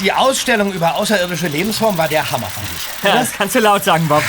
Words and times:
Die 0.00 0.12
Ausstellung 0.12 0.72
über 0.72 0.94
außerirdische 0.94 1.48
Lebensformen 1.48 1.98
war 1.98 2.08
der 2.08 2.30
Hammer, 2.30 2.46
fand 2.46 2.66
ich. 2.76 3.04
Ja, 3.04 3.16
das 3.18 3.32
kannst 3.32 3.56
du 3.56 3.60
laut 3.60 3.82
sagen, 3.82 4.06
Bob. 4.06 4.22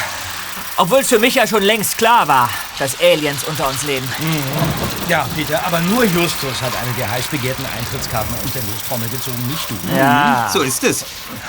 Obwohl 0.77 0.99
es 0.99 1.09
für 1.09 1.19
mich 1.19 1.35
ja 1.35 1.45
schon 1.45 1.61
längst 1.61 1.97
klar 1.97 2.25
war, 2.27 2.49
dass 2.79 2.99
Aliens 3.01 3.43
unter 3.43 3.67
uns 3.67 3.83
leben. 3.83 4.07
Ja, 5.09 5.27
Peter, 5.35 5.61
aber 5.65 5.81
nur 5.81 6.05
Justus 6.05 6.61
hat 6.61 6.71
eine 6.81 6.93
der 6.97 7.11
heiß 7.11 7.27
begehrten 7.27 7.65
Eintrittskarten 7.77 8.33
aus 8.33 8.53
der 8.53 8.61
Lostrommel 8.63 9.09
gezogen, 9.09 9.45
nicht 9.47 9.69
du. 9.69 9.75
Ja. 9.97 10.49
So 10.51 10.61
ist 10.61 10.85
es. 10.85 11.03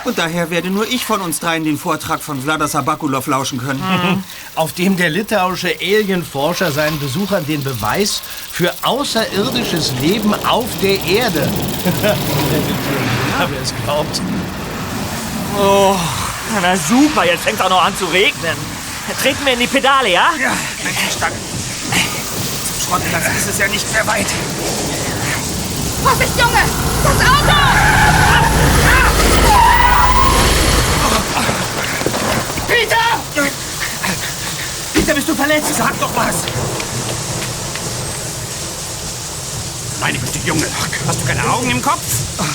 Und 0.04 0.18
daher 0.18 0.50
werde 0.50 0.68
nur 0.68 0.84
ich 0.88 1.04
von 1.06 1.20
uns 1.20 1.38
dreien 1.38 1.62
den 1.62 1.78
Vortrag 1.78 2.20
von 2.22 2.42
Vlada 2.42 2.66
Sabakulov 2.66 3.28
lauschen 3.28 3.58
können. 3.58 4.24
Auf 4.56 4.72
dem 4.72 4.96
der 4.96 5.10
litauische 5.10 5.76
Alienforscher 5.80 6.72
seinen 6.72 6.98
Besuchern 6.98 7.46
den 7.46 7.62
Beweis 7.62 8.20
für 8.50 8.74
außerirdisches 8.82 9.92
Leben 10.00 10.34
auf 10.44 10.66
der 10.82 10.98
Erde. 11.04 11.48
Wer 13.48 13.62
es 13.62 13.72
glaubt. 13.84 14.20
Oh, 15.58 15.96
na 16.60 16.76
super, 16.76 17.24
jetzt 17.24 17.42
fängt 17.44 17.60
auch 17.62 17.70
noch 17.70 17.82
an 17.82 17.96
zu 17.96 18.04
regnen. 18.06 18.56
Treten 19.22 19.44
wir 19.44 19.54
in 19.54 19.60
die 19.60 19.66
Pedale, 19.66 20.10
ja? 20.10 20.30
Ja, 20.38 20.52
stark. 21.10 21.32
Zum 21.32 22.80
Schrottplatz 22.86 23.24
ist 23.38 23.48
es 23.48 23.58
ja 23.58 23.66
nicht 23.68 23.90
mehr 23.92 24.06
weit. 24.06 24.26
Vorsicht, 26.02 26.38
Junge! 26.38 26.62
Das 27.02 27.16
Auto! 27.28 27.56
Peter! 32.68 32.96
Peter, 34.94 35.14
bist 35.14 35.28
du 35.28 35.34
verletzt? 35.34 35.74
Sag 35.74 35.98
doch 35.98 36.14
was. 36.14 36.44
Meine 40.00 40.18
Güte, 40.18 40.39
Junge, 40.50 40.66
hast 41.06 41.20
du 41.20 41.26
keine 41.26 41.48
Augen 41.48 41.70
im 41.70 41.80
Kopf? 41.80 42.02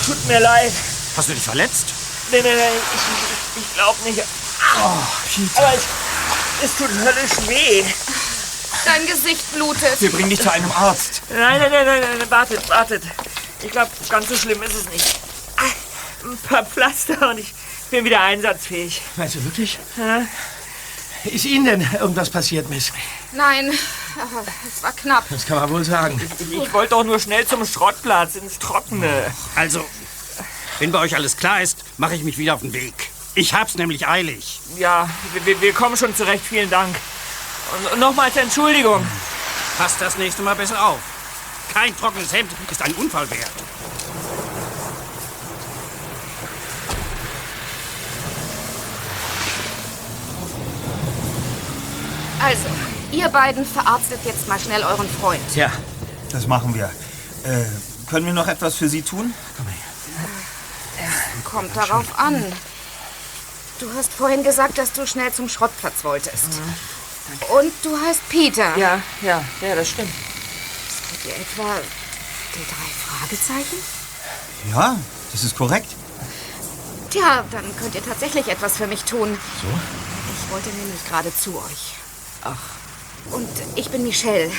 Tut 0.05 0.27
mir 0.27 0.41
leid. 0.41 0.73
Hast 1.15 1.29
du 1.29 1.33
dich 1.33 1.41
verletzt? 1.41 1.93
Nee, 2.29 2.41
nee, 2.41 2.53
nee, 2.53 2.61
ich, 2.93 3.61
ich 3.61 3.73
glaub 3.73 3.95
nicht. 4.03 4.21
Aber 5.55 5.73
es, 5.73 5.83
es 6.61 6.75
tut 6.78 6.89
höllisch 6.89 7.47
weh. 7.47 7.85
Dein 8.83 9.07
Gesicht 9.07 9.50
blutet. 9.53 10.01
Wir 10.01 10.11
bringen 10.11 10.29
dich 10.29 10.41
zu 10.41 10.51
einem 10.51 10.69
Arzt. 10.73 11.22
Nein, 11.29 11.57
nein, 11.57 11.72
nein, 11.72 11.85
nein, 11.85 12.01
nein, 12.19 12.29
wartet, 12.31 12.67
wartet. 12.67 13.03
Ich 13.63 13.72
glaube, 13.72 13.91
ganz 14.09 14.27
so 14.27 14.35
schlimm 14.35 14.62
ist 14.63 14.75
es 14.75 14.89
nicht. 14.89 15.17
Ein 16.25 16.38
paar 16.50 16.66
Pflaster 16.66 17.29
und 17.29 17.38
ich 17.38 17.53
bin 17.91 18.03
wieder 18.03 18.19
einsatzfähig. 18.19 19.01
Meinst 19.16 19.35
du 19.35 19.44
wirklich? 19.45 19.79
Ja. 19.95 20.23
Ist 21.25 21.46
Ihnen 21.46 21.66
denn 21.66 21.81
irgendwas 22.00 22.30
passiert, 22.30 22.69
Miss? 22.69 22.91
Nein, 23.34 23.72
aber 24.16 24.44
es 24.68 24.84
war 24.84 24.91
knapp. 24.91 25.25
Das 25.30 25.46
kann 25.46 25.58
man 25.58 25.69
wohl 25.69 25.84
sagen. 25.84 26.22
Ich, 26.40 26.52
ich 26.58 26.74
wollte 26.74 26.91
doch 26.91 27.03
nur 27.03 27.19
schnell 27.19 27.46
zum 27.47 27.66
Schrottplatz, 27.66 28.36
ins 28.36 28.59
Trockene. 28.59 29.34
Also, 29.56 29.84
wenn 30.80 30.91
bei 30.91 31.00
euch 31.00 31.16
alles 31.16 31.36
klar 31.38 31.62
ist, 31.62 31.80
mache 31.97 32.16
ich 32.16 32.24
mich 32.24 32.38
wieder 32.38 32.53
auf 32.53 32.62
den 32.62 32.74
Weg. 32.74 32.94
Ich 33.34 33.53
hab's 33.53 33.75
nämlich 33.75 34.08
eilig. 34.08 34.59
Ja, 34.78 35.09
wir- 35.44 35.59
wir, 35.62 35.74
kommen 35.74 35.97
schon 35.97 36.16
zurecht, 36.16 36.44
vielen 36.47 36.69
Dank. 36.69 36.96
Und 37.92 38.00
nochmals 38.00 38.36
Entschuldigung. 38.38 39.06
Passt 39.78 40.00
das 40.00 40.18
nächste 40.18 40.42
Mal 40.42 40.56
besser 40.56 40.81
auf. 40.86 41.00
Kein 41.74 41.97
trockenes 41.97 42.31
Hemd 42.31 42.52
ist 42.72 42.81
ein 42.81 42.94
Unfall 42.94 43.30
wert. 43.31 43.52
Also, 52.45 52.67
ihr 53.11 53.28
beiden 53.29 53.66
verarztet 53.66 54.19
jetzt 54.23 54.47
mal 54.47 54.59
schnell 54.59 54.83
euren 54.83 55.09
Freund. 55.09 55.41
Tja, 55.51 55.72
Das 56.31 56.45
machen 56.45 56.75
wir. 56.75 56.91
Äh, 57.44 57.66
können 58.07 58.28
wir 58.28 58.33
noch 58.33 58.47
etwas 58.47 58.75
für 58.75 58.88
Sie 58.88 59.01
tun? 59.01 59.33
Kommt 61.44 61.75
darauf 61.75 62.19
an. 62.19 62.45
Du 63.79 63.88
hast 63.97 64.13
vorhin 64.13 64.44
gesagt, 64.44 64.78
dass 64.78 64.91
du 64.91 65.07
schnell 65.07 65.33
zum 65.33 65.50
Schrottplatz 65.50 66.03
wolltest. 66.03 66.61
Und 67.50 67.72
du 67.81 67.97
heißt 68.00 68.22
Peter. 68.29 68.77
Ja, 68.77 69.01
ja, 69.23 69.44
ja, 69.62 69.75
das 69.75 69.89
stimmt. 69.89 70.13
Seid 70.13 71.25
ihr 71.25 71.35
etwa 71.41 71.73
die 72.53 72.66
drei 72.73 72.91
Fragezeichen? 73.07 73.77
Ja, 74.72 74.95
das 75.31 75.44
ist 75.44 75.57
korrekt. 75.57 75.88
Tja, 77.09 77.44
dann 77.50 77.75
könnt 77.77 77.95
ihr 77.95 78.06
tatsächlich 78.06 78.47
etwas 78.50 78.77
für 78.77 78.85
mich 78.85 79.03
tun. 79.03 79.35
So? 79.62 79.67
Ich 79.67 80.51
wollte 80.51 80.69
nämlich 80.69 81.03
gerade 81.09 81.35
zu 81.35 81.57
euch. 81.57 82.04
Ach. 82.45 82.75
Und 83.31 83.50
ich 83.75 83.89
bin 83.89 84.03
Michelle. 84.03 84.51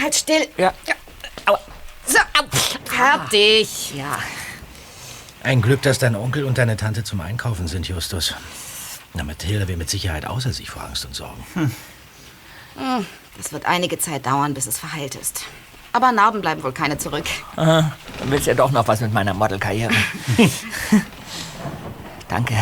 Halt 0.00 0.14
still. 0.14 0.46
Ja. 0.56 0.72
Aua. 1.46 1.58
So, 2.06 2.18
au. 2.18 2.44
fertig. 2.84 3.94
Ja. 3.94 4.18
ein 5.42 5.62
Glück, 5.62 5.82
dass 5.82 5.98
dein 5.98 6.16
Onkel 6.16 6.44
und 6.44 6.58
deine 6.58 6.76
Tante 6.76 7.04
zum 7.04 7.20
Einkaufen 7.20 7.66
sind, 7.68 7.88
Justus. 7.88 8.34
Na, 9.14 9.24
Mathilda 9.24 9.66
wäre 9.68 9.78
mit 9.78 9.90
Sicherheit 9.90 10.26
außer 10.26 10.52
sich 10.52 10.70
vor 10.70 10.82
Angst 10.84 11.04
und 11.04 11.14
Sorgen. 11.14 11.44
Das 13.36 13.52
wird 13.52 13.66
einige 13.66 13.98
Zeit 13.98 14.26
dauern, 14.26 14.54
bis 14.54 14.66
es 14.66 14.78
verheilt 14.78 15.14
ist. 15.16 15.42
Aber 15.92 16.12
Narben 16.12 16.40
bleiben 16.40 16.62
wohl 16.62 16.72
keine 16.72 16.98
zurück. 16.98 17.24
Dann 17.56 17.92
willst 18.26 18.46
ja 18.46 18.54
doch 18.54 18.70
noch 18.70 18.86
was 18.86 19.00
mit 19.00 19.12
meiner 19.12 19.34
Modelkarriere. 19.34 19.92
Danke. 22.28 22.54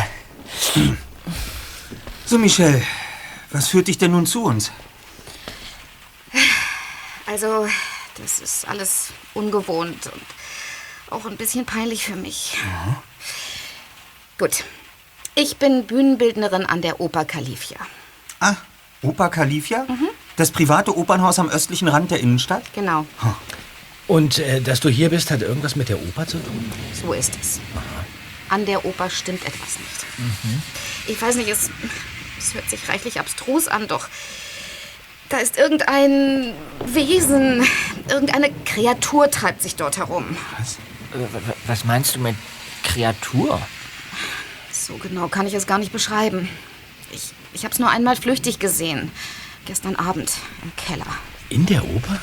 So, 2.25 2.39
Michelle, 2.39 2.81
was 3.51 3.67
führt 3.67 3.87
dich 3.87 3.99
denn 3.99 4.11
nun 4.11 4.25
zu 4.25 4.43
uns? 4.45 4.71
Also, 7.41 7.69
das 8.21 8.41
ist 8.41 8.67
alles 8.67 9.11
ungewohnt 9.33 10.07
und 10.07 10.21
auch 11.09 11.25
ein 11.25 11.37
bisschen 11.37 11.65
peinlich 11.65 12.03
für 12.03 12.17
mich. 12.17 12.57
Gut. 14.37 14.65
Ich 15.35 15.55
bin 15.55 15.85
Bühnenbildnerin 15.85 16.65
an 16.65 16.81
der 16.81 16.99
Oper 16.99 17.23
Kalifia. 17.23 17.77
Ah, 18.41 18.55
Oper 19.03 19.29
Kalifia? 19.29 19.87
Das 20.35 20.51
private 20.51 20.97
Opernhaus 20.97 21.39
am 21.39 21.47
östlichen 21.47 21.87
Rand 21.87 22.11
der 22.11 22.19
Innenstadt? 22.19 22.63
Genau, 22.75 23.05
Und 24.09 24.39
äh, 24.39 24.59
dass 24.59 24.81
du 24.81 24.89
hier 24.89 25.09
bist, 25.09 25.31
hat 25.31 25.41
irgendwas 25.41 25.77
mit 25.77 25.87
der 25.87 25.97
Oper 26.01 26.27
zu 26.27 26.39
tun? 26.39 26.69
so 27.01 27.13
ist 27.13 27.37
es. 27.41 27.61
An 28.49 28.65
der 28.65 28.83
Oper 28.83 29.09
stimmt 29.09 29.45
etwas 29.45 29.79
nicht. 29.79 30.05
Ich 31.07 31.21
weiß 31.21 31.35
nicht, 31.35 31.47
es, 31.47 31.69
es 32.37 32.53
hört 32.53 32.69
sich 32.69 32.89
reichlich 32.89 33.17
abstrus 33.17 33.69
an, 33.69 33.87
doch 33.87 34.09
da 35.29 35.37
ist 35.37 35.57
irgendein 35.57 36.53
Wesen, 36.85 37.65
irgendeine 38.09 38.49
Kreatur 38.65 39.29
treibt 39.29 39.61
sich 39.61 39.75
dort 39.75 39.97
herum. 39.97 40.35
Äh, 41.13 41.19
w- 41.19 41.53
Was 41.67 41.85
meinst 41.85 42.15
du 42.15 42.19
mit 42.19 42.35
Kreatur? 42.83 43.61
So 44.71 44.95
genau 44.97 45.27
kann 45.27 45.45
ich 45.47 45.53
es 45.53 45.67
gar 45.67 45.77
nicht 45.77 45.91
beschreiben. 45.91 46.49
Ich, 47.11 47.31
ich 47.53 47.63
habe 47.63 47.73
es 47.73 47.79
nur 47.79 47.89
einmal 47.89 48.15
flüchtig 48.15 48.59
gesehen. 48.59 49.11
Gestern 49.65 49.95
Abend 49.95 50.31
im 50.63 50.71
Keller. 50.75 51.05
In 51.49 51.65
der 51.65 51.83
Oper? 51.83 52.19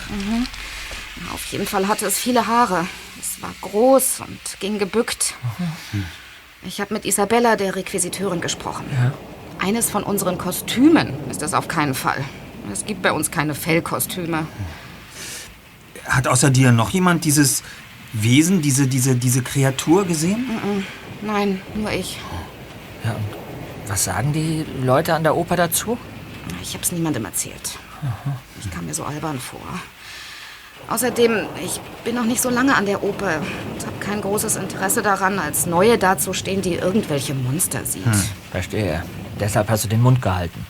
Auf 1.32 1.44
jeden 1.52 1.66
Fall 1.66 1.86
hatte 1.88 2.06
es 2.06 2.18
viele 2.18 2.46
Haare. 2.46 2.86
Es 3.20 3.40
war 3.42 3.52
groß 3.60 4.20
und 4.26 4.38
ging 4.60 4.78
gebückt. 4.78 5.34
Ich 6.62 6.80
habe 6.80 6.94
mit 6.94 7.04
Isabella, 7.04 7.56
der 7.56 7.76
Requisiteurin, 7.76 8.40
gesprochen. 8.40 8.84
Eines 9.58 9.90
von 9.90 10.02
unseren 10.02 10.38
Kostümen 10.38 11.14
ist 11.30 11.42
es 11.42 11.54
auf 11.54 11.68
keinen 11.68 11.94
Fall. 11.94 12.24
Es 12.72 12.84
gibt 12.84 13.02
bei 13.02 13.12
uns 13.12 13.30
keine 13.30 13.54
Fellkostüme. 13.54 14.46
Hat 16.04 16.26
außer 16.28 16.50
dir 16.50 16.72
noch 16.72 16.90
jemand 16.90 17.24
dieses 17.24 17.62
Wesen, 18.12 18.62
diese, 18.62 18.86
diese, 18.86 19.16
diese 19.16 19.42
Kreatur 19.42 20.06
gesehen? 20.06 20.46
Nein, 21.22 21.60
nur 21.74 21.90
ich. 21.90 22.18
Ja, 23.04 23.12
und 23.12 23.24
was 23.88 24.04
sagen 24.04 24.32
die 24.32 24.64
Leute 24.82 25.14
an 25.14 25.22
der 25.22 25.36
Oper 25.36 25.56
dazu? 25.56 25.98
Ich 26.62 26.74
habe 26.74 26.82
es 26.82 26.92
niemandem 26.92 27.24
erzählt. 27.24 27.78
Ich 28.60 28.70
kam 28.70 28.86
mir 28.86 28.94
so 28.94 29.04
albern 29.04 29.38
vor. 29.38 29.60
Außerdem, 30.88 31.46
ich 31.64 31.80
bin 32.04 32.14
noch 32.14 32.24
nicht 32.24 32.40
so 32.40 32.48
lange 32.48 32.76
an 32.76 32.86
der 32.86 33.02
Oper 33.02 33.40
und 33.72 33.86
habe 33.86 33.98
kein 33.98 34.20
großes 34.20 34.56
Interesse 34.56 35.02
daran, 35.02 35.38
als 35.38 35.66
Neue 35.66 35.98
dazustehen, 35.98 36.62
die 36.62 36.74
irgendwelche 36.74 37.34
Monster 37.34 37.84
sieht. 37.84 38.04
Verstehe. 38.52 39.02
Deshalb 39.40 39.68
hast 39.68 39.84
du 39.84 39.88
den 39.88 40.00
Mund 40.00 40.22
gehalten. 40.22 40.64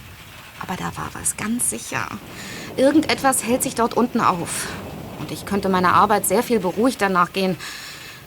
Aber 0.60 0.76
da 0.76 0.96
war 0.96 1.10
was, 1.12 1.36
ganz 1.36 1.70
sicher. 1.70 2.06
Irgendetwas 2.76 3.44
hält 3.44 3.62
sich 3.62 3.74
dort 3.74 3.94
unten 3.94 4.20
auf. 4.20 4.68
Und 5.18 5.30
ich 5.30 5.46
könnte 5.46 5.68
meiner 5.68 5.94
Arbeit 5.94 6.26
sehr 6.26 6.42
viel 6.42 6.60
beruhigter 6.60 7.08
nachgehen, 7.08 7.56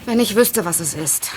wenn 0.05 0.19
ich 0.19 0.35
wüsste, 0.35 0.65
was 0.65 0.79
es 0.79 0.93
ist. 0.93 1.31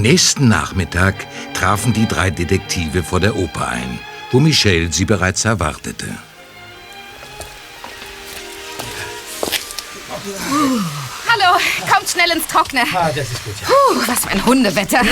Am 0.00 0.04
nächsten 0.04 0.48
Nachmittag 0.48 1.26
trafen 1.52 1.92
die 1.92 2.08
drei 2.08 2.30
Detektive 2.30 3.02
vor 3.02 3.20
der 3.20 3.36
Oper 3.36 3.68
ein, 3.68 4.00
wo 4.30 4.40
Michelle 4.40 4.90
sie 4.90 5.04
bereits 5.04 5.44
erwartete. 5.44 6.06
Hallo, 11.28 11.60
kommt 11.92 12.08
schnell 12.08 12.30
ins 12.30 12.46
Trockene. 12.46 12.84
Ah, 12.94 13.10
das 13.14 13.30
ist 13.30 13.44
gut, 13.44 13.52
ja. 13.60 13.66
Puh, 13.66 14.00
was 14.06 14.20
für 14.20 14.30
ein 14.30 14.46
Hundewetter. 14.46 15.02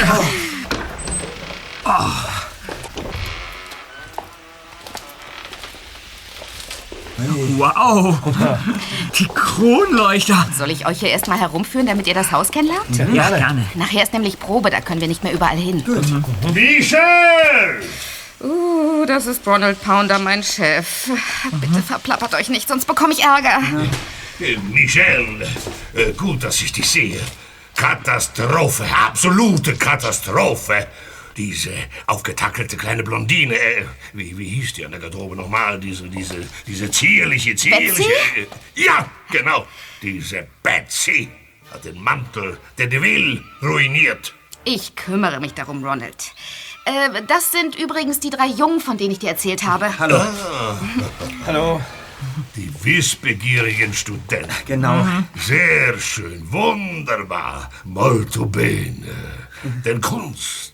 Wow! 7.56 8.17
Die 9.19 9.26
Kronleuchter! 9.26 10.47
Soll 10.56 10.70
ich 10.70 10.87
euch 10.87 11.00
hier 11.00 11.11
erstmal 11.11 11.38
herumführen, 11.41 11.87
damit 11.87 12.06
ihr 12.06 12.15
das 12.15 12.31
Haus 12.31 12.50
kennenlernt? 12.50 12.97
Ja, 13.12 13.29
gerne. 13.29 13.67
Nachher 13.75 14.05
ist 14.05 14.12
nämlich 14.12 14.38
Probe, 14.38 14.70
da 14.70 14.81
können 14.81 15.00
wir 15.00 15.09
nicht 15.09 15.25
mehr 15.25 15.32
überall 15.32 15.56
hin. 15.56 15.82
Michel! 16.55 17.00
Uh, 18.41 19.05
das 19.06 19.26
ist 19.26 19.44
Ronald 19.47 19.82
Pounder, 19.82 20.20
mein 20.20 20.44
Chef. 20.44 21.11
Bitte 21.61 21.82
verplappert 21.82 22.35
euch 22.35 22.49
nicht, 22.50 22.69
sonst 22.69 22.87
bekomme 22.87 23.12
ich 23.12 23.25
Ärger. 23.25 23.59
Äh, 24.38 24.56
Michel, 24.73 25.44
äh, 25.94 26.12
gut, 26.12 26.44
dass 26.44 26.62
ich 26.62 26.70
dich 26.70 26.88
sehe. 26.88 27.20
Katastrophe, 27.75 28.85
absolute 29.06 29.75
Katastrophe. 29.75 30.87
Diese 31.38 31.70
aufgetackelte 32.08 32.76
kleine 32.76 33.05
Blondine, 33.05 33.55
äh, 33.55 33.85
wie, 34.12 34.37
wie 34.37 34.49
hieß 34.49 34.73
die 34.73 34.85
an 34.85 34.90
der 34.90 34.99
Garderobe 34.99 35.37
nochmal? 35.37 35.79
Diese, 35.79 36.08
diese, 36.08 36.35
diese 36.67 36.90
zierliche, 36.90 37.55
zierliche... 37.55 37.94
Betsy? 37.94 38.40
Äh, 38.40 38.85
ja, 38.85 39.08
genau. 39.31 39.64
Diese 40.02 40.49
Betsy 40.64 41.29
hat 41.73 41.85
den 41.85 42.02
Mantel 42.02 42.58
der 42.76 42.88
Deville 42.88 43.44
ruiniert. 43.62 44.35
Ich 44.64 44.96
kümmere 44.96 45.38
mich 45.38 45.55
darum, 45.55 45.85
Ronald. 45.85 46.32
Äh, 46.85 47.23
das 47.29 47.52
sind 47.52 47.76
übrigens 47.76 48.19
die 48.19 48.31
drei 48.31 48.49
Jungen, 48.49 48.81
von 48.81 48.99
denen 48.99 49.12
ich 49.12 49.20
dir 49.20 49.31
erzählt 49.31 49.62
habe. 49.62 49.96
Hallo. 49.96 50.20
Hallo. 51.46 51.81
Die 52.56 52.69
wissbegierigen 52.82 53.94
Studenten. 53.94 54.50
Genau. 54.67 55.06
Sehr 55.37 55.96
schön, 56.00 56.50
wunderbar, 56.50 57.70
molto 57.84 58.46
bene. 58.46 59.06
Denn 59.84 60.00
Kunst 60.00 60.68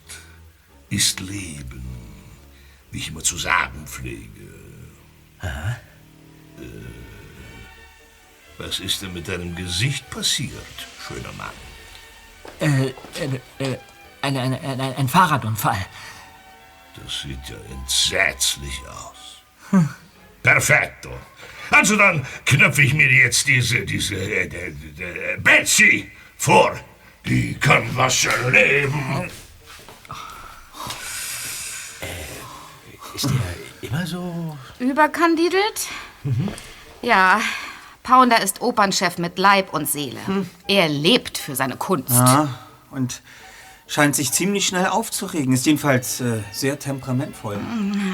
ist 0.95 1.21
Leben, 1.21 1.85
wie 2.91 2.99
ich 2.99 3.09
immer 3.09 3.23
zu 3.23 3.37
sagen 3.37 3.87
pflege. 3.87 4.49
Äh, 5.43 5.75
was 8.59 8.79
ist 8.79 9.03
denn 9.03 9.13
mit 9.13 9.27
deinem 9.29 9.55
Gesicht 9.57 10.09
passiert, 10.11 10.77
schöner 11.07 11.33
Mann? 11.33 11.51
Äh, 12.61 12.93
äh, 13.21 13.73
äh, 13.73 13.79
ein, 14.23 14.37
ein, 14.37 14.55
ein, 14.55 14.81
ein 14.81 15.09
Fahrradunfall. 15.09 15.87
Das 16.97 17.23
sieht 17.23 17.49
ja 17.49 17.57
entsetzlich 17.73 18.81
aus. 18.87 19.43
Perfetto. 20.43 21.11
Also 21.71 21.97
dann 21.97 22.25
knöpfe 22.45 22.83
ich 22.83 22.95
mir 22.95 23.11
jetzt 23.11 23.49
diese, 23.49 23.85
diese, 23.85 24.15
äh, 24.15 24.47
äh, 24.47 24.69
äh, 24.69 25.37
Betsy 25.39 26.11
vor. 26.37 26.79
Die 27.27 27.55
kann 27.55 27.89
was 27.97 28.25
erleben. 28.27 29.31
Ist 33.15 33.27
der 33.27 33.89
immer 33.89 34.07
so... 34.07 34.57
Überkandidelt? 34.79 35.89
Ja, 37.03 37.41
Pounder 38.03 38.41
ist 38.43 38.61
Opernchef 38.61 39.19
mit 39.19 39.39
Leib 39.39 39.73
und 39.73 39.89
Seele. 39.89 40.21
Er 40.67 40.89
lebt 40.89 41.39
für 41.39 41.55
seine 41.55 41.77
Kunst. 41.77 42.11
Ja, 42.11 42.49
und 42.91 43.23
scheint 43.87 44.17
sich 44.17 44.33
ziemlich 44.33 44.67
schnell 44.67 44.87
aufzuregen. 44.87 45.53
Ist 45.53 45.67
jedenfalls 45.67 46.21
äh, 46.21 46.41
sehr 46.53 46.79
temperamentvoll. 46.79 47.59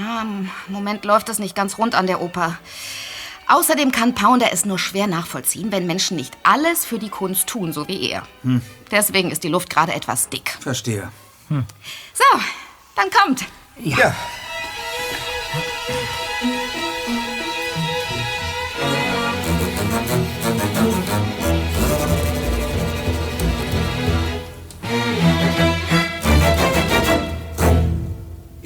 Ja, 0.03 0.23
Im 0.23 0.51
Moment 0.69 1.05
läuft 1.05 1.29
es 1.29 1.39
nicht 1.39 1.55
ganz 1.55 1.79
rund 1.79 1.95
an 1.95 2.07
der 2.07 2.21
Oper. 2.21 2.59
Außerdem 3.49 3.91
kann 3.91 4.15
Pounder 4.15 4.53
es 4.53 4.65
nur 4.65 4.79
schwer 4.79 5.09
nachvollziehen, 5.09 5.73
wenn 5.73 5.87
Menschen 5.87 6.17
nicht 6.17 6.37
alles 6.45 6.85
für 6.85 7.01
die 7.01 7.09
Kunst 7.09 7.49
tun, 7.49 7.73
so 7.73 7.89
wie 7.89 8.09
er. 8.11 8.23
Deswegen 8.93 9.33
ist 9.33 9.43
die 9.43 9.49
Luft 9.49 9.71
gerade 9.71 9.93
etwas 9.93 10.29
dick. 10.29 10.57
Verstehe. 10.61 11.11
So, 11.49 12.41
dann 12.95 13.11
kommt. 13.11 13.45
Ja. 13.81 14.15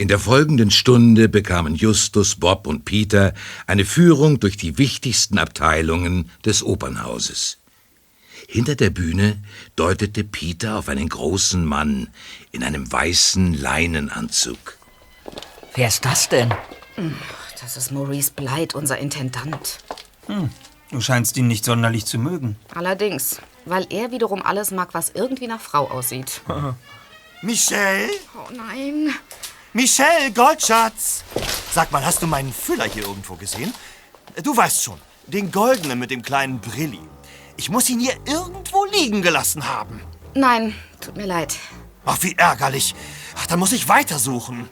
In 0.04 0.08
der 0.08 0.18
folgenden 0.18 0.70
Stunde 0.70 1.30
bekamen 1.30 1.76
Justus, 1.76 2.34
Bob 2.34 2.66
und 2.66 2.84
Peter 2.84 3.32
eine 3.66 3.86
Führung 3.86 4.38
durch 4.38 4.58
die 4.58 4.76
wichtigsten 4.76 5.38
Abteilungen 5.38 6.30
des 6.44 6.62
Opernhauses. 6.62 7.56
Hinter 8.46 8.74
der 8.74 8.90
Bühne 8.90 9.42
deutete 9.76 10.22
Peter 10.22 10.76
auf 10.76 10.90
einen 10.90 11.08
großen 11.08 11.64
Mann 11.64 12.08
in 12.52 12.62
einem 12.62 12.92
weißen 12.92 13.54
Leinenanzug. 13.54 14.76
Wer 15.74 15.88
ist 15.88 16.04
das 16.04 16.28
denn? 16.28 16.52
Das 17.58 17.78
ist 17.78 17.90
Maurice 17.90 18.32
Blight, 18.36 18.74
unser 18.74 18.98
Intendant. 18.98 19.78
Du 20.90 21.00
scheinst 21.00 21.38
ihn 21.38 21.48
nicht 21.48 21.64
sonderlich 21.64 22.04
zu 22.04 22.18
mögen. 22.18 22.56
Allerdings, 22.74 23.40
weil 23.64 23.86
er 23.88 24.10
wiederum 24.10 24.42
alles 24.42 24.70
mag, 24.70 24.92
was 24.92 25.12
irgendwie 25.14 25.46
nach 25.46 25.62
Frau 25.62 25.90
aussieht. 25.90 26.42
Michelle? 27.40 28.10
Oh 28.36 28.52
nein. 28.54 29.14
Michelle, 29.76 30.30
Goldschatz! 30.32 31.24
Sag 31.72 31.90
mal, 31.90 32.04
hast 32.06 32.22
du 32.22 32.28
meinen 32.28 32.52
Füller 32.52 32.84
hier 32.84 33.02
irgendwo 33.02 33.34
gesehen? 33.34 33.74
Du 34.40 34.56
weißt 34.56 34.84
schon, 34.84 35.00
den 35.26 35.50
goldenen 35.50 35.98
mit 35.98 36.12
dem 36.12 36.22
kleinen 36.22 36.60
Brilli. 36.60 37.00
Ich 37.56 37.70
muss 37.70 37.90
ihn 37.90 37.98
hier 37.98 38.14
irgendwo 38.24 38.84
liegen 38.84 39.20
gelassen 39.20 39.68
haben. 39.68 40.00
Nein, 40.34 40.76
tut 41.00 41.16
mir 41.16 41.26
leid. 41.26 41.56
Ach, 42.04 42.16
wie 42.20 42.36
ärgerlich. 42.36 42.94
Ach, 43.36 43.46
dann 43.46 43.58
muss 43.58 43.72
ich 43.72 43.88
weitersuchen. 43.88 44.68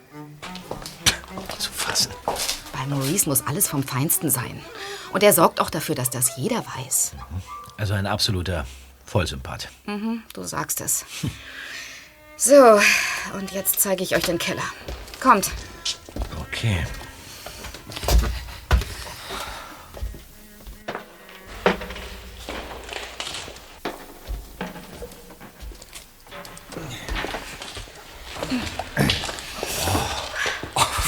Zu 1.58 1.72
fassen. 1.72 2.12
Bei 2.72 2.86
Maurice 2.86 3.28
muss 3.28 3.44
alles 3.44 3.66
vom 3.66 3.82
Feinsten 3.82 4.30
sein. 4.30 4.64
Und 5.12 5.24
er 5.24 5.32
sorgt 5.32 5.60
auch 5.60 5.70
dafür, 5.70 5.96
dass 5.96 6.10
das 6.10 6.36
jeder 6.36 6.64
weiß. 6.76 7.14
Also 7.76 7.94
ein 7.94 8.06
absoluter 8.06 8.66
Vollsympath. 9.04 9.68
Du 10.32 10.44
sagst 10.44 10.80
es. 10.80 11.04
So, 12.44 12.80
und 13.38 13.52
jetzt 13.52 13.78
zeige 13.78 14.02
ich 14.02 14.16
euch 14.16 14.24
den 14.24 14.36
Keller. 14.36 14.64
Kommt. 15.20 15.52
Okay. 16.40 16.84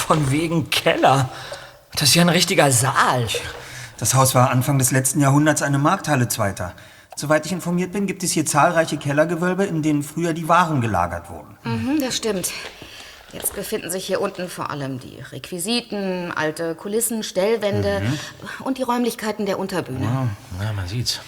Von 0.06 0.30
wegen 0.30 0.70
Keller. 0.70 1.30
Das 1.96 2.10
ist 2.10 2.14
ja 2.14 2.22
ein 2.22 2.28
richtiger 2.28 2.70
Saal. 2.70 3.26
Das 3.98 4.14
Haus 4.14 4.36
war 4.36 4.50
Anfang 4.50 4.78
des 4.78 4.92
letzten 4.92 5.18
Jahrhunderts 5.18 5.62
eine 5.62 5.78
Markthalle 5.78 6.28
zweiter. 6.28 6.76
Soweit 7.16 7.46
ich 7.46 7.52
informiert 7.52 7.92
bin, 7.92 8.06
gibt 8.06 8.22
es 8.22 8.32
hier 8.32 8.44
zahlreiche 8.44 8.96
Kellergewölbe, 8.96 9.64
in 9.64 9.82
denen 9.82 10.02
früher 10.02 10.32
die 10.32 10.48
Waren 10.48 10.80
gelagert 10.80 11.30
wurden. 11.30 11.56
Mhm, 11.64 12.00
das 12.00 12.16
stimmt. 12.16 12.50
Jetzt 13.32 13.54
befinden 13.54 13.90
sich 13.90 14.06
hier 14.06 14.20
unten 14.20 14.48
vor 14.48 14.70
allem 14.70 15.00
die 15.00 15.18
Requisiten, 15.32 16.32
alte 16.32 16.74
Kulissen, 16.74 17.22
Stellwände 17.24 18.02
und 18.60 18.78
die 18.78 18.82
Räumlichkeiten 18.82 19.44
der 19.44 19.58
Unterbühne. 19.58 20.28
Ja, 20.60 20.72
man 20.72 20.86
sieht's. 20.86 21.20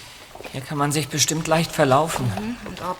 Hier 0.51 0.61
kann 0.61 0.77
man 0.77 0.91
sich 0.91 1.09
bestimmt 1.09 1.47
leicht 1.47 1.71
verlaufen. 1.71 2.31
Und 2.65 2.81
ob. 2.81 2.97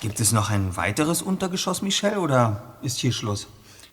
Gibt 0.00 0.18
es 0.18 0.32
noch 0.32 0.50
ein 0.50 0.76
weiteres 0.76 1.22
Untergeschoss, 1.22 1.80
Michelle, 1.80 2.18
oder 2.18 2.62
ist 2.82 2.98
hier 2.98 3.12
Schluss? 3.12 3.46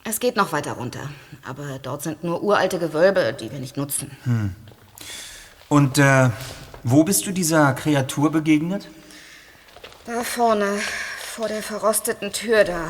Es 0.03 0.19
geht 0.19 0.35
noch 0.35 0.51
weiter 0.51 0.73
runter. 0.73 1.09
Aber 1.47 1.77
dort 1.79 2.01
sind 2.01 2.23
nur 2.23 2.41
uralte 2.41 2.79
Gewölbe, 2.79 3.35
die 3.39 3.51
wir 3.51 3.59
nicht 3.59 3.77
nutzen. 3.77 4.11
Hm. 4.23 4.55
Und 5.69 5.99
äh, 5.99 6.29
wo 6.83 7.03
bist 7.03 7.25
du 7.25 7.31
dieser 7.31 7.73
Kreatur 7.73 8.31
begegnet? 8.31 8.87
Da 10.05 10.23
vorne, 10.23 10.79
vor 11.19 11.47
der 11.47 11.61
verrosteten 11.61 12.31
Tür 12.31 12.63
da. 12.63 12.85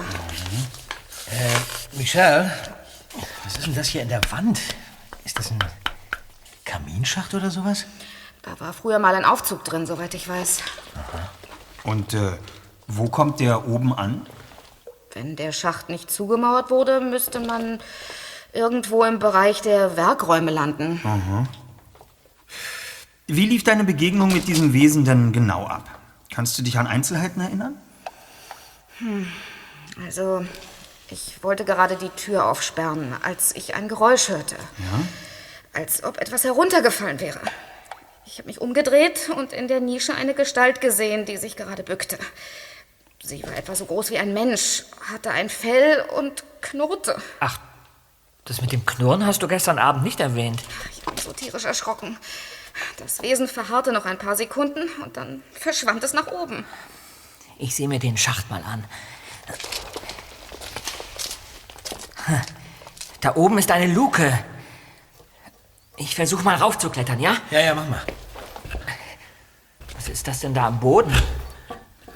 Äh, 1.29 1.97
Michelle, 1.97 2.51
was 3.43 3.57
ist 3.57 3.67
denn 3.67 3.75
das 3.75 3.87
hier 3.87 4.01
in 4.01 4.09
der 4.09 4.21
Wand? 4.31 4.59
Ist 5.25 5.37
das 5.37 5.51
ein 5.51 5.59
Kaminschacht 6.65 7.33
oder 7.33 7.51
sowas? 7.51 7.85
Da 8.41 8.59
war 8.59 8.73
früher 8.73 8.97
mal 8.97 9.15
ein 9.15 9.25
Aufzug 9.25 9.63
drin, 9.63 9.85
soweit 9.85 10.13
ich 10.13 10.27
weiß. 10.27 10.61
Und 11.83 12.13
äh, 12.13 12.31
wo 12.87 13.07
kommt 13.07 13.39
der 13.39 13.67
oben 13.67 13.93
an? 13.93 14.25
Wenn 15.13 15.35
der 15.35 15.51
Schacht 15.51 15.89
nicht 15.89 16.09
zugemauert 16.09 16.69
wurde, 16.71 17.01
müsste 17.01 17.39
man 17.39 17.79
irgendwo 18.53 19.03
im 19.03 19.19
Bereich 19.19 19.61
der 19.61 19.97
Werkräume 19.97 20.51
landen. 20.51 21.01
Aha. 21.03 21.45
Wie 23.33 23.45
lief 23.45 23.63
deine 23.63 23.85
Begegnung 23.85 24.33
mit 24.33 24.49
diesem 24.49 24.73
Wesen 24.73 25.05
denn 25.05 25.31
genau 25.31 25.65
ab? 25.65 25.89
Kannst 26.33 26.57
du 26.57 26.63
dich 26.63 26.77
an 26.77 26.85
Einzelheiten 26.85 27.39
erinnern? 27.39 27.77
Hm. 28.97 29.25
Also, 30.03 30.45
ich 31.09 31.41
wollte 31.41 31.63
gerade 31.63 31.95
die 31.95 32.09
Tür 32.09 32.45
aufsperren, 32.45 33.15
als 33.23 33.55
ich 33.55 33.73
ein 33.73 33.87
Geräusch 33.87 34.27
hörte. 34.27 34.55
Ja. 34.55 35.79
Als 35.79 36.03
ob 36.03 36.17
etwas 36.19 36.43
heruntergefallen 36.43 37.21
wäre. 37.21 37.39
Ich 38.25 38.37
habe 38.37 38.47
mich 38.47 38.59
umgedreht 38.59 39.29
und 39.37 39.53
in 39.53 39.69
der 39.69 39.79
Nische 39.79 40.13
eine 40.13 40.33
Gestalt 40.33 40.81
gesehen, 40.81 41.25
die 41.25 41.37
sich 41.37 41.55
gerade 41.55 41.83
bückte. 41.83 42.19
Sie 43.23 43.43
war 43.43 43.55
etwa 43.55 43.75
so 43.75 43.85
groß 43.85 44.11
wie 44.11 44.17
ein 44.17 44.33
Mensch, 44.33 44.83
hatte 45.09 45.31
ein 45.31 45.47
Fell 45.47 46.03
und 46.17 46.43
knurrte. 46.59 47.15
Ach, 47.39 47.61
das 48.43 48.59
mit 48.59 48.73
dem 48.73 48.85
Knurren 48.85 49.25
hast 49.25 49.41
du 49.41 49.47
gestern 49.47 49.79
Abend 49.79 50.03
nicht 50.03 50.19
erwähnt. 50.19 50.61
Ich 50.91 51.05
bin 51.05 51.15
so 51.15 51.31
tierisch 51.31 51.63
erschrocken. 51.63 52.17
Das 52.97 53.21
Wesen 53.21 53.47
verharrte 53.47 53.91
noch 53.91 54.05
ein 54.05 54.17
paar 54.17 54.35
Sekunden 54.35 54.87
und 55.03 55.17
dann 55.17 55.43
verschwand 55.53 56.03
es 56.03 56.13
nach 56.13 56.27
oben. 56.27 56.65
Ich 57.57 57.75
sehe 57.75 57.87
mir 57.87 57.99
den 57.99 58.17
Schacht 58.17 58.49
mal 58.49 58.63
an. 58.63 58.85
Da 63.19 63.35
oben 63.35 63.57
ist 63.57 63.71
eine 63.71 63.87
Luke. 63.93 64.37
Ich 65.97 66.15
versuche 66.15 66.43
mal 66.43 66.55
raufzuklettern, 66.55 67.19
ja? 67.19 67.37
Ja, 67.51 67.59
ja, 67.59 67.75
mach 67.75 67.87
mal. 67.87 68.01
Was 69.95 70.09
ist 70.09 70.27
das 70.27 70.39
denn 70.39 70.53
da 70.53 70.67
am 70.67 70.79
Boden? 70.79 71.13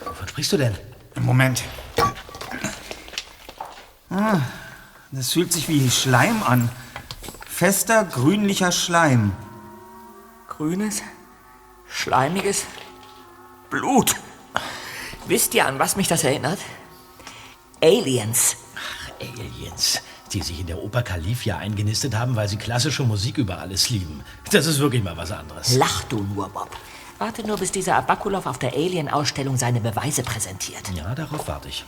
Wovon 0.03 0.27
sprichst 0.27 0.51
du 0.53 0.57
denn? 0.57 0.75
Moment. 1.15 1.63
Ah, 4.09 4.39
das 5.11 5.33
fühlt 5.33 5.53
sich 5.53 5.67
wie 5.67 5.89
Schleim 5.91 6.41
an. 6.43 6.69
Fester, 7.47 8.03
grünlicher 8.03 8.71
Schleim. 8.71 9.33
Grünes, 10.57 11.01
schleimiges 11.85 12.65
Blut. 13.69 14.15
Wisst 15.27 15.53
ihr, 15.53 15.65
an 15.65 15.79
was 15.79 15.97
mich 15.97 16.07
das 16.07 16.23
erinnert? 16.23 16.59
Aliens. 17.83 18.55
Aliens, 19.19 20.01
die 20.31 20.41
sich 20.41 20.61
in 20.61 20.67
der 20.67 20.81
Oper 20.81 21.03
Califia 21.03 21.57
eingenistet 21.57 22.15
haben, 22.15 22.37
weil 22.37 22.47
sie 22.47 22.55
klassische 22.55 23.03
Musik 23.03 23.37
über 23.37 23.59
alles 23.59 23.89
lieben. 23.89 24.23
Das 24.49 24.65
ist 24.65 24.79
wirklich 24.79 25.03
mal 25.03 25.17
was 25.17 25.31
anderes. 25.31 25.75
Lach 25.75 26.03
du 26.05 26.21
nur, 26.21 26.47
Bob. 26.47 26.69
Warte 27.17 27.45
nur, 27.45 27.57
bis 27.57 27.73
dieser 27.73 27.97
Abakulov 27.97 28.45
auf 28.45 28.57
der 28.57 28.73
Alien-Ausstellung 28.73 29.57
seine 29.57 29.81
Beweise 29.81 30.23
präsentiert. 30.23 30.89
Ja, 30.93 31.13
darauf 31.15 31.47
warte 31.49 31.67
ich. 31.67 31.83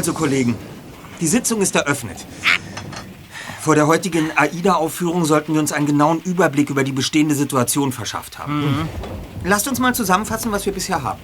Also, 0.00 0.14
Kollegen, 0.14 0.54
die 1.20 1.26
Sitzung 1.26 1.60
ist 1.60 1.76
eröffnet. 1.76 2.16
Vor 3.60 3.74
der 3.74 3.86
heutigen 3.86 4.30
AIDA-Aufführung 4.34 5.26
sollten 5.26 5.52
wir 5.52 5.60
uns 5.60 5.72
einen 5.72 5.84
genauen 5.84 6.22
Überblick 6.22 6.70
über 6.70 6.84
die 6.84 6.92
bestehende 6.92 7.34
Situation 7.34 7.92
verschafft 7.92 8.38
haben. 8.38 8.62
Mhm. 8.62 8.88
Lasst 9.44 9.68
uns 9.68 9.78
mal 9.78 9.94
zusammenfassen, 9.94 10.52
was 10.52 10.64
wir 10.64 10.72
bisher 10.72 11.02
haben. 11.02 11.20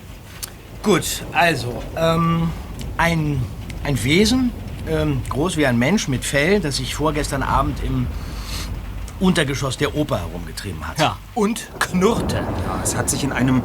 Gut, 0.83 1.25
also, 1.33 1.83
ähm, 1.97 2.51
ein, 2.99 3.43
ein 3.83 4.05
Wesen, 4.05 4.53
ähm, 4.87 5.23
groß 5.31 5.57
wie 5.57 5.65
ein 5.65 5.79
Mensch 5.79 6.07
mit 6.07 6.27
Fell, 6.27 6.61
das 6.61 6.77
sich 6.77 6.95
vorgestern 6.95 7.43
Abend 7.43 7.83
im 7.83 8.07
Untergeschoss 9.21 9.79
der 9.79 9.97
Oper 9.97 10.19
herumgetrieben 10.19 10.87
hat. 10.87 10.99
Ja, 10.99 11.17
und 11.35 11.67
knurrte. 11.79 12.37
Ja, 12.37 12.81
es 12.85 12.95
hat 12.95 13.09
sich 13.09 13.25
in 13.25 13.33
einem 13.33 13.63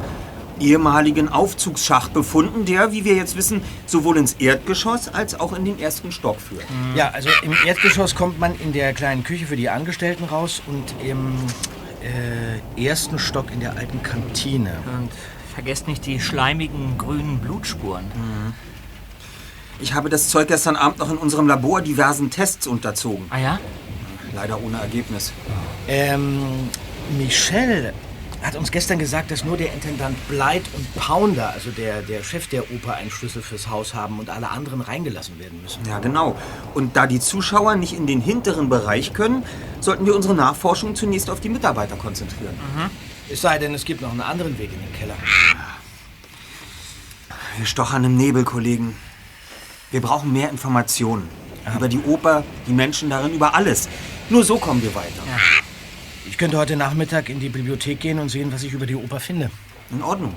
ehemaligen 0.62 1.28
Aufzugsschacht 1.28 2.12
befunden, 2.12 2.64
der, 2.64 2.92
wie 2.92 3.04
wir 3.04 3.14
jetzt 3.14 3.36
wissen, 3.36 3.62
sowohl 3.86 4.16
ins 4.16 4.34
Erdgeschoss 4.34 5.08
als 5.08 5.38
auch 5.38 5.52
in 5.52 5.64
den 5.64 5.78
ersten 5.78 6.12
Stock 6.12 6.40
führt. 6.40 6.64
Ja, 6.94 7.10
also 7.10 7.28
im 7.42 7.54
Erdgeschoss 7.66 8.14
kommt 8.14 8.38
man 8.38 8.58
in 8.60 8.72
der 8.72 8.92
kleinen 8.92 9.24
Küche 9.24 9.46
für 9.46 9.56
die 9.56 9.68
Angestellten 9.68 10.24
raus 10.24 10.62
und 10.66 10.94
im 11.04 11.34
äh, 12.02 12.82
ersten 12.82 13.18
Stock 13.18 13.50
in 13.52 13.60
der 13.60 13.76
alten 13.76 14.02
Kantine. 14.02 14.78
Und 14.98 15.10
vergesst 15.54 15.88
nicht 15.88 16.06
die 16.06 16.20
schleimigen 16.20 16.96
grünen 16.98 17.38
Blutspuren. 17.38 18.04
Ich 19.80 19.94
habe 19.94 20.08
das 20.08 20.28
Zeug 20.28 20.48
gestern 20.48 20.76
Abend 20.76 20.98
noch 20.98 21.10
in 21.10 21.18
unserem 21.18 21.48
Labor 21.48 21.82
diversen 21.82 22.30
Tests 22.30 22.66
unterzogen. 22.66 23.26
Ah 23.30 23.38
ja? 23.38 23.58
Leider 24.34 24.62
ohne 24.62 24.78
Ergebnis. 24.78 25.32
Ähm, 25.88 26.70
Michelle 27.18 27.92
hat 28.42 28.56
uns 28.56 28.70
gestern 28.72 28.98
gesagt, 28.98 29.30
dass 29.30 29.44
nur 29.44 29.56
der 29.56 29.72
Intendant 29.72 30.16
Blight 30.28 30.64
und 30.74 30.94
Pounder, 30.96 31.50
also 31.50 31.70
der, 31.70 32.02
der 32.02 32.22
Chef 32.24 32.48
der 32.48 32.70
Oper, 32.72 32.94
einen 32.94 33.10
Schlüssel 33.10 33.42
fürs 33.42 33.68
Haus 33.68 33.94
haben 33.94 34.18
und 34.18 34.30
alle 34.30 34.50
anderen 34.50 34.80
reingelassen 34.80 35.38
werden 35.38 35.60
müssen. 35.62 35.84
Ja, 35.86 35.98
genau. 36.00 36.36
Und 36.74 36.96
da 36.96 37.06
die 37.06 37.20
Zuschauer 37.20 37.76
nicht 37.76 37.92
in 37.92 38.06
den 38.06 38.20
hinteren 38.20 38.68
Bereich 38.68 39.12
können, 39.12 39.44
sollten 39.80 40.06
wir 40.06 40.16
unsere 40.16 40.34
Nachforschung 40.34 40.94
zunächst 40.94 41.30
auf 41.30 41.40
die 41.40 41.48
Mitarbeiter 41.48 41.96
konzentrieren. 41.96 42.54
Es 43.30 43.40
sei 43.40 43.58
denn, 43.58 43.74
es 43.74 43.84
gibt 43.84 44.00
noch 44.02 44.10
einen 44.10 44.20
anderen 44.20 44.58
Weg 44.58 44.70
in 44.72 44.80
den 44.80 44.92
Keller. 44.92 45.14
Wir 47.56 47.66
stochern 47.66 48.04
im 48.04 48.16
Nebel, 48.16 48.44
Kollegen. 48.44 48.96
Wir 49.90 50.00
brauchen 50.00 50.32
mehr 50.32 50.50
Informationen. 50.50 51.28
Über 51.76 51.86
die 51.86 52.00
Oper, 52.00 52.42
die 52.66 52.72
Menschen 52.72 53.08
darin, 53.08 53.34
über 53.34 53.54
alles. 53.54 53.88
Nur 54.30 54.42
so 54.44 54.58
kommen 54.58 54.82
wir 54.82 54.94
weiter. 54.94 55.22
Ich 55.36 55.61
könnte 56.42 56.58
heute 56.58 56.74
Nachmittag 56.74 57.28
in 57.28 57.38
die 57.38 57.50
Bibliothek 57.50 58.00
gehen 58.00 58.18
und 58.18 58.28
sehen, 58.28 58.52
was 58.52 58.64
ich 58.64 58.72
über 58.72 58.84
die 58.84 58.96
Oper 58.96 59.20
finde. 59.20 59.48
In 59.92 60.02
Ordnung. 60.02 60.34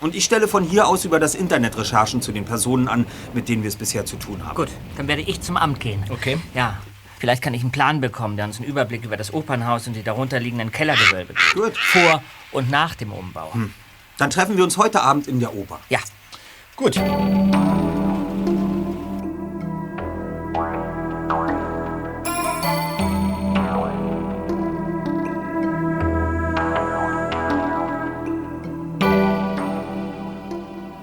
Und 0.00 0.14
ich 0.14 0.24
stelle 0.24 0.48
von 0.48 0.64
hier 0.64 0.88
aus 0.88 1.04
über 1.04 1.20
das 1.20 1.34
Internet 1.34 1.76
Recherchen 1.76 2.22
zu 2.22 2.32
den 2.32 2.46
Personen 2.46 2.88
an, 2.88 3.04
mit 3.34 3.50
denen 3.50 3.62
wir 3.62 3.68
es 3.68 3.76
bisher 3.76 4.06
zu 4.06 4.16
tun 4.16 4.46
haben. 4.46 4.54
Gut, 4.54 4.70
dann 4.96 5.08
werde 5.08 5.20
ich 5.20 5.42
zum 5.42 5.58
Amt 5.58 5.78
gehen. 5.78 6.06
Okay. 6.08 6.38
Ja, 6.54 6.78
vielleicht 7.18 7.42
kann 7.42 7.52
ich 7.52 7.60
einen 7.60 7.70
Plan 7.70 8.00
bekommen, 8.00 8.38
der 8.38 8.46
uns 8.46 8.60
einen 8.60 8.66
Überblick 8.66 9.04
über 9.04 9.18
das 9.18 9.34
Opernhaus 9.34 9.86
und 9.86 9.92
die 9.92 10.02
darunterliegenden 10.02 10.72
Kellergewölbe 10.72 11.34
gibt. 11.34 11.54
Gut. 11.54 11.76
Vor 11.76 12.22
und 12.52 12.70
nach 12.70 12.94
dem 12.94 13.12
Umbau. 13.12 13.52
Hm. 13.52 13.74
Dann 14.16 14.30
treffen 14.30 14.56
wir 14.56 14.64
uns 14.64 14.78
heute 14.78 15.02
Abend 15.02 15.26
in 15.26 15.38
der 15.38 15.54
Oper. 15.54 15.80
Ja. 15.90 15.98
Gut. 16.76 16.98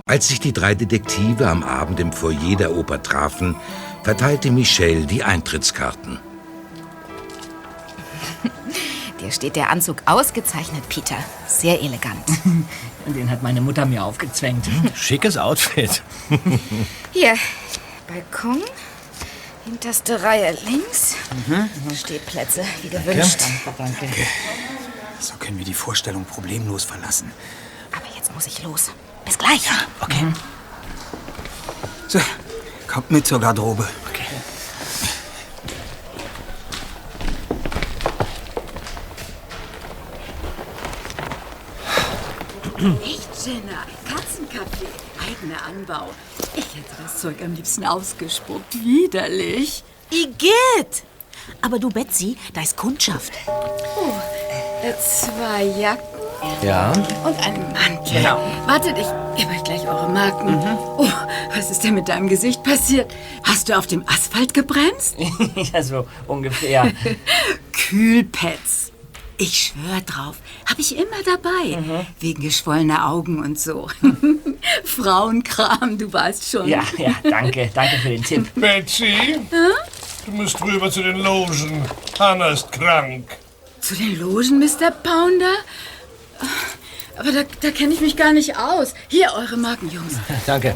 Als 0.10 0.28
sich 0.28 0.40
die 0.40 0.54
drei 0.54 0.74
Detektive 0.74 1.48
am 1.48 1.62
Abend 1.62 2.00
im 2.00 2.12
Foyer 2.12 2.56
der 2.58 2.76
Oper 2.76 3.04
trafen, 3.04 3.56
verteilte 4.02 4.50
Michelle 4.50 5.06
die 5.06 5.24
Eintrittskarten. 5.24 6.20
Dir 9.22 9.32
steht 9.32 9.56
der 9.56 9.70
Anzug 9.70 10.02
ausgezeichnet, 10.08 10.90
Peter. 10.90 11.16
Sehr 11.46 11.80
elegant. 11.80 12.26
Den 13.06 13.30
hat 13.30 13.44
meine 13.44 13.62
Mutter 13.62 13.86
mir 13.86 14.04
aufgezwängt. 14.04 14.68
Schickes 14.96 15.38
Outfit. 15.38 16.02
Hier, 17.12 17.36
Balkon. 18.08 18.64
Hinterste 19.66 20.24
Reihe 20.24 20.58
links. 20.66 21.18
Stehplätze, 21.96 22.64
wie 22.82 22.90
gewünscht. 22.90 23.42
Danke. 23.78 24.08
So 25.20 25.36
können 25.36 25.60
wir 25.60 25.66
die 25.66 25.76
Vorstellung 25.76 26.26
problemlos 26.26 26.84
verlassen. 26.84 27.32
Aber 27.96 28.08
jetzt 28.16 28.34
muss 28.34 28.48
ich 28.48 28.64
los. 28.64 28.90
Bis 29.30 29.38
gleich. 29.38 29.62
Okay. 30.02 30.26
So, 32.08 32.20
Kommt 32.88 33.12
mit 33.12 33.28
zur 33.28 33.40
Garderobe. 33.40 33.88
Okay. 34.10 34.26
Echt, 43.04 43.46
Jenna? 43.46 43.86
Katzenkaffee. 44.04 44.88
Eigener 45.24 45.64
Anbau. 45.64 46.10
Ich 46.56 46.66
hätte 46.66 47.04
das 47.04 47.22
Zeug 47.22 47.40
am 47.44 47.54
liebsten 47.54 47.86
ausgespuckt. 47.86 48.74
Widerlich. 48.84 49.84
Igitt! 50.10 51.04
Aber 51.62 51.78
du, 51.78 51.90
Betsy, 51.90 52.36
da 52.56 52.62
ist 52.62 52.76
Kundschaft. 52.76 53.34
Oh, 53.46 54.12
äh, 54.82 54.94
zwei 54.98 55.66
Jacken 55.66 56.09
Ja? 56.62 56.92
und 57.24 57.40
einen 57.46 57.72
Mantel. 57.74 58.14
Genau. 58.14 58.40
Wartet, 58.66 58.98
ich 58.98 59.08
gebe 59.38 59.52
euch 59.52 59.64
gleich 59.64 59.88
eure 59.88 60.10
Marken. 60.10 60.60
Oh, 60.98 61.08
was 61.56 61.72
ist 61.72 61.84
denn 61.84 61.94
mit 61.96 62.08
deinem 62.10 62.28
Gesicht 62.28 62.64
passiert? 62.64 63.14
Hast 63.44 63.70
du 63.70 63.78
auf 63.78 63.88
dem 63.88 64.04
Asphalt 64.08 64.54
gebremst? 64.54 65.16
ja, 65.74 65.84
so 65.84 66.08
ungefähr. 66.28 66.92
Kühlpads. 67.72 68.92
Ich 69.42 69.72
schwör 69.74 70.02
drauf, 70.02 70.36
habe 70.66 70.82
ich 70.82 70.98
immer 70.98 71.24
dabei. 71.26 72.06
Wegen 72.20 72.42
geschwollener 72.42 73.08
Augen 73.08 73.42
und 73.42 73.58
so. 73.58 73.88
Frauenkram, 74.84 75.98
du 75.98 76.12
weißt 76.12 76.52
schon. 76.52 76.68
Ja, 76.68 76.84
ja, 76.98 77.16
danke, 77.24 77.70
danke 77.74 77.98
für 78.00 78.10
den 78.10 78.22
Tipp. 78.24 78.50
Betsy, 78.56 79.40
du 80.26 80.32
musst 80.34 80.62
rüber 80.62 80.92
zu 80.92 81.02
den 81.02 81.20
Logen. 81.20 81.82
Hanna 82.20 82.48
ist 82.48 82.70
krank. 82.74 83.30
Zu 83.80 83.96
den 83.96 84.20
Logen, 84.20 84.60
Mr. 84.60 84.92
Pounder? 84.92 85.56
Aber 87.18 87.32
da, 87.34 87.44
da 87.62 87.72
kenne 87.72 87.94
ich 87.94 88.02
mich 88.02 88.16
gar 88.16 88.32
nicht 88.32 88.58
aus. 88.58 88.94
Hier, 89.10 89.34
eure 89.36 89.58
Marken, 89.58 89.90
Jungs. 89.90 90.14
Danke. 90.46 90.76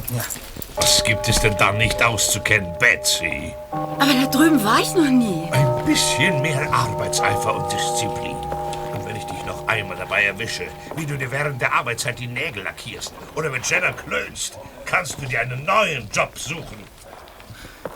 Was 0.75 1.03
gibt 1.03 1.29
es 1.29 1.39
denn 1.39 1.55
da 1.57 1.71
nicht 1.71 2.01
auszukennen, 2.03 2.73
Betsy? 2.79 3.53
Aber 3.71 4.13
da 4.13 4.25
drüben 4.27 4.61
war 4.63 4.79
ich 4.79 4.93
noch 4.93 5.09
nie. 5.09 5.47
Ein 5.51 5.85
bisschen 5.85 6.41
mehr 6.41 6.71
Arbeitseifer 6.73 7.55
und 7.55 7.71
Disziplin. 7.71 8.35
Und 8.35 9.05
wenn 9.05 9.15
ich 9.15 9.23
dich 9.23 9.45
noch 9.45 9.65
einmal 9.67 9.95
dabei 9.95 10.25
erwische, 10.25 10.63
wie 10.95 11.05
du 11.05 11.17
dir 11.17 11.31
während 11.31 11.61
der 11.61 11.73
Arbeitszeit 11.73 12.19
die 12.19 12.27
Nägel 12.27 12.63
lackierst 12.63 13.13
oder 13.35 13.49
mit 13.49 13.65
Jenna 13.65 13.91
klönst, 13.93 14.57
kannst 14.85 15.21
du 15.21 15.25
dir 15.25 15.41
einen 15.41 15.63
neuen 15.63 16.09
Job 16.11 16.37
suchen. 16.37 16.83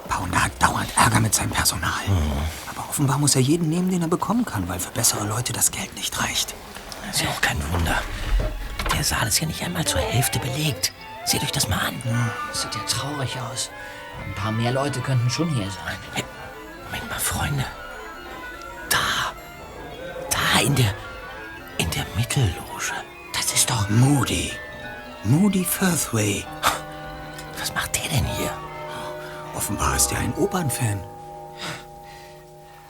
Pounder 0.08 0.46
hat 0.46 0.52
dauernd 0.62 0.90
Ärger 0.96 1.20
mit 1.20 1.34
seinem 1.34 1.52
Personal. 1.52 1.92
Aber 2.70 2.88
offenbar 2.90 3.18
muss 3.18 3.36
er 3.36 3.42
jeden 3.42 3.70
nehmen, 3.70 3.90
den 3.92 4.04
er 4.04 4.08
bekommen 4.08 4.46
kann, 4.46 4.70
weil 4.70 4.80
für 4.80 4.92
bessere 4.92 5.26
Leute 5.28 5.52
das 5.52 5.72
Geld 5.72 5.94
nicht 5.96 6.22
reicht. 6.22 6.54
Das 7.08 7.16
ist 7.18 7.24
ja 7.24 7.30
auch 7.30 7.42
kein 7.42 7.58
Wunder. 7.72 8.02
Der 8.94 9.04
Saal 9.04 9.28
ist 9.28 9.40
ja 9.40 9.48
nicht 9.48 9.64
einmal 9.64 9.86
zur 9.86 10.02
Hälfte 10.02 10.40
belegt. 10.40 10.94
Seht 11.26 11.44
euch 11.44 11.52
das 11.52 11.68
mal 11.68 11.80
an. 11.80 12.02
Das 12.50 12.62
sieht 12.62 12.76
ja 12.76 12.82
traurig 12.88 13.38
aus. 13.40 13.70
Ein 14.26 14.34
paar 14.36 14.52
mehr 14.52 14.72
Leute 14.72 15.00
könnten 15.02 15.30
schon 15.30 15.50
hier 15.50 15.70
sein. 15.70 15.98
Hey, 16.14 16.24
Moment 16.86 17.10
mal, 17.10 17.20
Freunde. 17.20 17.66
Da. 18.90 19.34
Da 20.30 20.60
in 20.62 20.76
der. 20.76 20.94
in 21.78 21.90
der 21.92 22.06
Mittelloge. 22.16 22.94
Das 23.34 23.54
ist 23.54 23.70
doch. 23.70 23.90
Moody. 23.90 24.52
Moody 25.24 25.64
Firthway. 25.64 26.46
Was 27.60 27.74
macht 27.74 27.96
der 27.96 28.10
denn 28.10 28.26
hier? 28.26 28.52
Offenbar 29.56 29.96
ist 29.96 30.12
er 30.12 30.20
ein 30.20 30.34
Opernfan. 30.36 31.04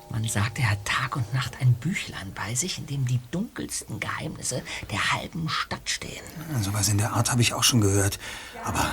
Man 0.10 0.28
sagt, 0.28 0.60
er 0.60 0.72
hat 0.72 0.86
Tag 0.86 1.16
und 1.16 1.34
Nacht 1.34 1.60
ein 1.60 1.74
Büchlein 1.74 2.32
bei 2.34 2.56
sich, 2.56 2.78
in 2.78 2.88
dem 2.88 3.06
die 3.06 3.20
dunkelsten 3.32 4.00
Geheimnisse 4.00 4.64
der 4.90 5.12
halben 5.12 5.50
Stadt 5.50 5.90
stehen. 5.90 6.24
Sowas 6.62 6.88
in 6.90 6.98
der 6.98 7.14
Art 7.14 7.32
habe 7.32 7.42
ich 7.42 7.54
auch 7.54 7.64
schon 7.64 7.82
gehört. 7.82 8.20
Aber 8.64 8.90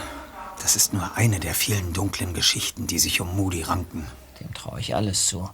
das 0.61 0.77
ist 0.77 0.93
nur 0.93 1.17
eine 1.17 1.41
der 1.41 1.55
vielen 1.55 1.93
dunklen 1.93 2.35
Geschichten, 2.35 2.87
die 2.87 2.99
sich 2.99 3.21
um 3.21 3.37
Moody 3.37 3.63
ranken. 3.63 4.07
Dem 4.41 4.53
traue 4.55 4.81
ich 4.81 4.95
alles 4.95 5.27
zu. 5.27 5.49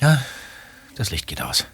Ja, 0.00 0.22
das 0.96 1.10
Licht 1.10 1.26
geht 1.26 1.42
aus. 1.42 1.66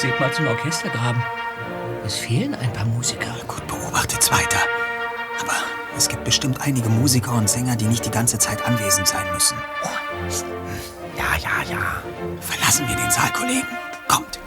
Seht 0.00 0.18
mal 0.18 0.32
zum 0.32 0.46
Orchestergraben. 0.46 1.22
Es 2.06 2.16
fehlen 2.16 2.54
ein 2.54 2.72
paar 2.72 2.86
Musiker. 2.86 3.34
Gut 3.46 3.66
beobachtet's 3.66 4.32
weiter. 4.32 4.60
Aber 5.42 5.52
es 5.94 6.08
gibt 6.08 6.24
bestimmt 6.24 6.58
einige 6.62 6.88
Musiker 6.88 7.34
und 7.34 7.50
Sänger, 7.50 7.76
die 7.76 7.84
nicht 7.84 8.06
die 8.06 8.10
ganze 8.10 8.38
Zeit 8.38 8.64
anwesend 8.64 9.06
sein 9.06 9.30
müssen. 9.34 9.58
Ja, 11.18 11.36
ja, 11.36 11.70
ja. 11.70 12.02
Verlassen 12.40 12.88
wir 12.88 12.96
den 12.96 13.10
Saal, 13.10 13.30
Kollegen. 13.34 13.68
Kommt. 14.08 14.40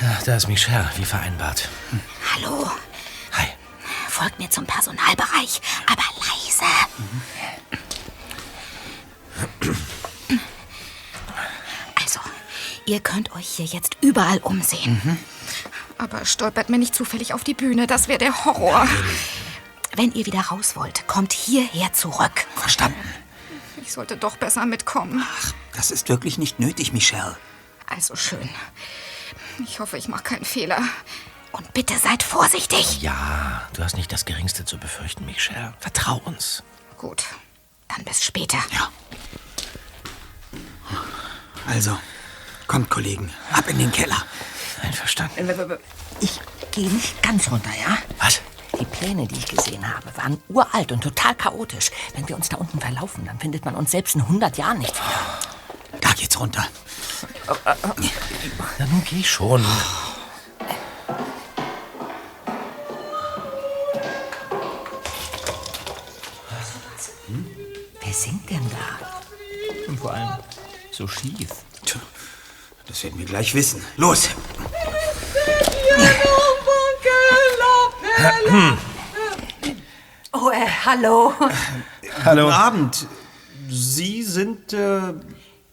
Ja, 0.00 0.18
da 0.26 0.34
ist 0.34 0.48
Michelle, 0.48 0.90
wie 0.96 1.04
vereinbart. 1.04 1.68
Hallo. 2.34 2.68
Folgt 4.20 4.38
mir 4.38 4.50
zum 4.50 4.66
Personalbereich, 4.66 5.62
aber 5.86 6.02
leise. 6.18 6.66
Also, 11.94 12.20
ihr 12.84 13.00
könnt 13.00 13.32
euch 13.32 13.48
hier 13.48 13.64
jetzt 13.64 13.96
überall 14.02 14.36
umsehen. 14.40 15.18
Aber 15.96 16.26
stolpert 16.26 16.68
mir 16.68 16.76
nicht 16.76 16.94
zufällig 16.94 17.32
auf 17.32 17.44
die 17.44 17.54
Bühne, 17.54 17.86
das 17.86 18.08
wäre 18.08 18.18
der 18.18 18.44
Horror. 18.44 18.86
Wenn 19.96 20.12
ihr 20.12 20.26
wieder 20.26 20.42
raus 20.42 20.76
wollt, 20.76 21.06
kommt 21.06 21.32
hierher 21.32 21.94
zurück. 21.94 22.44
Verstanden. 22.56 23.00
Ich 23.80 23.90
sollte 23.90 24.18
doch 24.18 24.36
besser 24.36 24.66
mitkommen. 24.66 25.26
Das 25.72 25.90
ist 25.90 26.10
wirklich 26.10 26.36
nicht 26.36 26.60
nötig, 26.60 26.92
Michelle. 26.92 27.38
Also 27.86 28.16
schön. 28.16 28.50
Ich 29.64 29.80
hoffe, 29.80 29.96
ich 29.96 30.08
mache 30.08 30.24
keinen 30.24 30.44
Fehler. 30.44 30.82
Und 31.52 31.72
bitte 31.74 31.98
seid 31.98 32.22
vorsichtig. 32.22 33.02
Ja, 33.02 33.68
du 33.74 33.82
hast 33.82 33.96
nicht 33.96 34.12
das 34.12 34.24
Geringste 34.24 34.64
zu 34.64 34.78
befürchten, 34.78 35.26
Michelle. 35.26 35.74
Vertrau 35.80 36.20
uns. 36.24 36.62
Gut, 36.96 37.24
dann 37.88 38.04
bis 38.04 38.24
später. 38.24 38.58
Ja. 38.72 38.90
Also, 41.66 41.96
kommt, 42.66 42.90
Kollegen. 42.90 43.32
Ab 43.52 43.68
in 43.68 43.78
den 43.78 43.92
Keller. 43.92 44.24
Einverstanden. 44.82 45.78
Ich 46.20 46.40
gehe 46.70 46.88
nicht 46.88 47.22
ganz 47.22 47.50
runter, 47.50 47.70
ja? 47.80 47.98
Was? 48.18 48.40
Die 48.78 48.84
Pläne, 48.84 49.26
die 49.26 49.36
ich 49.36 49.46
gesehen 49.46 49.86
habe, 49.94 50.16
waren 50.16 50.42
uralt 50.48 50.92
und 50.92 51.02
total 51.02 51.34
chaotisch. 51.34 51.90
Wenn 52.14 52.28
wir 52.28 52.36
uns 52.36 52.48
da 52.48 52.56
unten 52.56 52.80
verlaufen, 52.80 53.26
dann 53.26 53.38
findet 53.38 53.64
man 53.64 53.74
uns 53.74 53.90
selbst 53.90 54.14
in 54.14 54.22
100 54.22 54.56
Jahren 54.56 54.78
nicht 54.78 54.94
wieder. 54.94 56.00
Da 56.00 56.12
geht's 56.12 56.38
runter. 56.38 56.66
Na, 58.78 58.86
nun 58.86 59.04
geh 59.04 59.22
schon. 59.22 59.64
Denn 68.50 68.68
da? 68.70 69.88
Und 69.88 69.98
vor 69.98 70.12
allem 70.14 70.38
so 70.90 71.06
schief. 71.06 71.50
Tja, 71.84 72.00
das 72.86 73.02
werden 73.04 73.18
wir 73.18 73.26
gleich 73.26 73.54
wissen. 73.54 73.82
Los! 73.96 74.28
Oh, 80.32 80.50
äh, 80.50 80.66
hallo. 80.84 81.32
Hallo. 82.24 82.44
Guten 82.46 82.52
Abend. 82.54 83.06
Sie 83.68 84.22
sind, 84.22 84.72
äh, 84.72 85.14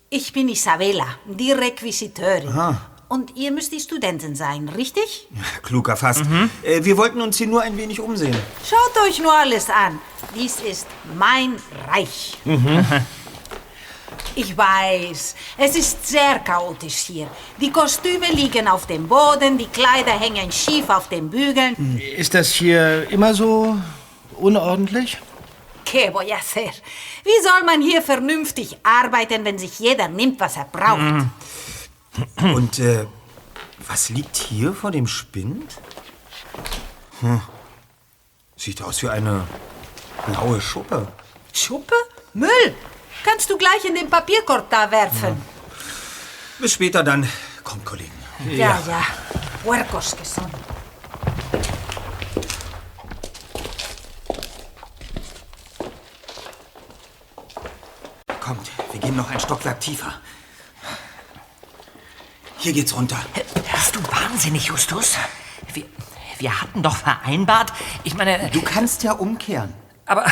Ich 0.09 0.31
bin 0.31 0.49
Isabella, 0.49 1.07
die 1.25 1.51
Requisiteurin. 1.51 2.49
Aha. 2.49 2.96
Und 3.09 3.35
ihr 3.37 3.51
müsst 3.51 3.71
die 3.71 3.79
Studentin 3.79 4.35
sein, 4.35 4.67
richtig? 4.69 5.27
klug 5.63 5.87
erfasst. 5.87 6.23
Äh, 6.63 6.83
wir 6.83 6.97
wollten 6.97 7.21
uns 7.21 7.37
hier 7.37 7.47
nur 7.47 7.61
ein 7.61 7.77
wenig 7.77 7.99
umsehen. 7.99 8.35
Schaut 8.69 9.03
euch 9.07 9.19
nur 9.19 9.33
alles 9.33 9.69
an. 9.69 9.99
Dies 10.35 10.59
ist 10.59 10.87
mein 11.17 11.55
Reich. 11.87 12.37
Ich 14.39 14.55
weiß, 14.55 15.35
es 15.57 15.75
ist 15.75 16.07
sehr 16.07 16.37
chaotisch 16.39 17.07
hier. 17.07 17.27
Die 17.59 17.71
Kostüme 17.71 18.27
liegen 18.31 18.67
auf 18.67 18.85
dem 18.85 19.07
Boden, 19.07 19.57
die 19.57 19.65
Kleider 19.65 20.11
hängen 20.11 20.51
schief 20.51 20.87
auf 20.89 21.09
den 21.09 21.27
Bügeln. 21.27 21.99
Ist 22.15 22.35
das 22.35 22.51
hier 22.51 23.09
immer 23.09 23.33
so 23.33 23.75
unordentlich? 24.35 25.17
¿Qué 25.83 26.13
voy 26.13 26.31
a 26.31 26.37
hacer? 26.37 26.71
Wie 27.23 27.41
soll 27.41 27.63
man 27.65 27.81
hier 27.81 28.01
vernünftig 28.03 28.77
arbeiten, 28.83 29.43
wenn 29.43 29.57
sich 29.57 29.79
jeder 29.79 30.07
nimmt, 30.07 30.39
was 30.39 30.55
er 30.57 30.65
braucht? 30.65 31.25
Und 32.41 32.79
äh, 32.79 33.05
was 33.87 34.09
liegt 34.09 34.37
hier 34.37 34.73
vor 34.73 34.91
dem 34.91 35.07
Spind? 35.07 35.77
Hm. 37.21 37.41
Sieht 38.55 38.81
aus 38.81 39.01
wie 39.03 39.09
eine 39.09 39.47
blaue 40.25 40.59
Schuppe. 40.61 41.07
Schuppe? 41.53 41.95
Müll! 42.33 42.75
Kannst 43.23 43.49
du 43.49 43.57
gleich 43.57 43.83
in 43.85 43.95
den 43.95 44.09
Papierkorb 44.09 44.69
da 44.69 44.89
werfen. 44.89 45.29
Ja. 45.29 45.37
Bis 46.59 46.73
später 46.73 47.03
dann. 47.03 47.27
Kommt, 47.63 47.85
Kollegen. 47.85 48.11
Ja, 48.49 48.55
ja. 48.55 48.81
ja. 48.87 49.03
Puercos 49.63 50.15
que 50.15 50.23
son. 50.23 50.49
Kommt, 58.39 58.71
wir 58.91 58.99
gehen 59.01 59.15
noch 59.15 59.29
ein 59.29 59.39
Stockwerk 59.39 59.79
tiefer. 59.81 60.13
Hier 62.59 62.73
geht's 62.73 62.95
runter. 62.95 63.17
Bist 63.53 63.95
du 63.95 63.99
wahnsinnig, 64.11 64.65
Justus? 64.67 65.15
Wir, 65.73 65.85
wir 66.39 66.61
hatten 66.61 66.81
doch 66.81 66.95
vereinbart. 66.97 67.71
Ich 68.03 68.15
meine. 68.15 68.49
Du 68.51 68.61
kannst 68.61 69.03
ja 69.03 69.13
umkehren. 69.13 69.73
Aber 70.05 70.25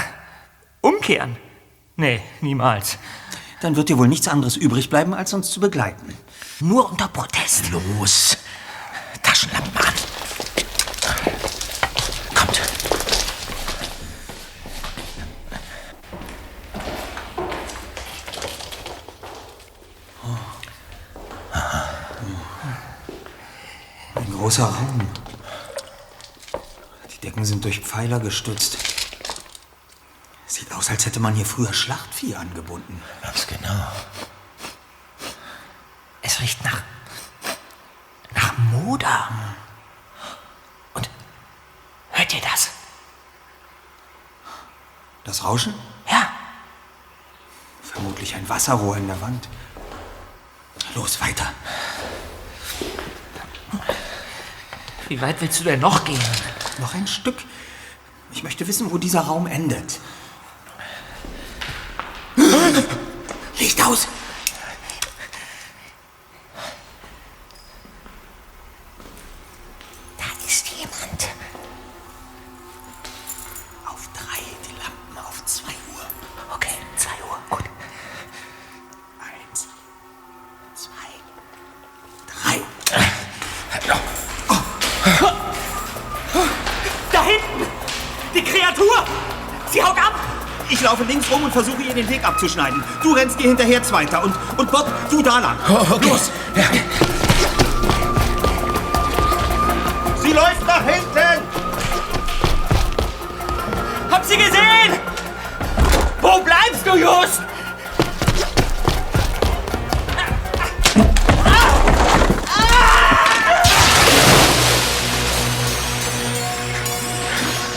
umkehren? 0.82 1.38
Nee, 1.96 2.22
niemals. 2.42 2.98
Dann 3.62 3.76
wird 3.76 3.90
dir 3.90 3.98
wohl 3.98 4.08
nichts 4.08 4.28
anderes 4.28 4.58
übrig 4.58 4.90
bleiben, 4.90 5.14
als 5.14 5.34
uns 5.34 5.52
zu 5.52 5.60
begleiten. 5.60 6.14
Nur 6.60 6.90
unter 6.90 7.08
Protest. 7.08 7.72
Los. 7.72 8.38
Taschenlampen 9.22 9.78
an. 9.78 9.94
Großer 24.56 24.74
Raum. 24.74 25.02
Die 27.12 27.18
Decken 27.20 27.44
sind 27.44 27.65
durch 27.65 27.82
Pfeiler 27.82 28.20
gestützt. 28.20 28.78
Sieht 30.48 30.72
aus, 30.72 30.89
als 30.89 31.06
hätte 31.06 31.20
man 31.20 31.36
hier 31.36 31.46
früher 31.46 31.74
Schlachtvieh 31.74 32.36
angebunden. 32.36 33.02
Ganz 33.22 33.48
genau. 33.48 33.91
Es 36.22 36.39
riecht 36.39 36.63
nach. 36.63 36.84
nach 38.34 38.58
Moder. 38.72 39.30
Und. 40.94 41.10
hört 42.12 42.34
ihr 42.34 42.41
das? 42.41 42.70
Das 45.26 45.44
Rauschen? 45.44 45.74
Ja. 46.10 46.30
Vermutlich 47.82 48.36
ein 48.36 48.48
Wasserrohr 48.48 48.96
in 48.96 49.08
der 49.08 49.20
Wand. 49.20 49.50
Los, 50.94 51.20
weiter. 51.20 51.52
Wie 55.08 55.22
weit 55.22 55.39
willst 55.41 55.60
du 55.60 55.63
denn 55.63 55.80
noch 55.80 56.04
gehen? 56.04 56.20
Noch 56.80 56.94
ein 56.94 57.08
Stück. 57.08 57.36
Ich 58.34 58.44
möchte 58.44 58.68
wissen, 58.68 58.91
wo 58.91 58.98
dieser 58.98 59.22
Raum 59.22 59.48
endet. 59.48 60.00
Licht 63.60 63.86
aus! 63.86 64.08
Abzuschneiden. 92.45 92.84
Du 93.01 93.13
rennst 93.13 93.39
ihr 93.39 93.47
hinterher 93.47 93.81
zweiter 93.84 94.23
und, 94.23 94.34
und 94.58 94.71
Bob, 94.71 94.88
du 95.10 95.21
da 95.21 95.39
lang. 95.39 95.58
okay. 95.91 96.10
Los! 96.10 96.31
Ja. 96.55 96.63
Sie 100.21 100.31
läuft 100.31 100.65
nach 100.65 100.84
hinten! 100.84 101.41
Hab 104.12 104.23
sie 104.23 104.38
gesehen! 104.38 104.99
Wo 106.21 106.41
bleibst 106.41 106.86
du, 106.86 106.95
Just? 106.95 107.41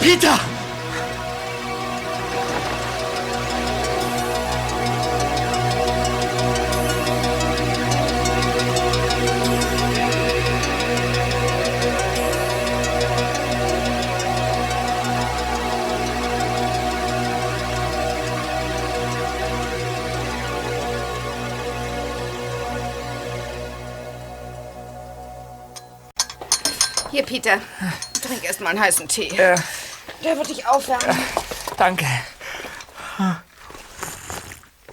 Peter! 0.00 0.47
Peter. 27.48 27.60
Trink 28.22 28.44
erst 28.44 28.60
mal 28.60 28.70
einen 28.70 28.80
heißen 28.80 29.08
Tee. 29.08 29.28
Äh, 29.28 29.56
Der 30.22 30.36
wird 30.36 30.48
dich 30.48 30.66
aufwärmen. 30.66 31.16
danke. 31.76 32.04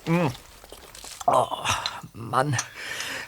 Mm. 0.06 0.28
Oh, 1.28 1.48
Mann. 2.14 2.56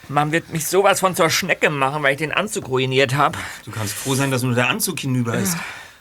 Man 0.09 0.31
wird 0.31 0.49
mich 0.49 0.67
sowas 0.67 1.01
von 1.01 1.15
zur 1.15 1.29
Schnecke 1.29 1.69
machen, 1.69 2.01
weil 2.03 2.13
ich 2.13 2.17
den 2.19 2.31
Anzug 2.31 2.69
ruiniert 2.69 3.15
habe. 3.15 3.37
Du 3.65 3.71
kannst 3.71 3.93
froh 3.93 4.15
sein, 4.15 4.31
dass 4.31 4.43
nur 4.43 4.55
der 4.55 4.69
Anzug 4.69 4.99
hinüber 4.99 5.35
ist. 5.35 5.57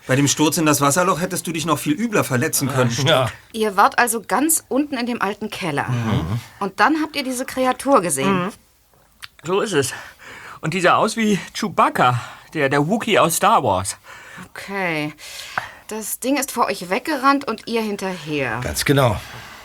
Bei 0.07 0.15
dem 0.15 0.29
Sturz 0.29 0.57
in 0.59 0.67
das 0.67 0.81
Wasserloch 0.81 1.21
hättest 1.21 1.47
du 1.49 1.53
dich 1.53 1.67
noch 1.67 1.79
viel 1.81 1.95
übler 1.95 2.23
verletzen 2.23 2.69
können. 2.69 2.95
Ja. 3.07 3.29
Ihr 3.53 3.77
wart 3.77 3.99
also 3.99 4.23
ganz 4.23 4.63
unten 4.69 4.97
in 4.97 5.07
dem 5.07 5.21
alten 5.21 5.51
Keller. 5.51 5.87
Und 6.61 6.79
dann 6.79 7.03
habt 7.03 7.17
ihr 7.17 7.25
diese 7.25 7.45
Kreatur 7.45 8.01
gesehen. 8.03 8.53
So 9.43 9.61
ist 9.63 9.73
es. 9.73 9.93
Und 10.61 10.75
die 10.75 10.81
sah 10.81 10.95
aus 10.95 11.17
wie 11.17 11.41
Chewbacca, 11.55 12.21
der, 12.55 12.69
der 12.69 12.87
Wookie 12.89 13.19
aus 13.19 13.37
Star 13.37 13.63
Wars. 13.63 13.97
Okay. 14.51 15.15
Das 15.89 16.19
Ding 16.21 16.37
ist 16.37 16.53
vor 16.53 16.67
euch 16.67 16.91
weggerannt 16.91 17.47
und 17.47 17.67
ihr 17.69 17.81
hinterher. 17.83 18.61
Ganz 18.63 18.85
genau. 18.85 19.17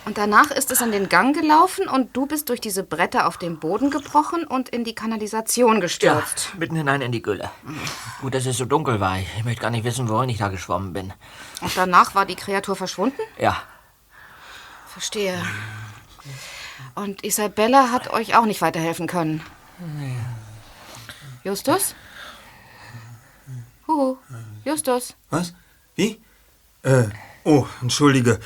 Und 0.04 0.18
danach 0.18 0.50
ist 0.50 0.72
es 0.72 0.82
in 0.82 0.92
den 0.92 1.10
Gang 1.10 1.36
gelaufen 1.36 1.88
und 1.88 2.16
du 2.16 2.26
bist 2.26 2.50
durch 2.50 2.60
diese 2.60 2.84
Bretter 2.84 3.28
auf 3.28 3.38
den 3.38 3.60
Boden 3.60 3.92
gebrochen 3.92 4.46
und 4.46 4.70
in 4.70 4.84
die 4.84 4.96
Kanalisation 4.96 5.80
gestürzt. 5.80 6.54
mitten 6.58 6.76
hinein 6.76 7.02
in 7.02 7.12
die 7.12 7.22
Gülle. 7.22 7.52
Gut, 8.20 8.34
dass 8.34 8.48
es 8.48 8.58
so 8.58 8.66
dunkel 8.66 9.00
war. 9.00 9.20
Ich 9.20 9.46
möchte 9.46 9.62
gar 9.62 9.70
nicht 9.70 9.84
wissen, 9.84 10.10
wohin 10.10 10.30
ich 10.30 10.40
da 10.40 10.48
geschwommen 10.48 10.94
bin. 10.94 11.14
Und 11.62 11.78
danach 11.78 12.16
war 12.16 12.26
die 12.26 12.36
Kreatur 12.36 12.76
verschwunden? 12.76 13.22
Ja, 13.38 13.62
Verstehe. 14.92 15.42
Und 16.96 17.24
Isabella 17.24 17.92
hat 17.92 18.12
euch 18.12 18.36
auch 18.36 18.46
nicht 18.46 18.62
weiterhelfen 18.62 19.08
können. 19.08 19.42
Justus? 21.46 21.96
Huhu, 23.92 24.18
Justus. 24.64 25.16
Was? 25.30 25.54
Wie? 25.96 26.22
Äh, 26.84 27.10
oh, 27.44 27.66
entschuldige. 27.82 28.40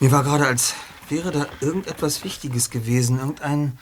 Mir 0.00 0.10
war 0.12 0.24
gerade, 0.24 0.46
als 0.46 0.74
wäre 1.08 1.30
da 1.30 1.46
irgendetwas 1.60 2.24
Wichtiges 2.24 2.70
gewesen. 2.70 3.18
Irgendein. 3.18 3.78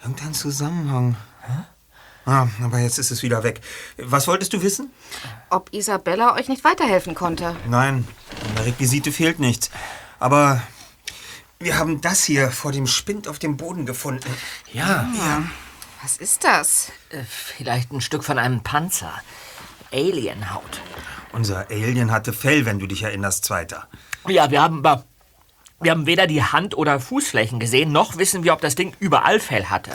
irgendein 0.00 0.34
Zusammenhang. 0.34 1.16
Ah, 2.24 2.48
aber 2.62 2.78
jetzt 2.78 2.98
ist 2.98 3.10
es 3.10 3.22
wieder 3.22 3.42
weg. 3.42 3.60
Was 3.96 4.26
wolltest 4.28 4.52
du 4.52 4.62
wissen? 4.62 4.90
Ob 5.48 5.72
Isabella 5.72 6.34
euch 6.34 6.48
nicht 6.48 6.62
weiterhelfen 6.62 7.14
konnte. 7.14 7.56
Nein, 7.68 8.06
in 8.48 8.54
der 8.54 8.66
Requisite 8.66 9.12
fehlt 9.12 9.38
nichts. 9.38 9.70
Aber 10.18 10.62
wir 11.58 11.78
haben 11.78 12.00
das 12.02 12.24
hier 12.24 12.50
vor 12.50 12.72
dem 12.72 12.86
Spind 12.86 13.28
auf 13.28 13.38
dem 13.38 13.56
Boden 13.56 13.86
gefunden. 13.86 14.28
Ja. 14.72 15.08
Ja. 15.16 15.42
Was 16.02 16.18
ist 16.18 16.44
das? 16.44 16.92
Äh, 17.10 17.24
vielleicht 17.24 17.92
ein 17.92 18.02
Stück 18.02 18.24
von 18.24 18.38
einem 18.38 18.62
Panzer. 18.62 19.12
Alienhaut. 19.92 20.80
Unser 21.32 21.66
Alien 21.70 22.10
hatte 22.10 22.32
Fell, 22.32 22.64
wenn 22.66 22.78
du 22.78 22.86
dich 22.86 23.02
erinnerst, 23.02 23.44
Zweiter. 23.44 23.86
Ja, 24.26 24.50
wir 24.50 24.62
haben, 24.62 24.78
aber- 24.84 25.04
wir 25.80 25.90
haben 25.92 26.06
weder 26.06 26.26
die 26.26 26.42
Hand- 26.42 26.76
oder 26.76 26.98
Fußflächen 27.00 27.60
gesehen, 27.60 27.92
noch 27.92 28.16
wissen 28.18 28.42
wir, 28.44 28.52
ob 28.52 28.60
das 28.60 28.74
Ding 28.74 28.94
überall 28.98 29.38
Fell 29.40 29.66
hatte. 29.66 29.92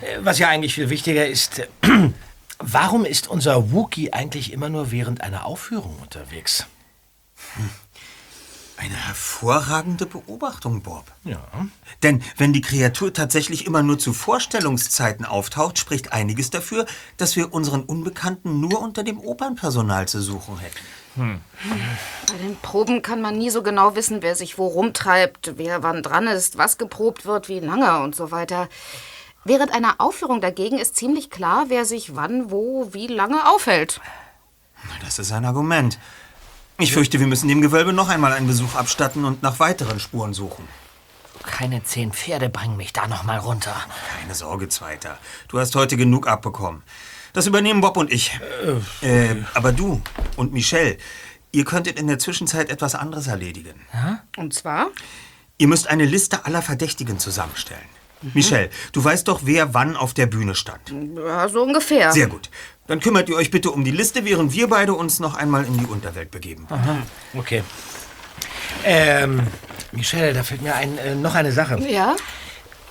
Äh, 0.00 0.18
Was 0.20 0.38
ja 0.38 0.48
eigentlich 0.48 0.74
viel 0.74 0.90
wichtiger 0.90 1.26
ist, 1.26 1.60
äh, 1.60 1.66
warum 2.58 3.04
ist 3.04 3.28
unser 3.28 3.70
Wookie 3.72 4.12
eigentlich 4.12 4.52
immer 4.52 4.68
nur 4.70 4.90
während 4.90 5.20
einer 5.20 5.44
Aufführung 5.46 5.98
unterwegs? 6.00 6.66
Eine 8.80 8.94
hervorragende 8.94 10.06
Beobachtung, 10.06 10.80
Bob. 10.80 11.04
Ja. 11.24 11.42
Denn 12.02 12.22
wenn 12.38 12.54
die 12.54 12.62
Kreatur 12.62 13.12
tatsächlich 13.12 13.66
immer 13.66 13.82
nur 13.82 13.98
zu 13.98 14.14
Vorstellungszeiten 14.14 15.26
auftaucht, 15.26 15.78
spricht 15.78 16.14
einiges 16.14 16.48
dafür, 16.48 16.86
dass 17.18 17.36
wir 17.36 17.52
unseren 17.52 17.82
Unbekannten 17.82 18.58
nur 18.58 18.80
unter 18.80 19.02
dem 19.02 19.20
Opernpersonal 19.20 20.08
zu 20.08 20.22
suchen 20.22 20.58
hätten. 20.58 20.78
Bei 21.14 22.38
den 22.38 22.56
Proben 22.62 23.02
kann 23.02 23.20
man 23.20 23.36
nie 23.36 23.50
so 23.50 23.62
genau 23.62 23.96
wissen, 23.96 24.22
wer 24.22 24.34
sich 24.34 24.56
wo 24.56 24.66
rumtreibt, 24.66 25.58
wer 25.58 25.82
wann 25.82 26.02
dran 26.02 26.26
ist, 26.26 26.56
was 26.56 26.78
geprobt 26.78 27.26
wird, 27.26 27.50
wie 27.50 27.60
lange 27.60 28.00
und 28.00 28.16
so 28.16 28.30
weiter. 28.30 28.70
Während 29.44 29.74
einer 29.74 29.96
Aufführung 29.98 30.40
dagegen 30.40 30.78
ist 30.78 30.96
ziemlich 30.96 31.28
klar, 31.28 31.66
wer 31.68 31.84
sich 31.84 32.16
wann, 32.16 32.50
wo, 32.50 32.94
wie 32.94 33.08
lange 33.08 33.46
aufhält. 33.46 34.00
Das 35.04 35.18
ist 35.18 35.32
ein 35.32 35.44
Argument. 35.44 35.98
Ich 36.80 36.92
fürchte, 36.94 37.20
wir 37.20 37.26
müssen 37.26 37.46
dem 37.48 37.60
Gewölbe 37.60 37.92
noch 37.92 38.08
einmal 38.08 38.32
einen 38.32 38.46
Besuch 38.46 38.74
abstatten 38.74 39.26
und 39.26 39.42
nach 39.42 39.60
weiteren 39.60 40.00
Spuren 40.00 40.32
suchen. 40.32 40.66
Keine 41.42 41.84
zehn 41.84 42.12
Pferde 42.12 42.48
bringen 42.48 42.78
mich 42.78 42.94
da 42.94 43.06
noch 43.06 43.22
mal 43.22 43.38
runter. 43.38 43.74
Keine 44.18 44.34
Sorge, 44.34 44.68
Zweiter. 44.68 45.18
Du 45.48 45.58
hast 45.58 45.74
heute 45.74 45.98
genug 45.98 46.26
abbekommen. 46.26 46.82
Das 47.34 47.46
übernehmen 47.46 47.82
Bob 47.82 47.98
und 47.98 48.10
ich. 48.10 48.40
Äh, 49.02 49.36
aber 49.52 49.72
du 49.72 50.00
und 50.36 50.54
Michelle, 50.54 50.96
ihr 51.52 51.64
könntet 51.64 51.98
in 51.98 52.06
der 52.06 52.18
Zwischenzeit 52.18 52.70
etwas 52.70 52.94
anderes 52.94 53.26
erledigen. 53.26 53.74
Und 54.38 54.54
zwar? 54.54 54.88
Ihr 55.58 55.68
müsst 55.68 55.86
eine 55.86 56.06
Liste 56.06 56.46
aller 56.46 56.62
Verdächtigen 56.62 57.18
zusammenstellen. 57.18 57.84
Michelle, 58.34 58.70
du 58.92 59.02
weißt 59.02 59.28
doch, 59.28 59.40
wer 59.44 59.72
wann 59.74 59.96
auf 59.96 60.14
der 60.14 60.26
Bühne 60.26 60.54
stand. 60.54 60.92
Ja, 61.16 61.48
so 61.48 61.62
ungefähr. 61.62 62.12
Sehr 62.12 62.26
gut. 62.26 62.50
Dann 62.90 62.98
kümmert 62.98 63.28
ihr 63.28 63.36
euch 63.36 63.52
bitte 63.52 63.70
um 63.70 63.84
die 63.84 63.92
Liste, 63.92 64.24
während 64.24 64.52
wir 64.52 64.66
beide 64.66 64.94
uns 64.94 65.20
noch 65.20 65.36
einmal 65.36 65.64
in 65.64 65.78
die 65.78 65.86
Unterwelt 65.86 66.32
begeben. 66.32 66.66
Aha. 66.70 66.96
Okay. 67.34 67.62
Ähm, 68.84 69.46
Michelle, 69.92 70.32
da 70.32 70.42
fällt 70.42 70.62
mir 70.62 70.74
ein, 70.74 70.98
äh, 70.98 71.14
noch 71.14 71.36
eine 71.36 71.52
Sache. 71.52 71.78
Ja? 71.88 72.16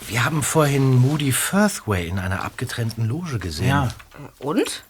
Wir 0.07 0.23
haben 0.23 0.41
vorhin 0.41 0.95
Moody 0.95 1.33
Firthway 1.33 2.07
in 2.07 2.17
einer 2.17 2.45
abgetrennten 2.45 3.09
Loge 3.09 3.39
gesehen. 3.39 3.67
Ja. 3.67 3.89
Und? 4.39 4.85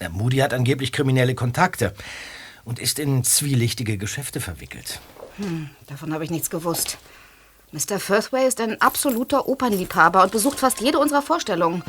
Der 0.00 0.10
Moody 0.10 0.38
hat 0.38 0.52
angeblich 0.54 0.90
kriminelle 0.90 1.36
Kontakte 1.36 1.94
und 2.64 2.80
ist 2.80 2.98
in 2.98 3.22
zwielichtige 3.22 3.96
Geschäfte 3.96 4.40
verwickelt. 4.40 5.00
Hm, 5.36 5.70
davon 5.86 6.12
habe 6.12 6.24
ich 6.24 6.32
nichts 6.32 6.50
gewusst. 6.50 6.98
Mr. 7.72 7.98
Firthway 7.98 8.46
ist 8.46 8.60
ein 8.60 8.80
absoluter 8.82 9.48
Opernliebhaber 9.48 10.22
und 10.22 10.30
besucht 10.30 10.60
fast 10.60 10.80
jede 10.80 10.98
unserer 10.98 11.22
Vorstellungen. 11.22 11.82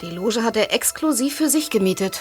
Die 0.00 0.10
Loge 0.10 0.44
hat 0.44 0.56
er 0.56 0.72
exklusiv 0.72 1.34
für 1.34 1.48
sich 1.48 1.70
gemietet. 1.70 2.20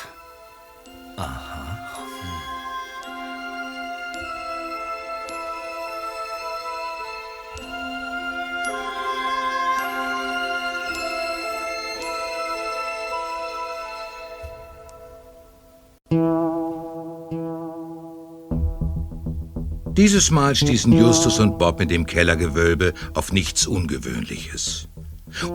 Dieses 19.98 20.30
Mal 20.30 20.56
stießen 20.56 20.94
Justus 20.94 21.40
und 21.40 21.58
Bob 21.58 21.80
mit 21.80 21.90
dem 21.90 22.06
Kellergewölbe 22.06 22.94
auf 23.16 23.32
nichts 23.32 23.66
Ungewöhnliches. 23.66 24.88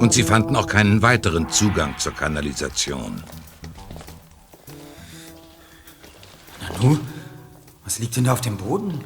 Und 0.01 0.13
sie 0.13 0.25
fanden 0.25 0.57
auch 0.57 0.67
keinen 0.67 1.01
weiteren 1.01 1.49
Zugang 1.49 1.97
zur 1.99 2.13
Kanalisation. 2.13 3.23
Nanu, 6.61 6.99
was 7.85 8.01
liegt 8.01 8.17
denn 8.17 8.25
da 8.25 8.33
auf 8.33 8.41
dem 8.41 8.57
Boden? 8.57 9.05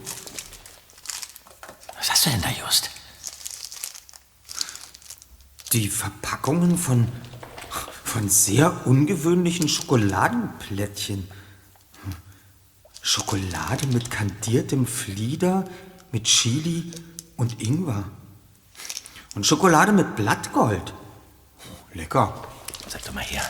Was 1.99 2.11
hast 2.11 2.25
du 2.25 2.31
denn 2.31 2.41
da, 2.41 2.49
Just? 2.65 2.91
Die 5.75 5.89
Verpackungen 5.89 6.79
von, 6.79 7.09
von 8.05 8.31
sehr 8.31 8.87
ungewöhnlichen 8.87 9.69
Schokoladenplättchen. 9.69 11.29
Schokolade 13.07 13.87
mit 13.87 14.11
kandiertem 14.11 14.85
Flieder, 14.85 15.65
mit 16.11 16.25
Chili 16.25 16.91
und 17.37 17.63
Ingwer. 17.63 18.03
Und 19.37 19.47
Schokolade 19.47 19.93
mit 19.93 20.17
Blattgold. 20.17 20.93
Oh, 20.93 21.95
lecker. 21.95 22.35
Sag 22.89 23.05
doch 23.05 23.15
mal 23.15 23.23
her. 23.23 23.49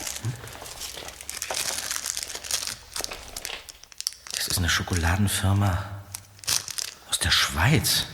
Das 4.33 4.49
ist 4.49 4.59
eine 4.59 4.69
Schokoladenfirma 4.69 5.87
aus 7.09 7.19
der 7.19 7.31
Schweiz. 7.31 8.05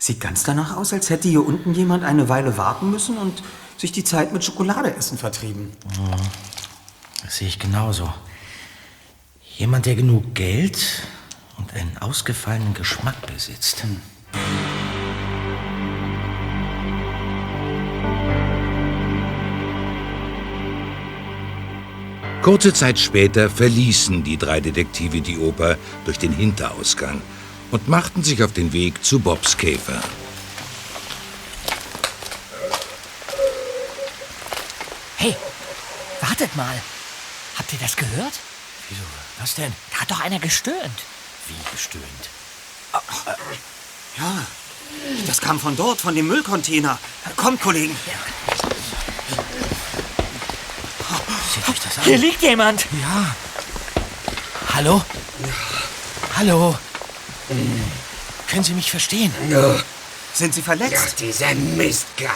Sieht 0.00 0.18
ganz 0.18 0.42
danach 0.42 0.76
aus, 0.76 0.92
als 0.92 1.10
hätte 1.10 1.28
hier 1.28 1.46
unten 1.46 1.74
jemand 1.74 2.02
eine 2.02 2.28
Weile 2.28 2.56
warten 2.56 2.90
müssen 2.90 3.16
und 3.18 3.40
sich 3.76 3.92
die 3.92 4.02
Zeit 4.02 4.32
mit 4.32 4.42
Schokoladeessen 4.42 5.16
vertrieben. 5.16 5.70
Ja, 5.96 6.16
das 7.22 7.36
sehe 7.36 7.46
ich 7.46 7.60
genauso. 7.60 8.12
Jemand, 9.60 9.84
der 9.84 9.94
genug 9.94 10.34
Geld 10.34 11.02
und 11.58 11.74
einen 11.74 11.98
ausgefallenen 11.98 12.72
Geschmack 12.72 13.26
besitzt. 13.26 13.84
Kurze 22.40 22.72
Zeit 22.72 22.98
später 22.98 23.50
verließen 23.50 24.24
die 24.24 24.38
drei 24.38 24.60
Detektive 24.60 25.20
die 25.20 25.36
Oper 25.36 25.76
durch 26.06 26.18
den 26.18 26.32
Hinterausgang 26.32 27.20
und 27.70 27.86
machten 27.86 28.24
sich 28.24 28.42
auf 28.42 28.54
den 28.54 28.72
Weg 28.72 29.04
zu 29.04 29.20
Bobs 29.20 29.58
Käfer. 29.58 30.00
Hey, 35.18 35.36
wartet 36.22 36.56
mal. 36.56 36.80
Habt 37.58 37.70
ihr 37.74 37.78
das 37.78 37.94
gehört? 37.94 38.32
Wieso? 38.88 39.29
Was 39.40 39.54
denn? 39.54 39.72
Da 39.92 40.00
hat 40.00 40.10
doch 40.10 40.20
einer 40.20 40.38
gestöhnt. 40.38 40.98
Wie 41.48 41.54
gestöhnt? 41.72 42.04
Ja, 44.18 44.44
das 45.26 45.40
kam 45.40 45.58
von 45.58 45.76
dort, 45.76 46.00
von 46.00 46.14
dem 46.14 46.26
Müllcontainer. 46.28 46.98
Kommt, 47.36 47.60
Kollegen. 47.62 47.96
Seht 51.54 51.68
euch 51.68 51.80
das 51.80 51.98
an. 51.98 52.04
Hier 52.04 52.18
liegt 52.18 52.42
jemand. 52.42 52.86
Ja. 53.00 53.34
Hallo? 54.74 55.02
Hallo? 56.36 56.76
Können 58.48 58.64
Sie 58.64 58.74
mich 58.74 58.90
verstehen? 58.90 59.32
Sind 60.34 60.54
Sie 60.54 60.62
verletzt? 60.62 61.16
Diese 61.18 61.46
Mistkerle. 61.54 62.30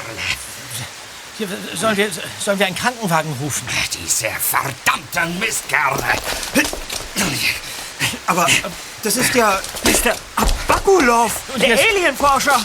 Hier, 1.36 1.48
Sollen 1.74 1.96
wir, 1.96 2.10
sollen 2.38 2.58
wir 2.58 2.66
einen 2.66 2.76
Krankenwagen 2.76 3.32
rufen? 3.40 3.66
Diese 3.92 4.28
verdammten 4.30 5.38
Mistkerle. 5.40 6.04
Aber 8.26 8.46
das 9.02 9.16
ist 9.16 9.34
ja 9.34 9.60
Mr. 9.84 10.14
Bakulov. 10.66 11.32
Der 11.56 11.78
Alienforscher. 11.78 12.60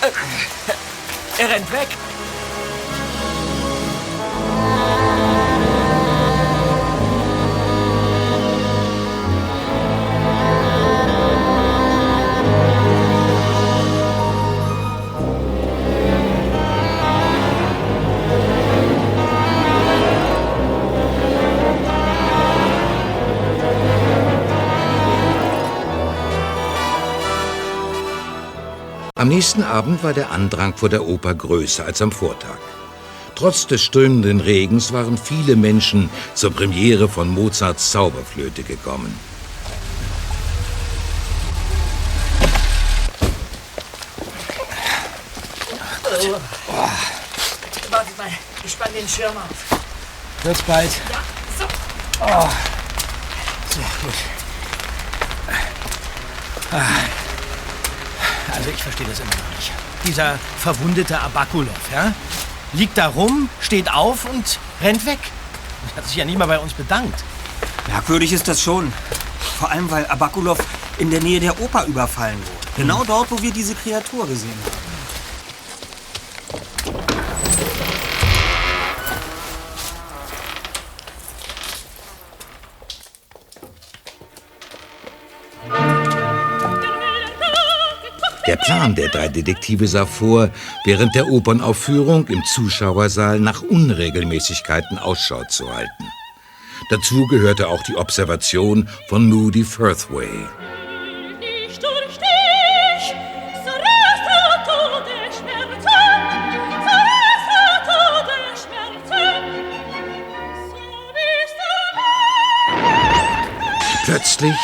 Äh, 0.00 1.42
er 1.42 1.48
rennt 1.48 1.72
weg. 1.72 1.88
Am 29.18 29.26
nächsten 29.26 29.64
Abend 29.64 30.04
war 30.04 30.12
der 30.12 30.30
Andrang 30.30 30.76
vor 30.76 30.88
der 30.88 31.04
Oper 31.04 31.34
größer 31.34 31.84
als 31.84 32.00
am 32.00 32.12
Vortag. 32.12 32.58
Trotz 33.34 33.66
des 33.66 33.82
strömenden 33.82 34.38
Regens 34.40 34.92
waren 34.92 35.18
viele 35.18 35.56
Menschen 35.56 36.08
zur 36.34 36.52
Premiere 36.52 37.08
von 37.08 37.28
Mozarts 37.28 37.90
Zauberflöte 37.90 38.62
gekommen. 38.62 39.18
Wartet 47.90 48.18
mal, 48.18 48.28
ich 48.62 48.70
spann 48.70 48.92
den 48.94 49.08
Schirm 49.08 49.36
auf. 49.36 49.80
Wird's 50.44 50.62
bald. 50.62 50.90
Ja, 51.10 51.24
so. 51.58 51.64
Oh. 52.20 52.48
So, 53.68 53.80
gut. 53.80 54.14
Ah. 56.70 57.17
Also 58.68 58.76
ich 58.76 58.82
verstehe 58.82 59.06
das 59.06 59.20
immer 59.20 59.30
noch 59.30 59.56
nicht. 59.56 59.72
Dieser 60.04 60.38
verwundete 60.58 61.18
Abakulov, 61.18 61.72
ja? 61.90 62.12
Liegt 62.74 62.98
da 62.98 63.08
rum, 63.08 63.48
steht 63.62 63.90
auf 63.90 64.26
und 64.26 64.58
rennt 64.82 65.06
weg. 65.06 65.18
Hat 65.96 66.06
sich 66.06 66.16
ja 66.16 66.26
nicht 66.26 66.36
mal 66.36 66.44
bei 66.44 66.58
uns 66.58 66.74
bedankt. 66.74 67.24
Merkwürdig 67.86 68.30
ist 68.30 68.46
das 68.46 68.60
schon. 68.60 68.92
Vor 69.58 69.70
allem, 69.70 69.90
weil 69.90 70.06
Abakulov 70.08 70.58
in 70.98 71.10
der 71.10 71.22
Nähe 71.22 71.40
der 71.40 71.58
Oper 71.62 71.86
überfallen 71.86 72.36
wurde. 72.38 72.68
Genau 72.76 73.04
dort, 73.04 73.30
wo 73.30 73.40
wir 73.40 73.52
diese 73.52 73.74
Kreatur 73.74 74.26
gesehen 74.26 74.52
haben. 74.62 74.87
Plan 88.68 88.94
der 88.94 89.08
drei 89.08 89.28
Detektive 89.28 89.88
sah 89.88 90.04
vor, 90.04 90.50
während 90.84 91.14
der 91.14 91.28
Opernaufführung 91.28 92.26
im 92.26 92.44
Zuschauersaal 92.44 93.40
nach 93.40 93.62
Unregelmäßigkeiten 93.62 94.98
Ausschau 94.98 95.42
zu 95.44 95.74
halten. 95.74 96.04
Dazu 96.90 97.26
gehörte 97.28 97.68
auch 97.68 97.82
die 97.84 97.96
Observation 97.96 98.86
von 99.08 99.26
Moody 99.26 99.64
Firthway. 99.64 100.28
Plötzlich 114.04 114.56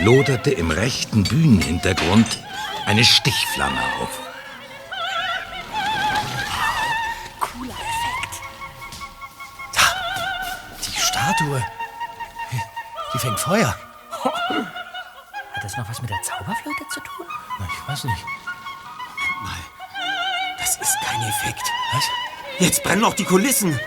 loderte 0.00 0.52
im 0.52 0.70
rechten 0.70 1.22
Bühnenhintergrund 1.24 2.45
eine 2.86 3.04
Stichflamme 3.04 3.80
auf. 4.00 4.08
Cooler 7.40 7.74
Effekt. 7.74 8.42
Die 10.86 11.00
Statue. 11.00 11.62
Die 13.12 13.18
fängt 13.18 13.38
Feuer. 13.40 13.76
Hat 14.22 15.64
das 15.64 15.76
noch 15.76 15.88
was 15.88 16.00
mit 16.00 16.10
der 16.10 16.22
Zauberflöte 16.22 16.86
zu 16.88 17.00
tun? 17.00 17.26
Na, 17.58 17.66
ich 17.66 17.88
weiß 17.88 18.04
nicht. 18.04 18.24
Das 20.58 20.76
ist 20.76 20.96
kein 21.04 21.22
Effekt. 21.22 21.62
Was? 21.92 22.04
Jetzt 22.58 22.82
brennen 22.82 23.04
auch 23.04 23.14
die 23.14 23.24
Kulissen. 23.24 23.78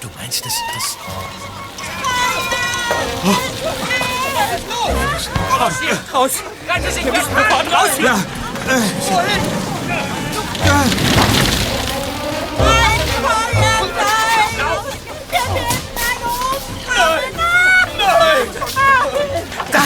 Du 0.00 0.08
meinst, 0.16 0.44
das... 0.44 0.54
das 0.74 0.96
Raus 5.58 5.80
hier! 5.80 5.98
Raus! 6.12 6.42
Retten 6.68 6.84
Sie 6.86 6.92
sich! 6.92 7.04
Wir 7.04 7.12
müssen 7.12 7.30
sofort 7.30 7.72
raus! 7.72 7.90
Ja. 7.98 8.18
Wohin? 9.08 9.40
Da! 19.72 19.80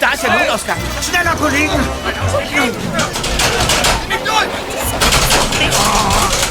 Da 0.00 0.12
ist 0.12 0.22
der 0.22 0.30
Notausgang! 0.30 0.78
Schneller, 1.08 1.36
Kollegen! 1.36 1.80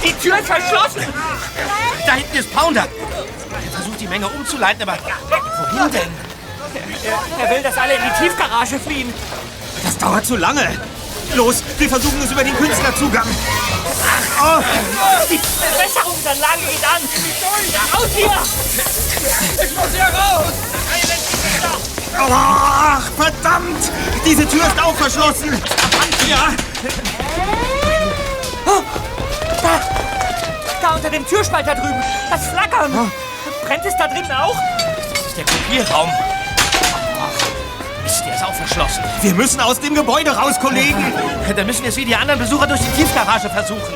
Die 0.04 0.14
Tür 0.14 0.40
ist 0.40 0.48
verschlossen! 0.48 1.14
Da 2.06 2.14
hinten 2.14 2.38
ist 2.38 2.54
Pounder! 2.54 2.82
Er 2.84 3.72
versucht 3.72 4.00
die 4.00 4.08
Menge 4.08 4.28
umzuleiten, 4.28 4.84
aber 4.84 4.98
wohin 5.02 5.92
denn? 5.92 6.12
Er, 7.04 7.44
er 7.44 7.50
will, 7.56 7.64
dass 7.64 7.78
alle 7.78 7.94
in 7.96 8.02
die 8.02 8.24
Tiefgarage 8.24 8.80
fliehen. 8.80 9.14
Das 9.96 10.04
dauert 10.04 10.26
zu 10.26 10.36
lange. 10.36 10.78
Los, 11.36 11.64
wir 11.78 11.88
versuchen 11.88 12.22
es 12.22 12.30
über 12.30 12.44
den 12.44 12.56
Künstlerzugang. 12.58 13.28
Oh. 14.42 14.62
Die 15.30 15.38
Bewässerungsanlage 15.38 16.60
geht 16.70 16.84
an! 16.84 17.02
Raus 17.94 18.10
hier! 18.14 18.30
Ich 19.64 19.76
muss 19.76 19.88
hier 19.94 20.04
raus! 20.04 20.52
Oh, 22.18 22.30
ach, 22.30 23.10
verdammt! 23.18 23.92
Diese 24.26 24.46
Tür 24.48 24.68
ist 24.68 24.84
auch 24.84 24.96
verschlossen. 24.96 25.62
Ja. 26.28 26.50
Oh, 28.66 28.82
da! 29.62 29.80
Da 30.82 30.96
unter 30.96 31.10
dem 31.10 31.26
Türspalt 31.26 31.68
da 31.68 31.74
drüben! 31.74 32.04
Das 32.30 32.48
Flackern! 32.48 33.12
Brennt 33.64 33.86
es 33.86 33.94
da 33.98 34.08
drinnen 34.10 34.32
auch? 34.32 34.58
Das 35.14 35.26
ist 35.28 35.38
der 35.38 35.46
Kopierraum. 35.46 36.12
Der 38.26 38.34
ist 38.34 38.44
auch 38.44 38.54
verschlossen. 38.54 39.04
Wir 39.22 39.36
müssen 39.36 39.60
aus 39.60 39.80
dem 39.80 39.94
Gebäude 39.94 40.32
raus, 40.32 40.60
Kollegen. 40.60 41.14
Dann 41.56 41.68
müssen 41.68 41.84
wir 41.84 41.90
es 41.90 41.98
wie 41.98 42.06
die 42.06 42.16
anderen 42.16 42.40
Besucher 42.40 42.66
durch 42.66 42.82
die 42.82 43.02
Tiefgarage 43.02 43.50
versuchen. 43.50 43.94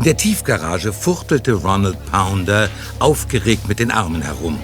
In 0.00 0.04
der 0.04 0.16
Tiefgarage 0.16 0.94
fuchtelte 0.94 1.52
Ronald 1.52 1.98
Pounder 2.10 2.70
aufgeregt 3.00 3.68
mit 3.68 3.80
den 3.80 3.90
Armen 3.90 4.22
herum 4.22 4.58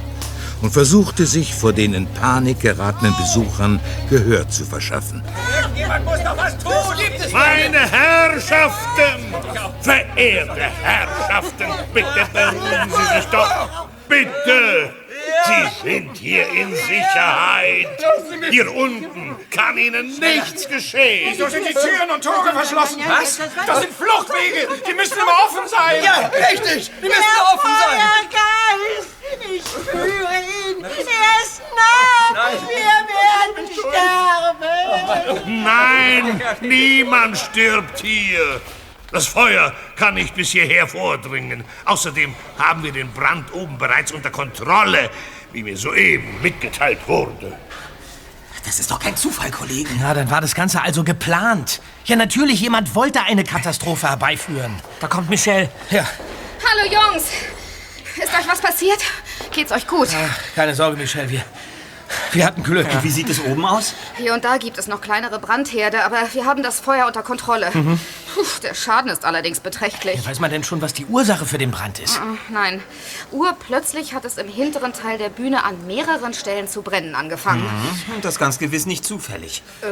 und 0.62 0.70
versuchte 0.72 1.26
sich 1.26 1.54
vor 1.54 1.74
den 1.74 1.92
in 1.92 2.06
Panik 2.06 2.60
geratenen 2.60 3.14
Besuchern 3.18 3.78
Gehör 4.08 4.48
zu 4.48 4.64
verschaffen. 4.64 5.22
Jemand 5.74 6.06
muss 6.06 6.22
doch 6.24 6.38
was 6.38 6.56
tun! 6.56 6.72
Meine 7.34 7.80
Herrschaften! 7.80 9.34
Verehrte 9.82 10.70
Herrschaften, 10.82 11.66
bitte 11.92 12.26
beruhigen 12.32 12.90
Sie 12.90 13.16
sich 13.18 13.26
doch! 13.30 13.88
Bitte! 14.08 14.94
Sind 15.82 16.16
hier 16.16 16.48
in 16.48 16.74
Sicherheit. 16.74 17.88
Hier 18.50 18.72
unten 18.74 19.36
kann 19.50 19.76
Ihnen 19.76 20.18
nichts 20.18 20.68
geschehen. 20.68 21.32
Wieso 21.32 21.48
sind 21.48 21.68
die 21.68 21.74
Türen 21.74 22.10
und 22.12 22.24
Tore 22.24 22.52
verschlossen? 22.52 23.02
Was? 23.06 23.38
Das 23.66 23.80
sind 23.80 23.92
Fluchtwege. 23.92 24.68
Die 24.88 24.94
müssen 24.94 25.18
immer 25.18 25.32
offen 25.44 25.68
sein. 25.68 26.02
Ja, 26.02 26.30
richtig. 26.50 26.90
Die 27.02 27.08
müssen 27.08 27.22
Der 27.22 27.54
offen 27.54 27.70
sein. 27.78 28.00
Feuergeist! 28.00 29.16
Ich 29.54 29.62
spüre 29.62 30.36
ihn! 30.36 30.84
Er 30.84 31.42
ist 31.42 31.62
nah! 31.76 32.50
Wir 32.68 32.98
werden 33.12 33.64
sterben! 33.72 35.64
Nein, 35.64 36.42
niemand 36.60 37.36
stirbt 37.38 38.00
hier. 38.00 38.60
Das 39.12 39.26
Feuer 39.28 39.72
kann 39.94 40.14
nicht 40.14 40.34
bis 40.34 40.50
hierher 40.50 40.86
vordringen. 40.86 41.64
Außerdem 41.84 42.34
haben 42.58 42.82
wir 42.82 42.92
den 42.92 43.12
Brand 43.12 43.52
oben 43.54 43.78
bereits 43.78 44.12
unter 44.12 44.30
Kontrolle, 44.30 45.10
wie 45.52 45.62
mir 45.62 45.76
soeben 45.76 46.40
mitgeteilt 46.42 46.98
wurde. 47.06 47.56
Das 48.64 48.80
ist 48.80 48.90
doch 48.90 48.98
kein 48.98 49.16
Zufall, 49.16 49.50
Kollegen. 49.50 49.90
Na, 50.00 50.12
dann 50.12 50.28
war 50.30 50.40
das 50.40 50.54
Ganze 50.54 50.82
also 50.82 51.04
geplant. 51.04 51.80
Ja, 52.04 52.16
natürlich, 52.16 52.60
jemand 52.60 52.94
wollte 52.96 53.22
eine 53.22 53.44
Katastrophe 53.44 54.08
herbeiführen. 54.08 54.74
Da 55.00 55.06
kommt 55.06 55.30
Michelle. 55.30 55.70
Ja, 55.90 56.04
Hallo 56.64 56.92
Jungs! 56.92 57.24
Ist 58.16 58.32
euch 58.38 58.48
was 58.48 58.60
passiert? 58.60 58.98
Geht's 59.52 59.70
euch 59.72 59.86
gut? 59.86 60.08
keine 60.54 60.74
Sorge, 60.74 60.96
Michelle, 60.96 61.28
wir, 61.30 61.44
wir 62.32 62.44
hatten 62.44 62.62
Glück. 62.62 62.86
Wie 63.02 63.10
sieht 63.10 63.28
es 63.28 63.40
oben 63.40 63.64
aus? 63.64 63.94
Hier 64.16 64.34
und 64.34 64.44
da 64.44 64.56
gibt 64.58 64.78
es 64.78 64.86
noch 64.86 65.00
kleinere 65.00 65.38
Brandherde, 65.38 66.04
aber 66.04 66.18
wir 66.32 66.44
haben 66.44 66.62
das 66.62 66.80
Feuer 66.80 67.06
unter 67.06 67.22
Kontrolle. 67.22 67.70
Mhm. 67.72 67.98
Puh, 68.34 68.44
der 68.62 68.74
Schaden 68.74 69.10
ist 69.10 69.24
allerdings 69.24 69.60
beträchtlich. 69.60 70.26
Weiß 70.26 70.40
man 70.40 70.50
denn 70.50 70.62
schon, 70.64 70.82
was 70.82 70.92
die 70.92 71.06
Ursache 71.06 71.46
für 71.46 71.58
den 71.58 71.70
Brand 71.70 71.98
ist? 71.98 72.16
Äh, 72.16 72.20
Nein. 72.52 72.82
Urplötzlich 73.32 74.14
hat 74.14 74.24
es 74.24 74.38
im 74.38 74.48
hinteren 74.48 74.92
Teil 74.92 75.18
der 75.18 75.30
Bühne 75.30 75.64
an 75.64 75.86
mehreren 75.86 76.34
Stellen 76.34 76.68
zu 76.68 76.82
brennen 76.82 77.14
angefangen. 77.14 77.62
Mhm. 77.62 78.14
Und 78.16 78.24
das 78.24 78.38
ganz 78.38 78.58
gewiss 78.58 78.86
nicht 78.86 79.04
zufällig. 79.04 79.62
Äh, 79.82 79.86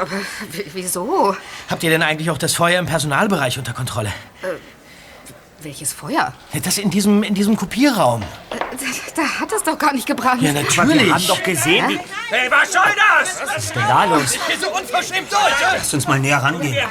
aber 0.00 0.10
wieso? 0.72 1.36
Habt 1.68 1.82
ihr 1.82 1.90
denn 1.90 2.02
eigentlich 2.02 2.30
auch 2.30 2.38
das 2.38 2.54
Feuer 2.54 2.78
im 2.78 2.86
Personalbereich 2.86 3.58
unter 3.58 3.72
Kontrolle? 3.72 4.12
Äh, 4.42 4.46
welches 5.60 5.92
Feuer? 5.92 6.32
Das 6.62 6.78
in 6.78 6.90
diesem, 6.90 7.22
in 7.22 7.34
diesem 7.34 7.56
Kopierraum. 7.56 8.22
Äh, 8.50 8.58
Da, 8.58 9.22
da 9.22 9.40
hat 9.40 9.52
es 9.52 9.62
doch 9.64 9.78
gar 9.78 9.92
nicht 9.92 10.06
gebrannt. 10.06 10.40
Ja, 10.42 10.52
natürlich. 10.52 11.06
Wir 11.06 11.14
haben 11.14 11.26
doch 11.26 11.42
gesehen, 11.42 11.88
wie... 11.88 12.00
Hey, 12.30 12.50
was 12.50 12.72
soll 12.72 12.82
das? 12.84 13.40
Was 13.44 13.64
ist 13.64 13.74
denn 13.74 13.82
da 13.88 14.04
los? 14.04 14.38
Diese 14.52 14.68
unverschämt 14.68 15.30
Leute! 15.32 15.54
Lasst 15.72 15.94
uns 15.94 16.06
mal 16.06 16.18
näher 16.20 16.38
rangehen. 16.42 16.74
Weg! 16.74 16.86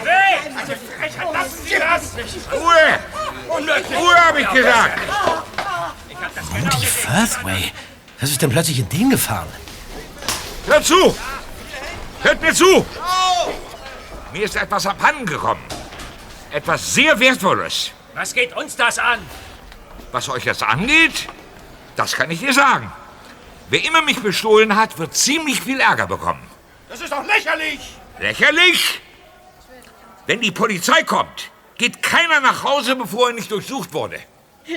Also 0.60 0.74
Frechheit, 1.00 1.34
lassen 1.34 1.58
Sie 1.64 1.76
das! 1.76 2.52
Ruhe! 2.52 3.00
Unmöglich! 3.58 3.98
Ruhe, 3.98 4.16
habe 4.16 4.42
ich 4.42 4.50
gesagt! 4.50 5.00
Moody 6.52 6.86
Firthway? 6.86 7.72
Was 8.20 8.32
ist 8.32 8.42
denn 8.42 8.50
plötzlich 8.50 8.80
in 8.80 8.90
den 8.90 9.10
gefahren? 9.12 9.48
Hört 10.66 10.86
zu! 10.86 11.16
Hört 12.24 12.42
mir 12.42 12.54
zu! 12.54 12.86
Mir 14.34 14.44
ist 14.44 14.56
etwas 14.56 14.86
abhandengekommen. 14.88 15.64
Etwas 16.52 16.94
sehr 16.94 17.18
Wertvolles. 17.20 17.92
Was 18.18 18.34
geht 18.34 18.52
uns 18.58 18.76
das 18.76 18.98
an? 18.98 19.20
Was 20.12 20.28
euch 20.28 20.44
das 20.44 20.64
angeht, 20.64 21.28
das 21.96 22.14
kann 22.14 22.32
ich 22.32 22.40
dir 22.40 22.52
sagen. 22.52 22.92
Wer 23.70 23.86
immer 23.86 24.02
mich 24.02 24.20
bestohlen 24.24 24.76
hat, 24.76 24.98
wird 24.98 25.16
ziemlich 25.16 25.62
viel 25.62 25.80
Ärger 25.80 26.08
bekommen. 26.08 26.42
Das 26.90 27.00
ist 27.00 27.12
doch 27.12 27.24
lächerlich! 27.24 27.80
Lächerlich? 28.18 29.02
Wenn 30.26 30.42
die 30.42 30.50
Polizei 30.52 31.04
kommt, 31.04 31.52
geht 31.78 32.02
keiner 32.02 32.40
nach 32.40 32.64
Hause, 32.64 32.96
bevor 32.96 33.28
er 33.28 33.34
nicht 33.36 33.52
durchsucht 33.52 33.94
wurde. 33.94 34.20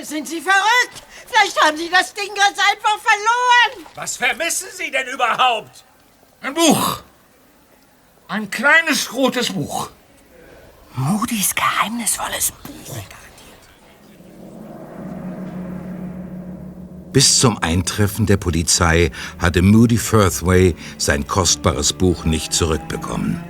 Sind 0.03 0.27
Sie 0.27 0.39
verrückt? 0.39 1.01
Vielleicht 1.25 1.59
haben 1.63 1.77
Sie 1.77 1.89
das 1.89 2.13
Ding 2.13 2.29
ganz 2.35 2.59
einfach 2.59 2.99
verloren. 2.99 3.87
Was 3.95 4.17
vermissen 4.17 4.67
Sie 4.71 4.91
denn 4.91 5.07
überhaupt? 5.07 5.83
Ein 6.41 6.53
Buch. 6.53 7.01
Ein 8.27 8.51
kleines 8.51 9.11
rotes 9.11 9.51
Buch. 9.51 9.89
Moody's 10.93 11.55
geheimnisvolles 11.55 12.51
Buch. 12.51 12.97
Bis 17.13 17.39
zum 17.39 17.57
Eintreffen 17.57 18.25
der 18.25 18.37
Polizei 18.37 19.11
hatte 19.37 19.61
Moody 19.61 19.97
Firthway 19.97 20.75
sein 20.97 21.27
kostbares 21.27 21.91
Buch 21.91 22.23
nicht 22.23 22.53
zurückbekommen. 22.53 23.43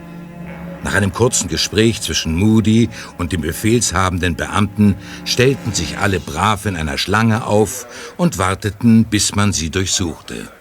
Nach 0.84 0.96
einem 0.96 1.14
kurzen 1.14 1.48
Gespräch 1.48 2.02
zwischen 2.02 2.36
Moody 2.36 2.90
und 3.20 3.32
dem 3.34 3.42
befehlshabenden 3.42 4.36
Beamten 4.36 4.96
stellten 5.26 5.74
sich 5.74 6.00
alle 6.00 6.20
brav 6.20 6.66
in 6.66 6.76
einer 6.76 6.98
Schlange 6.98 7.46
auf 7.46 7.86
und 8.18 8.40
warteten, 8.40 9.06
bis 9.06 9.36
man 9.36 9.54
sie 9.54 9.70
durchsuchte. 9.70 10.52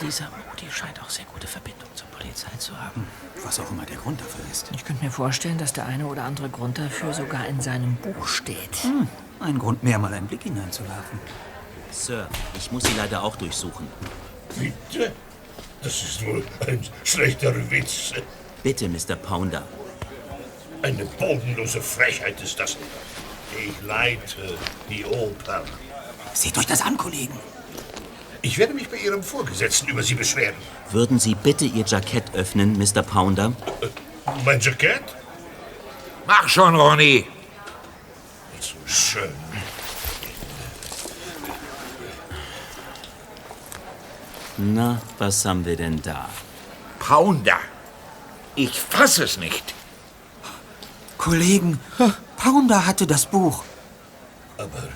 Dieser 0.00 0.26
Moody 0.26 0.70
scheint 0.70 1.00
auch 1.02 1.10
sehr 1.10 1.24
gute 1.24 1.48
Verbindung 1.48 1.88
zur 1.96 2.06
Polizei 2.08 2.50
zu 2.58 2.78
haben. 2.80 3.04
Was 3.44 3.58
auch 3.58 3.70
immer 3.72 3.84
der 3.84 3.96
Grund 3.96 4.20
dafür 4.20 4.44
ist. 4.52 4.70
Ich 4.72 4.84
könnte 4.84 5.04
mir 5.04 5.10
vorstellen, 5.10 5.58
dass 5.58 5.72
der 5.72 5.86
eine 5.86 6.06
oder 6.06 6.22
andere 6.22 6.48
Grund 6.48 6.78
dafür 6.78 7.12
sogar 7.12 7.48
in 7.48 7.60
seinem 7.60 7.96
Buch 7.96 8.28
steht. 8.28 8.76
Hm, 8.82 9.08
ein 9.42 9.58
Grund 9.58 9.82
mehr, 9.82 9.98
mal 9.98 10.12
einen 10.12 10.26
Blick 10.26 10.42
hineinzuwerfen. 10.44 11.18
Sir, 11.90 12.28
ich 12.56 12.72
muss 12.72 12.84
Sie 12.84 12.94
leider 12.96 13.22
auch 13.22 13.36
durchsuchen. 13.36 13.86
Bitte? 14.58 15.12
Das 15.82 16.02
ist 16.02 16.24
wohl 16.24 16.44
ein 16.66 16.80
schlechter 17.04 17.54
Witz. 17.70 18.12
Bitte, 18.62 18.88
Mr. 18.88 19.16
Pounder. 19.16 19.62
Eine 20.82 21.04
bodenlose 21.04 21.80
Frechheit 21.80 22.40
ist 22.40 22.58
das. 22.58 22.76
Ich 23.56 23.86
leite 23.86 24.56
die 24.88 25.04
Oper. 25.04 25.64
Seht 26.34 26.56
euch 26.56 26.66
das 26.66 26.82
an, 26.82 26.96
Kollegen. 26.96 27.38
Ich 28.40 28.58
werde 28.58 28.74
mich 28.74 28.88
bei 28.88 28.96
Ihrem 28.96 29.22
Vorgesetzten 29.22 29.88
über 29.88 30.02
Sie 30.02 30.14
beschweren. 30.14 30.54
Würden 30.90 31.18
Sie 31.18 31.34
bitte 31.34 31.64
Ihr 31.64 31.84
Jackett 31.86 32.34
öffnen, 32.34 32.76
Mr. 32.78 33.02
Pounder? 33.02 33.52
Mein 34.44 34.58
Jackett? 34.60 35.02
Mach 36.26 36.48
schon, 36.48 36.74
Ronny. 36.74 37.26
Schön. 38.92 39.32
Na, 44.58 45.00
was 45.18 45.46
haben 45.46 45.64
wir 45.64 45.76
denn 45.76 46.02
da? 46.02 46.28
Pounder. 46.98 47.58
Ich 48.54 48.78
fasse 48.78 49.24
es 49.24 49.38
nicht. 49.38 49.74
Kollegen, 51.16 51.80
Pounder 52.36 52.84
hatte 52.84 53.06
das 53.06 53.24
Buch. 53.24 53.64
Aber. 54.58 54.88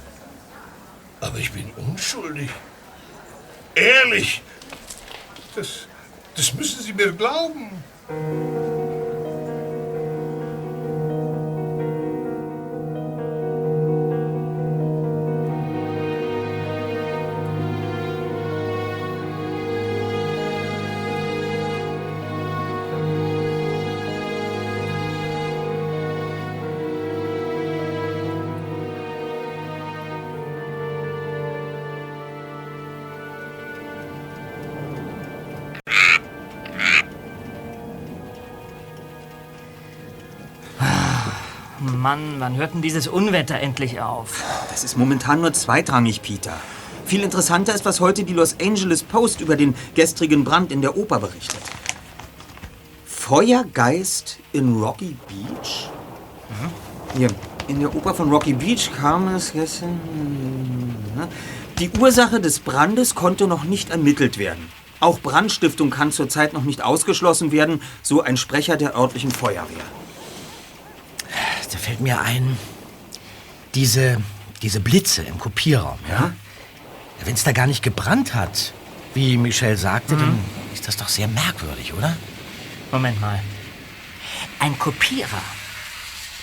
Aber 1.23 1.39
ich 1.39 1.51
bin 1.53 1.73
unschuldig. 1.77 2.51
Ehrlich. 3.75 4.43
Das. 5.55 5.87
Das 6.37 6.53
müssen 6.53 6.83
Sie 6.83 6.93
mir 6.93 7.13
glauben. 7.13 7.71
Mann, 42.07 42.37
wann 42.39 42.55
hört 42.55 42.73
denn 42.73 42.83
dieses 42.83 43.09
Unwetter 43.09 43.59
endlich 43.59 44.01
auf? 44.01 44.45
Das 44.71 44.85
ist 44.85 44.97
momentan 44.97 45.41
nur 45.41 45.53
zweitrangig, 45.53 46.23
Peter. 46.23 46.53
Viel 47.05 47.25
interessanter 47.25 47.75
ist, 47.75 47.85
was 47.85 47.99
heute 47.99 48.23
die 48.23 48.33
Los 48.33 48.55
Angeles 48.63 49.03
Post 49.03 49.41
über 49.41 49.57
den 49.57 49.75
gestrigen 49.97 50.45
Brand 50.45 50.71
in 50.71 50.83
der 50.83 50.97
Oper 50.97 51.19
berichtet. 51.19 51.63
Feuergeist 53.07 54.39
in 54.53 54.81
Rocky 54.81 55.17
Beach? 55.27 55.91
Hier, 57.19 57.27
in 57.67 57.81
der 57.81 57.93
Oper 57.93 58.15
von 58.15 58.31
Rocky 58.31 58.53
Beach 58.53 58.89
kam 58.97 59.27
es 59.35 59.53
gestern. 59.53 59.99
Die 61.81 61.91
Ursache 61.99 62.39
des 62.39 62.61
Brandes 62.61 63.17
konnte 63.17 63.49
noch 63.49 63.65
nicht 63.65 63.91
ermittelt 63.91 64.39
werden. 64.39 64.71
Auch 65.01 65.19
Brandstiftung 65.19 65.91
kann 65.91 66.13
zurzeit 66.13 66.53
noch 66.53 66.63
nicht 66.63 66.85
ausgeschlossen 66.85 67.51
werden, 67.51 67.83
so 68.03 68.23
ein 68.23 68.37
Sprecher 68.37 68.77
der 68.77 68.97
örtlichen 68.97 69.33
Feuerwehr. 69.33 70.06
Da 71.71 71.79
fällt 71.79 72.01
mir 72.01 72.21
ein, 72.21 72.57
diese, 73.75 74.23
diese 74.63 74.81
Blitze 74.81 75.23
im 75.23 75.39
Kopierraum, 75.39 75.99
ja? 76.09 76.33
Wenn 77.25 77.35
es 77.35 77.45
da 77.45 77.53
gar 77.53 77.67
nicht 77.67 77.83
gebrannt 77.83 78.35
hat, 78.35 78.73
wie 79.15 79.37
Michel 79.37 79.77
sagte, 79.77 80.17
dann 80.17 80.39
ist 80.75 80.87
das 80.87 80.97
doch 80.97 81.09
sehr 81.09 81.29
merkwürdig, 81.29 81.95
oder? 81.95 82.17
Moment 82.93 83.21
mal. 83.21 83.43
Ein 84.59 84.79
Kopierer. 84.79 85.43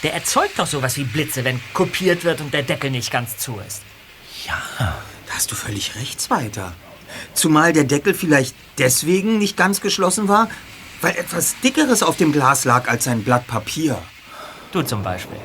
Der 0.01 0.13
erzeugt 0.13 0.59
doch 0.59 0.67
sowas 0.67 0.97
wie 0.97 1.03
Blitze, 1.03 1.43
wenn 1.43 1.61
kopiert 1.73 2.23
wird 2.23 2.41
und 2.41 2.53
der 2.53 2.63
Deckel 2.63 2.91
nicht 2.91 3.11
ganz 3.11 3.37
zu 3.37 3.59
ist. 3.65 3.81
Ja, 4.45 4.61
da 4.79 5.33
hast 5.33 5.51
du 5.51 5.55
völlig 5.55 5.95
recht, 5.95 6.19
Zweiter. 6.19 6.73
Zumal 7.33 7.71
der 7.71 7.85
Deckel 7.85 8.13
vielleicht 8.13 8.55
deswegen 8.77 9.37
nicht 9.37 9.55
ganz 9.55 9.79
geschlossen 9.79 10.27
war, 10.27 10.49
weil 11.01 11.15
etwas 11.15 11.55
Dickeres 11.63 12.03
auf 12.03 12.17
dem 12.17 12.33
Glas 12.33 12.65
lag 12.65 12.89
als 12.89 13.07
ein 13.07 13.23
Blatt 13.23 13.47
Papier. 13.47 14.01
Du 14.73 14.81
zum 14.81 15.03
Beispiel. 15.03 15.37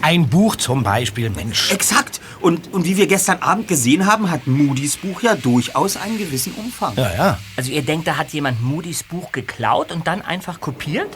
Ein 0.00 0.28
Buch 0.28 0.56
zum 0.56 0.82
Beispiel, 0.82 1.28
Mensch. 1.28 1.70
Exakt. 1.70 2.22
Und, 2.40 2.72
und 2.72 2.86
wie 2.86 2.96
wir 2.96 3.06
gestern 3.06 3.42
Abend 3.42 3.68
gesehen 3.68 4.06
haben, 4.06 4.30
hat 4.30 4.46
Moody's 4.46 4.96
Buch 4.96 5.20
ja 5.20 5.34
durchaus 5.34 5.98
einen 5.98 6.16
gewissen 6.16 6.54
Umfang. 6.54 6.94
Ja, 6.96 7.14
ja. 7.14 7.38
Also 7.54 7.70
ihr 7.70 7.82
denkt, 7.82 8.06
da 8.06 8.16
hat 8.16 8.30
jemand 8.30 8.62
Moody's 8.62 9.02
Buch 9.02 9.30
geklaut 9.30 9.92
und 9.92 10.06
dann 10.06 10.22
einfach 10.22 10.58
kopiert? 10.58 11.10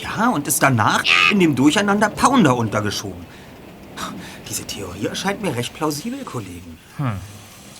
Ja, 0.00 0.28
und 0.28 0.46
ist 0.46 0.62
danach 0.62 1.02
in 1.32 1.40
dem 1.40 1.56
Durcheinander 1.56 2.10
Pounder 2.10 2.56
untergeschoben. 2.56 3.26
Diese 4.48 4.64
Theorie 4.64 5.06
erscheint 5.06 5.42
mir 5.42 5.56
recht 5.56 5.74
plausibel, 5.74 6.22
Kollegen. 6.24 6.78
Hm. 6.98 7.12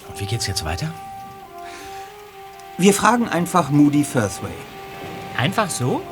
Und 0.09 0.20
wie 0.20 0.26
geht's 0.26 0.49
jetzt 0.49 0.64
weiter? 0.64 0.93
Wir 2.78 2.93
fragen 2.93 3.28
einfach 3.28 3.70
Moody 3.70 4.03
Firthway. 4.03 4.49
Einfach 5.37 5.70
so? 5.70 6.03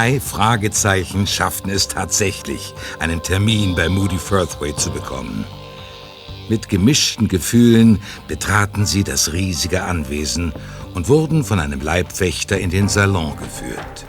Drei 0.00 0.18
Fragezeichen 0.18 1.26
schafften 1.26 1.68
es 1.68 1.86
tatsächlich, 1.86 2.72
einen 3.00 3.22
Termin 3.22 3.74
bei 3.74 3.90
Moody 3.90 4.16
Firthway 4.16 4.74
zu 4.74 4.90
bekommen. 4.90 5.44
Mit 6.48 6.70
gemischten 6.70 7.28
Gefühlen 7.28 8.00
betraten 8.26 8.86
sie 8.86 9.04
das 9.04 9.34
riesige 9.34 9.82
Anwesen 9.82 10.54
und 10.94 11.10
wurden 11.10 11.44
von 11.44 11.60
einem 11.60 11.82
Leibwächter 11.82 12.58
in 12.58 12.70
den 12.70 12.88
Salon 12.88 13.36
geführt. 13.36 14.06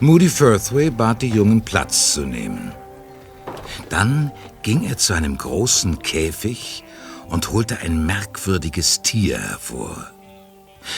Moody 0.00 0.30
Firthway 0.30 0.88
bat 0.88 1.20
die 1.20 1.28
Jungen 1.28 1.60
Platz 1.60 2.14
zu 2.14 2.22
nehmen. 2.22 2.72
Dann 3.90 4.32
ging 4.62 4.84
er 4.84 4.96
zu 4.96 5.12
einem 5.12 5.36
großen 5.36 5.98
Käfig 5.98 6.82
und 7.28 7.52
holte 7.52 7.80
ein 7.80 8.06
merkwürdiges 8.06 9.02
Tier 9.02 9.38
hervor. 9.38 10.17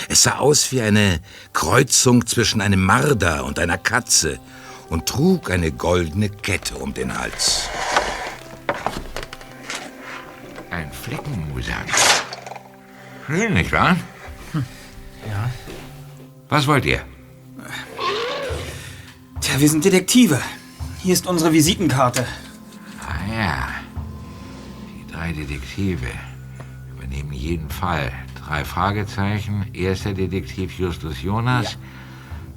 Es 0.08 0.22
sah 0.22 0.38
aus 0.38 0.72
wie 0.72 0.80
eine 0.80 1.20
Kreuzung 1.52 2.26
zwischen 2.26 2.60
einem 2.60 2.84
Marder 2.84 3.44
und 3.44 3.58
einer 3.58 3.78
Katze 3.78 4.38
und 4.88 5.06
trug 5.06 5.50
eine 5.50 5.72
goldene 5.72 6.28
Kette 6.28 6.76
um 6.76 6.92
den 6.94 7.16
Hals. 7.16 7.68
Ein 10.70 10.92
Fleckenmusang. 10.92 11.86
Schön, 13.26 13.54
nicht 13.54 13.72
wahr? 13.72 13.96
Ja. 15.28 15.50
Was 16.48 16.66
wollt 16.66 16.84
ihr? 16.84 17.02
Tja, 19.40 19.58
wir 19.58 19.68
sind 19.68 19.84
Detektive. 19.84 20.40
Hier 21.02 21.12
ist 21.12 21.26
unsere 21.26 21.52
Visitenkarte. 21.52 22.26
Ah 23.00 23.32
ja. 23.32 23.68
Die 24.96 25.12
drei 25.12 25.32
Detektive 25.32 26.08
übernehmen 26.96 27.32
jeden 27.32 27.70
Fall. 27.70 28.12
Drei 28.50 28.64
Fragezeichen. 28.64 29.66
Erster 29.74 30.12
Detektiv 30.12 30.76
Justus 30.76 31.22
Jonas. 31.22 31.78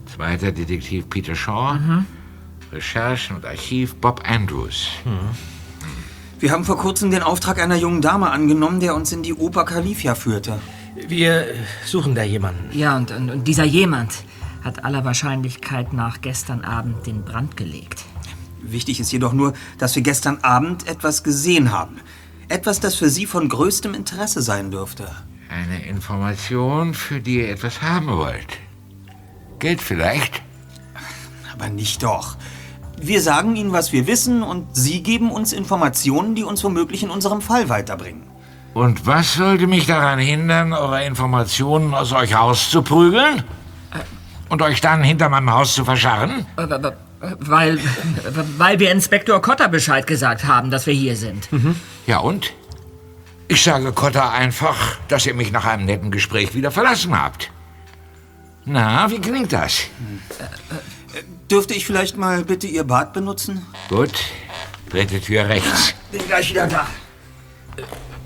Zweiter 0.07 0.51
Detektiv 0.51 1.07
Peter 1.07 1.35
Shaw. 1.35 1.77
Recherchen 2.71 3.35
und 3.35 3.45
Archiv 3.45 3.93
Bob 3.97 4.23
Andrews. 4.27 4.87
Wir 6.39 6.51
haben 6.51 6.65
vor 6.65 6.79
kurzem 6.79 7.11
den 7.11 7.21
Auftrag 7.21 7.61
einer 7.61 7.75
jungen 7.75 8.01
Dame 8.01 8.31
angenommen, 8.31 8.79
der 8.79 8.95
uns 8.95 9.11
in 9.11 9.21
die 9.21 9.35
Oper 9.35 9.65
Califia 9.65 10.15
führte. 10.15 10.57
Wir 10.95 11.45
suchen 11.85 12.15
da 12.15 12.23
jemanden. 12.23 12.75
Ja, 12.75 12.97
und, 12.97 13.11
und, 13.11 13.29
und 13.29 13.47
dieser 13.47 13.63
jemand 13.63 14.23
hat 14.63 14.83
aller 14.83 15.05
Wahrscheinlichkeit 15.05 15.93
nach 15.93 16.21
gestern 16.21 16.61
Abend 16.61 17.05
den 17.05 17.23
Brand 17.23 17.55
gelegt. 17.55 18.03
Wichtig 18.63 18.99
ist 18.99 19.11
jedoch 19.11 19.33
nur, 19.33 19.53
dass 19.77 19.95
wir 19.95 20.01
gestern 20.01 20.39
Abend 20.41 20.87
etwas 20.87 21.23
gesehen 21.23 21.71
haben. 21.71 21.99
Etwas, 22.47 22.79
das 22.79 22.95
für 22.95 23.09
Sie 23.09 23.27
von 23.27 23.47
größtem 23.47 23.93
Interesse 23.93 24.41
sein 24.41 24.71
dürfte. 24.71 25.07
Eine 25.53 25.85
Information, 25.85 26.95
für 26.95 27.19
die 27.19 27.41
ihr 27.41 27.49
etwas 27.51 27.83
haben 27.83 28.07
wollt. 28.07 28.57
Geld 29.59 29.81
vielleicht? 29.81 30.41
Aber 31.53 31.69
nicht 31.69 32.01
doch. 32.01 32.37
Wir 32.99 33.21
sagen 33.21 33.55
Ihnen, 33.55 33.71
was 33.71 33.93
wir 33.93 34.07
wissen, 34.07 34.41
und 34.41 34.75
Sie 34.75 35.03
geben 35.03 35.29
uns 35.29 35.53
Informationen, 35.53 36.33
die 36.33 36.43
uns 36.43 36.63
womöglich 36.63 37.03
in 37.03 37.11
unserem 37.11 37.39
Fall 37.39 37.69
weiterbringen. 37.69 38.23
Und 38.73 39.05
was 39.05 39.35
sollte 39.35 39.67
mich 39.67 39.85
daran 39.85 40.17
hindern, 40.17 40.73
eure 40.73 41.05
Informationen 41.05 41.93
aus 41.93 42.13
euch 42.13 42.35
rauszuprügeln? 42.35 43.43
Und 44.49 44.61
euch 44.63 44.81
dann 44.81 45.03
hinter 45.03 45.29
meinem 45.29 45.51
Haus 45.51 45.75
zu 45.75 45.85
verscharren? 45.85 46.47
Äh, 46.57 46.67
Weil, 47.39 47.77
weil 48.57 48.79
wir 48.79 48.91
Inspektor 48.91 49.39
Cotter 49.39 49.67
Bescheid 49.69 50.07
gesagt 50.07 50.45
haben, 50.45 50.71
dass 50.71 50.87
wir 50.87 50.95
hier 50.95 51.15
sind. 51.15 51.47
Ja 52.07 52.17
und? 52.17 52.53
Ich 53.47 53.63
sage 53.63 53.91
Cotta 53.91 54.31
einfach, 54.31 54.97
dass 55.07 55.25
ihr 55.25 55.33
mich 55.33 55.51
nach 55.51 55.65
einem 55.65 55.85
netten 55.85 56.11
Gespräch 56.11 56.55
wieder 56.55 56.71
verlassen 56.71 57.19
habt. 57.19 57.51
Na, 58.65 59.09
wie 59.11 59.19
klingt 59.19 59.51
das? 59.51 59.83
Dürfte 61.51 61.73
ich 61.73 61.85
vielleicht 61.85 62.17
mal 62.17 62.43
bitte 62.43 62.67
Ihr 62.67 62.85
Bad 62.85 63.13
benutzen? 63.13 63.65
Gut, 63.89 64.13
dritte 64.89 65.19
Tür 65.19 65.47
rechts. 65.47 65.93
Bin 66.11 66.25
gleich 66.25 66.49
wieder 66.49 66.67
da. 66.67 66.87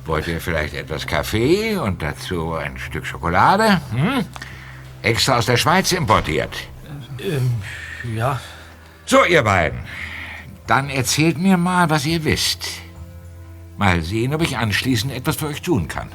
Wollt 0.06 0.28
ihr 0.28 0.40
vielleicht 0.40 0.74
etwas 0.74 1.06
Kaffee 1.06 1.76
und 1.76 2.02
dazu 2.02 2.54
ein 2.54 2.78
Stück 2.78 3.06
Schokolade? 3.06 3.82
Hm? 3.92 4.24
Extra 5.02 5.38
aus 5.38 5.46
der 5.48 5.58
Schweiz 5.58 5.92
importiert. 5.92 6.56
Ähm, 7.20 7.62
ja. 8.16 8.40
So, 9.06 9.26
ihr 9.26 9.44
beiden. 9.44 9.80
Dann 10.66 10.90
erzählt 10.90 11.38
mir 11.38 11.58
mal, 11.58 11.90
was 11.90 12.06
ihr 12.06 12.24
wisst. 12.24 12.68
Mal 13.78 14.02
sehen, 14.02 14.34
ob 14.34 14.42
ich 14.42 14.58
anschließend 14.58 15.14
etwas 15.14 15.36
für 15.36 15.48
euch 15.48 15.62
tun 15.62 15.88
kann. 15.88 16.10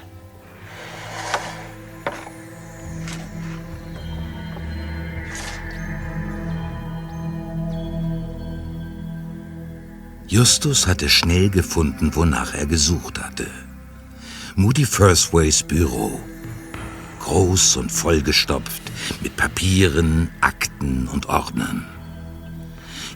Justus 10.27 10.87
hatte 10.87 11.11
schnell 11.11 11.51
gefunden, 11.51 12.17
wonach 12.17 12.55
er 12.55 12.67
gesucht 12.67 13.23
hatte. 13.23 13.47
Moody 14.57 14.87
Firstways 14.87 15.63
Büro. 15.63 16.19
Groß 17.21 17.77
und 17.77 17.93
vollgestopft 17.93 18.83
mit 19.21 19.37
Papieren, 19.37 20.31
Akten 20.41 21.07
und 21.07 21.27
Ordnern. 21.27 21.87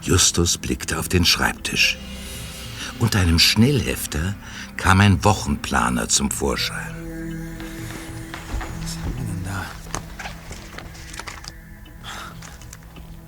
Justus 0.03 0.57
blickte 0.57 0.99
auf 0.99 1.09
den 1.09 1.25
Schreibtisch. 1.25 1.97
Unter 2.99 3.19
einem 3.19 3.37
Schnellhefter 3.37 4.35
kam 4.75 5.01
ein 5.01 5.23
Wochenplaner 5.23 6.09
zum 6.09 6.31
Vorschein. 6.31 6.95
Was 8.81 8.97
haben 8.97 9.15
wir 9.15 9.25
denn 9.25 9.43
da? 9.43 9.65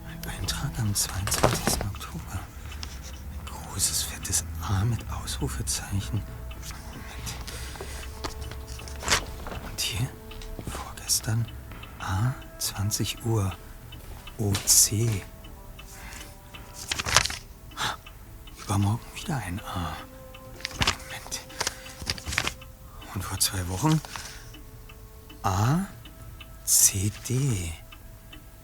Ein 0.08 0.40
Eintrag 0.40 0.72
am 0.80 0.96
22. 0.96 1.82
Oktober. 1.86 2.34
Ein 2.34 3.46
großes, 3.46 4.04
fettes 4.04 4.44
A 4.68 4.84
mit 4.86 5.00
Ausrufezeichen. 5.12 6.24
Moment. 6.92 7.30
Und 9.70 9.80
hier? 9.80 10.10
Vorgestern? 10.68 11.46
A, 12.00 12.34
20 12.58 13.24
Uhr. 13.24 13.54
OC. 14.40 15.10
Übermorgen 18.70 19.02
wieder 19.16 19.36
ein 19.38 19.60
A. 19.62 19.98
Moment. 20.78 21.42
Und 23.16 23.24
vor 23.24 23.40
zwei 23.40 23.68
Wochen? 23.68 24.00
A, 25.42 25.86
C, 26.66 27.12
D. 27.28 27.74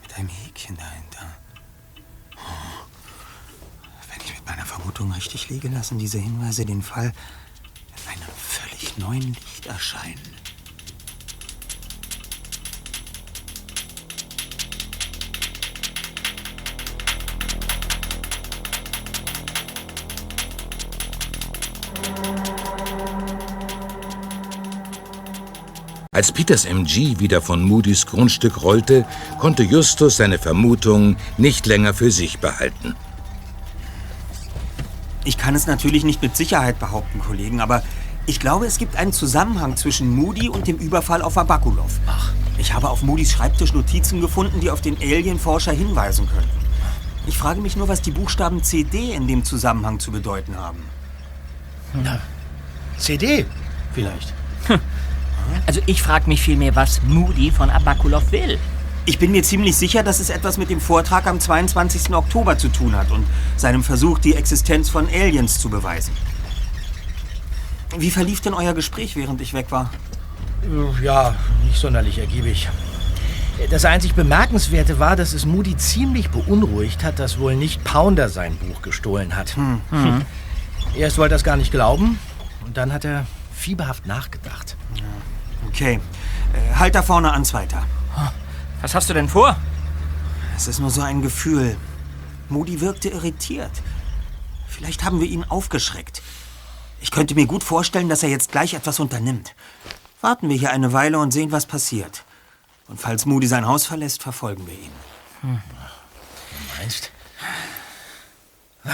Mit 0.04 0.14
einem 0.16 0.28
Häkchen 0.30 0.78
dahinter. 0.78 1.26
Oh. 2.36 2.86
Wenn 4.12 4.22
ich 4.24 4.36
mit 4.36 4.46
meiner 4.46 4.68
Vermutung 4.68 5.12
richtig 5.12 5.50
liege, 5.50 5.70
lassen 5.70 5.98
diese 5.98 6.20
Hinweise 6.20 6.66
den 6.66 6.84
Fall 6.84 7.12
in 8.06 8.12
einem 8.12 8.36
völlig 8.38 9.00
neuen 9.00 9.34
Licht 9.34 9.66
erscheinen. 9.66 10.22
Als 26.16 26.32
Peters 26.32 26.64
MG 26.64 27.20
wieder 27.20 27.42
von 27.42 27.62
Moody's 27.62 28.06
Grundstück 28.06 28.64
rollte, 28.64 29.06
konnte 29.38 29.64
Justus 29.64 30.16
seine 30.16 30.40
Vermutung 30.40 31.18
nicht 31.38 31.66
länger 31.66 31.94
für 31.94 32.10
sich 32.10 32.40
behalten. 32.40 32.96
Ich 35.26 35.38
kann 35.38 35.56
es 35.56 35.68
natürlich 35.68 36.06
nicht 36.06 36.22
mit 36.22 36.38
Sicherheit 36.38 36.80
behaupten, 36.80 37.20
Kollegen, 37.20 37.60
aber 37.60 37.84
ich 38.28 38.40
glaube, 38.40 38.66
es 38.66 38.78
gibt 38.78 38.96
einen 38.96 39.12
Zusammenhang 39.12 39.76
zwischen 39.76 40.10
Moody 40.10 40.48
und 40.48 40.68
dem 40.68 40.78
Überfall 40.78 41.22
auf 41.22 41.38
Abakulov. 41.38 42.00
Ach. 42.08 42.32
Ich 42.58 42.74
habe 42.74 42.90
auf 42.90 43.04
Moodys 43.04 43.34
Schreibtisch 43.34 43.74
Notizen 43.74 44.22
gefunden, 44.22 44.62
die 44.62 44.72
auf 44.72 44.80
den 44.80 44.96
Alienforscher 44.96 45.74
hinweisen 45.74 46.30
könnten. 46.30 46.66
Ich 47.28 47.38
frage 47.38 47.60
mich 47.60 47.76
nur, 47.76 47.90
was 47.90 48.02
die 48.02 48.12
Buchstaben 48.12 48.64
CD 48.64 49.12
in 49.12 49.28
dem 49.28 49.44
Zusammenhang 49.44 50.00
zu 50.00 50.14
bedeuten 50.14 50.56
haben. 50.56 50.82
Na, 51.94 52.22
CD 52.98 53.46
vielleicht. 53.94 54.34
Also 55.66 55.82
ich 55.86 56.02
frage 56.02 56.28
mich 56.28 56.42
vielmehr, 56.42 56.76
was 56.76 57.02
Moody 57.04 57.52
von 57.52 57.70
Abakulov 57.70 58.32
will. 58.32 58.60
Ich 59.08 59.20
bin 59.20 59.32
mir 59.32 59.44
ziemlich 59.44 59.76
sicher, 59.76 60.02
dass 60.02 60.20
es 60.20 60.30
etwas 60.30 60.58
mit 60.58 60.70
dem 60.70 60.82
Vortrag 60.82 61.28
am 61.28 61.40
22. 61.40 62.14
Oktober 62.14 62.58
zu 62.58 62.70
tun 62.70 62.96
hat 62.96 63.12
und 63.12 63.26
seinem 63.56 63.84
Versuch, 63.84 64.18
die 64.18 64.34
Existenz 64.34 64.90
von 64.90 65.08
Aliens 65.08 65.60
zu 65.60 65.70
beweisen. 65.70 66.12
Wie 67.98 68.10
verlief 68.10 68.42
denn 68.42 68.54
euer 68.54 68.74
Gespräch, 68.74 69.16
während 69.16 69.42
ich 69.42 69.54
weg 69.54 69.68
war? 69.70 69.92
Ja, 71.04 71.36
nicht 71.64 71.78
sonderlich 71.78 72.18
ergiebig. 72.18 72.68
Das 73.70 73.86
einzig 73.86 74.16
Bemerkenswerte 74.16 75.00
war, 75.00 75.16
dass 75.16 75.34
es 75.34 75.46
Moody 75.46 75.78
ziemlich 75.78 76.30
beunruhigt 76.30 77.04
hat, 77.04 77.20
dass 77.20 77.40
wohl 77.40 77.56
nicht 77.56 77.84
Pounder 77.84 78.28
sein 78.30 78.58
Buch 78.58 78.82
gestohlen 78.82 79.36
hat. 79.36 79.56
Hm. 79.56 79.82
Hm. 79.92 80.26
Erst 80.96 81.18
wollte 81.18 81.36
er 81.36 81.38
es 81.38 81.44
gar 81.44 81.58
nicht 81.58 81.72
glauben 81.72 82.20
und 82.66 82.76
dann 82.76 82.92
hat 82.92 83.06
er 83.06 83.26
fieberhaft 83.54 84.08
nachgedacht. 84.08 84.75
Okay, 85.76 86.00
äh, 86.54 86.76
halt 86.76 86.96
da 86.96 87.04
vorne 87.04 87.34
an, 87.34 87.44
Zweiter. 87.44 87.84
Was 88.80 88.96
hast 88.96 89.10
du 89.10 89.14
denn 89.14 89.28
vor? 89.28 89.58
Es 90.56 90.70
ist 90.70 90.80
nur 90.80 90.90
so 90.90 91.02
ein 91.02 91.22
Gefühl. 91.22 91.76
Moody 92.48 92.80
wirkte 92.80 93.10
irritiert. 93.10 93.72
Vielleicht 94.70 95.04
haben 95.04 95.20
wir 95.20 95.28
ihn 95.28 95.44
aufgeschreckt. 95.44 96.22
Ich 97.02 97.12
könnte 97.12 97.36
mir 97.36 97.46
gut 97.46 97.62
vorstellen, 97.62 98.08
dass 98.08 98.24
er 98.24 98.30
jetzt 98.30 98.54
gleich 98.54 98.74
etwas 98.74 99.02
unternimmt. 99.02 99.54
Warten 100.22 100.48
wir 100.48 100.56
hier 100.56 100.72
eine 100.72 100.94
Weile 100.94 101.20
und 101.20 101.32
sehen, 101.32 101.52
was 101.52 101.66
passiert. 101.66 102.24
Und 102.88 103.02
falls 103.02 103.26
Moody 103.26 103.48
sein 103.48 103.68
Haus 103.68 103.86
verlässt, 103.86 104.24
verfolgen 104.24 104.66
wir 104.68 104.76
ihn. 104.76 104.92
Hm. 105.42 105.62
Du 106.52 106.80
meinst? 106.80 107.12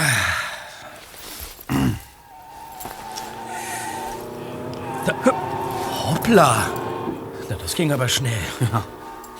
Da, 5.04 5.41
hoppla! 6.22 6.66
Na, 7.48 7.56
das 7.56 7.74
ging 7.74 7.92
aber 7.92 8.08
schnell. 8.08 8.32
Ja. 8.60 8.84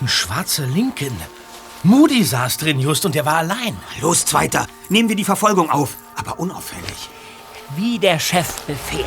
Ein 0.01 0.09
schwarzer 0.09 0.67
Lincoln. 0.67 1.17
Moody 1.85 2.25
saß 2.25 2.57
drin 2.59 2.81
just 2.81 3.05
und 3.05 3.15
er 3.17 3.25
war 3.25 3.37
allein. 3.37 3.77
Los, 4.01 4.25
Zweiter, 4.25 4.67
nehmen 4.89 5.09
wir 5.09 5.17
die 5.17 5.25
Verfolgung 5.25 5.71
auf, 5.71 5.97
aber 6.17 6.39
unauffällig. 6.39 7.09
Wie 7.77 7.99
der 7.99 8.19
Chef 8.19 8.63
befehlen. 8.63 9.07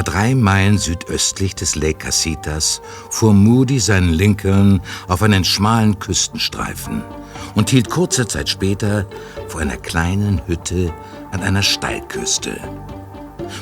Etwa 0.00 0.12
drei 0.12 0.34
Meilen 0.34 0.78
südöstlich 0.78 1.54
des 1.54 1.74
Lake 1.74 1.98
Casitas 2.06 2.80
fuhr 3.10 3.34
Moody 3.34 3.78
seinen 3.78 4.08
Lincoln 4.08 4.80
auf 5.08 5.22
einen 5.22 5.44
schmalen 5.44 5.98
Küstenstreifen 5.98 7.02
und 7.54 7.68
hielt 7.68 7.90
kurze 7.90 8.26
Zeit 8.26 8.48
später 8.48 9.06
vor 9.48 9.60
einer 9.60 9.76
kleinen 9.76 10.40
Hütte 10.46 10.90
an 11.32 11.42
einer 11.42 11.62
Steilküste. 11.62 12.58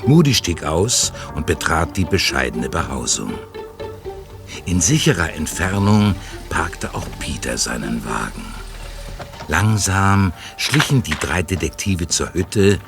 Moody 0.06 0.32
stieg 0.32 0.62
aus 0.62 1.12
und 1.34 1.46
betrat 1.46 1.96
die 1.96 2.04
bescheidene 2.04 2.68
Behausung. 2.68 3.34
In 4.64 4.80
sicherer 4.80 5.32
Entfernung 5.32 6.14
parkte 6.50 6.94
auch 6.94 7.06
Peter 7.18 7.58
seinen 7.58 8.04
Wagen. 8.04 8.44
Langsam 9.48 10.32
schlichen 10.56 11.02
die 11.02 11.16
drei 11.18 11.42
Detektive 11.42 12.06
zur 12.06 12.32
Hütte 12.32 12.78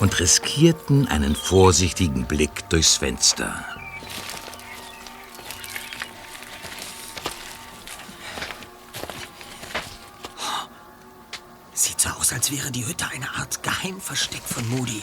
und 0.00 0.18
riskierten 0.18 1.06
einen 1.08 1.36
vorsichtigen 1.36 2.26
Blick 2.26 2.68
durchs 2.70 2.96
Fenster. 2.96 3.64
Sieht 11.72 12.00
so 12.00 12.08
aus, 12.10 12.32
als 12.32 12.50
wäre 12.50 12.70
die 12.70 12.86
Hütte 12.86 13.06
eine 13.08 13.30
Art 13.36 13.62
Geheimversteck 13.62 14.42
von 14.42 14.68
Moody. 14.70 15.02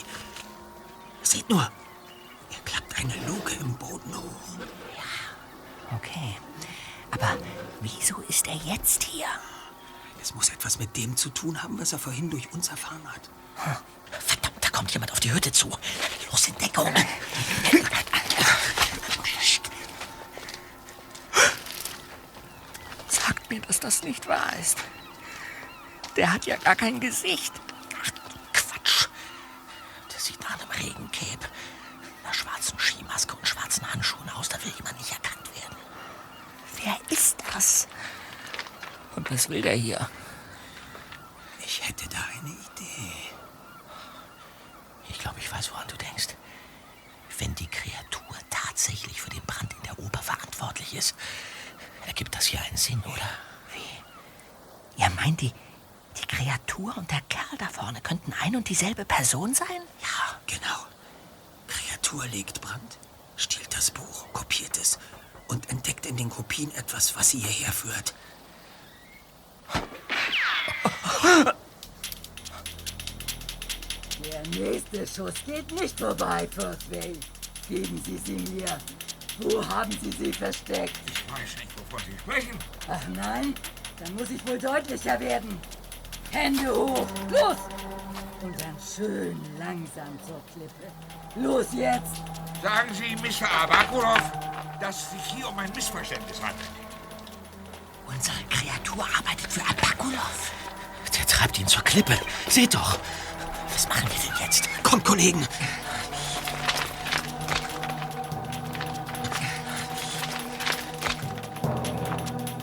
Seht 1.22 1.48
nur, 1.48 1.62
er 1.62 2.60
klappt 2.64 2.98
eine 2.98 3.14
Luke 3.26 3.54
im 3.60 3.74
Boden 3.74 4.14
hoch. 4.16 4.58
Okay. 5.96 6.36
Aber 7.10 7.36
wieso 7.80 8.16
ist 8.28 8.46
er 8.48 8.56
jetzt 8.56 9.04
hier? 9.04 9.26
Es 10.20 10.34
muss 10.34 10.50
etwas 10.50 10.78
mit 10.78 10.96
dem 10.96 11.16
zu 11.16 11.30
tun 11.30 11.62
haben, 11.62 11.80
was 11.80 11.92
er 11.92 11.98
vorhin 11.98 12.30
durch 12.30 12.52
uns 12.52 12.68
erfahren 12.68 13.06
hat. 13.06 13.30
Verdammt, 14.10 14.56
da 14.57 14.57
kommt 14.78 14.92
jemand 14.92 15.10
auf 15.10 15.18
die 15.18 15.32
Hütte 15.32 15.50
zu. 15.50 15.68
Los 16.30 16.46
in 16.46 16.56
Deckung. 16.58 16.94
Sagt 23.08 23.50
mir, 23.50 23.60
dass 23.62 23.80
das 23.80 24.04
nicht 24.04 24.28
wahr 24.28 24.52
ist. 24.60 24.78
Der 26.14 26.32
hat 26.32 26.46
ja 26.46 26.56
gar 26.58 26.76
kein 26.76 27.00
Gesicht. 27.00 27.52
Quatsch. 28.52 29.08
Der 30.12 30.20
sieht 30.20 30.40
nach 30.42 30.60
einem 30.60 30.70
Regencape, 30.70 31.48
einer 32.22 32.34
schwarzen 32.34 32.78
Skimaske 32.78 33.34
und 33.34 33.48
schwarzen 33.48 33.92
Handschuhen 33.92 34.30
aus. 34.30 34.48
Da 34.48 34.62
will 34.62 34.72
jemand 34.76 34.96
nicht 34.98 35.10
erkannt 35.10 35.50
werden. 35.56 35.76
Wer 36.84 36.96
ist 37.10 37.36
das? 37.52 37.88
Und 39.16 39.28
was 39.32 39.48
will 39.48 39.60
der 39.60 39.74
hier? 39.74 40.08
Ich 41.66 41.84
hätte 41.84 42.08
da 42.08 42.18
eine 42.38 42.50
Idee. 42.50 42.67
Ich 45.28 45.34
glaube, 45.34 45.40
ich 45.40 45.52
weiß, 45.52 45.72
woran 45.72 45.88
du 45.88 45.96
denkst. 45.98 46.28
Wenn 47.38 47.54
die 47.56 47.66
Kreatur 47.66 48.34
tatsächlich 48.48 49.20
für 49.20 49.28
den 49.28 49.42
Brand 49.42 49.74
in 49.74 49.82
der 49.82 49.98
Oper 49.98 50.22
verantwortlich 50.22 50.94
ist, 50.94 51.14
ergibt 52.06 52.34
das 52.34 52.46
hier 52.46 52.62
einen 52.62 52.78
Sinn, 52.78 53.02
oder? 53.04 53.28
Wie? 53.74 55.02
Ihr 55.02 55.10
meint, 55.10 55.42
die, 55.42 55.52
die 56.16 56.26
Kreatur 56.26 56.96
und 56.96 57.10
der 57.10 57.20
Kerl 57.28 57.58
da 57.58 57.66
vorne 57.68 58.00
könnten 58.00 58.32
ein 58.40 58.56
und 58.56 58.70
dieselbe 58.70 59.04
Person 59.04 59.54
sein? 59.54 59.82
Ja, 60.00 60.40
genau. 60.46 60.86
Kreatur 61.66 62.24
legt 62.28 62.62
Brand, 62.62 62.96
stiehlt 63.36 63.76
das 63.76 63.90
Buch, 63.90 64.32
kopiert 64.32 64.78
es 64.78 64.98
und 65.48 65.68
entdeckt 65.68 66.06
in 66.06 66.16
den 66.16 66.30
Kopien 66.30 66.74
etwas, 66.74 67.16
was 67.16 67.28
sie 67.28 67.40
hierher 67.40 67.72
führt. 67.72 68.14
Der 74.24 74.42
nächste 74.60 75.06
Schuss 75.06 75.34
geht 75.46 75.70
nicht 75.80 75.98
vorbei, 75.98 76.48
Firthway. 76.50 77.12
Geben 77.68 78.02
Sie 78.04 78.18
sie 78.18 78.52
mir. 78.52 78.78
Wo 79.40 79.64
haben 79.64 79.92
Sie 79.92 80.10
sie 80.10 80.32
versteckt? 80.32 80.98
Ich 81.06 81.32
weiß 81.32 81.56
nicht, 81.56 81.68
wovon 81.78 82.00
Sie 82.04 82.18
sprechen. 82.18 82.58
Ach 82.88 83.08
nein? 83.14 83.54
Dann 84.02 84.14
muss 84.14 84.30
ich 84.30 84.46
wohl 84.46 84.58
deutlicher 84.58 85.18
werden. 85.20 85.60
Hände 86.30 86.74
hoch. 86.74 87.06
Los! 87.30 87.56
Und 88.42 88.60
dann 88.60 88.76
schön 88.96 89.40
langsam 89.58 90.18
zur 90.26 90.40
Klippe. 90.52 90.92
Los 91.36 91.66
jetzt! 91.72 92.16
Sagen 92.62 92.92
Sie, 92.94 93.16
Mr. 93.16 93.50
Abakulov, 93.50 94.22
dass 94.80 94.96
es 94.96 95.10
sich 95.10 95.34
hier 95.36 95.48
um 95.48 95.58
ein 95.58 95.70
Missverständnis 95.74 96.40
handelt. 96.42 96.68
Unsere 98.06 98.36
Kreatur 98.50 99.06
arbeitet 99.16 99.50
für 99.50 99.62
Abakulov. 99.62 100.52
Der 101.16 101.26
treibt 101.26 101.58
ihn 101.58 101.66
zur 101.66 101.82
Klippe. 101.82 102.18
Seht 102.48 102.74
doch. 102.74 102.98
Was 103.78 103.88
machen 103.88 104.08
wir 104.10 104.18
denn 104.18 104.44
jetzt? 104.44 104.68
Kommt, 104.82 105.04
Kollegen. 105.04 105.46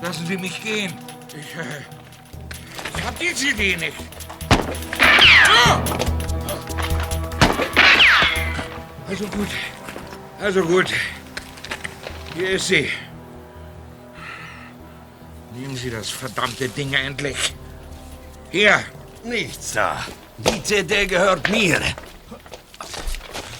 Lassen 0.01 0.27
Sie 0.27 0.37
mich 0.37 0.61
gehen. 0.61 0.93
Ich, 1.29 1.55
äh, 1.55 1.83
ich 2.97 3.03
hab 3.05 3.17
diese 3.17 3.47
Idee 3.47 3.77
nicht. 3.77 3.95
Also 9.07 9.27
gut. 9.27 9.47
Also 10.41 10.63
gut. 10.63 10.93
Hier 12.35 12.49
ist 12.49 12.67
sie. 12.67 12.89
Nehmen 15.53 15.77
Sie 15.77 15.91
das 15.91 16.09
verdammte 16.09 16.67
Ding 16.67 16.91
endlich. 16.91 17.53
Hier. 18.51 18.83
Nichts 19.23 19.71
da. 19.71 20.03
Die 20.37 20.63
CD 20.63 21.05
gehört 21.05 21.49
mir. 21.49 21.79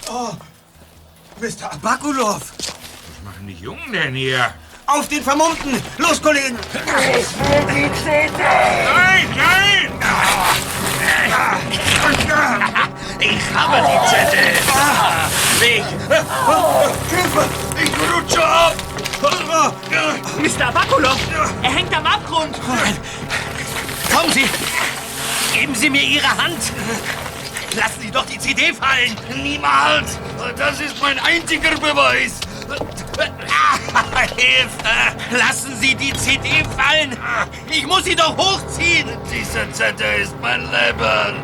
Oh, 0.10 0.34
Mr. 1.40 1.72
Abakulov. 1.72 2.52
Was 2.58 3.24
machen 3.24 3.48
die 3.48 3.54
Jungen 3.54 3.92
denn 3.92 4.14
hier? 4.14 4.54
Auf 4.88 5.08
den 5.08 5.24
Vermummten! 5.24 5.82
Los, 5.98 6.22
Kollegen! 6.22 6.58
Ich 6.74 7.40
will 7.40 7.66
die 7.74 7.90
CD! 8.04 8.44
Nein, 8.44 9.28
nein! 9.36 9.92
Ich 13.20 13.56
habe 13.56 13.78
die 13.88 14.00
Zettel. 14.10 14.48
Weg! 15.60 15.84
Hilfe! 17.10 17.44
Ich 17.82 17.92
rutsche 18.14 18.46
ab! 18.46 18.76
Mr. 20.38 20.68
Abakulov, 20.68 21.18
er 21.64 21.72
hängt 21.72 21.96
am 21.96 22.06
Abgrund. 22.06 22.60
Kommen 24.14 24.32
Sie! 24.34 24.48
Geben 25.56 25.74
Sie 25.74 25.90
mir 25.90 26.02
Ihre 26.02 26.28
Hand! 26.28 26.60
Lassen 27.78 28.02
Sie 28.02 28.12
doch 28.12 28.26
die 28.26 28.38
CD 28.38 28.74
fallen! 28.74 29.16
Niemals! 29.42 30.20
Das 30.58 30.82
ist 30.82 31.02
mein 31.02 31.18
einziger 31.20 31.72
Beweis! 31.76 32.34
Hilfe! 34.36 35.38
Lassen 35.38 35.74
Sie 35.80 35.96
die 35.96 36.12
CD 36.14 36.50
fallen! 36.76 37.18
Ich 37.70 37.88
muss 37.88 38.04
sie 38.04 38.16
doch 38.16 38.36
hochziehen! 38.36 39.10
Dieser 39.32 39.72
Zettel 39.72 40.24
ist 40.24 40.36
mein 40.42 40.62
Leben! 40.64 41.42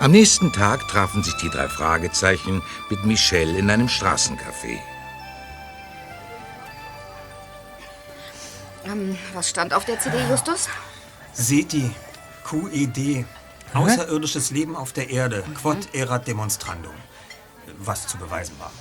Am 0.00 0.12
nächsten 0.12 0.50
Tag 0.50 0.88
trafen 0.88 1.22
sich 1.22 1.34
die 1.34 1.50
drei 1.50 1.68
Fragezeichen 1.68 2.62
mit 2.88 3.04
Michelle 3.04 3.58
in 3.58 3.68
einem 3.68 3.86
Straßencafé. 3.86 4.78
Ähm, 8.86 9.18
was 9.34 9.50
stand 9.50 9.74
auf 9.74 9.84
der 9.84 10.00
CD, 10.00 10.16
Justus? 10.30 10.70
SETI, 11.34 11.90
QED, 12.48 13.26
außerirdisches 13.74 14.50
Leben 14.52 14.74
auf 14.74 14.94
der 14.94 15.10
Erde, 15.10 15.44
Quod 15.60 15.94
erat 15.94 16.26
demonstrandum. 16.26 16.94
Was 17.76 18.06
zu 18.06 18.16
beweisen 18.16 18.54
war. 18.58 18.72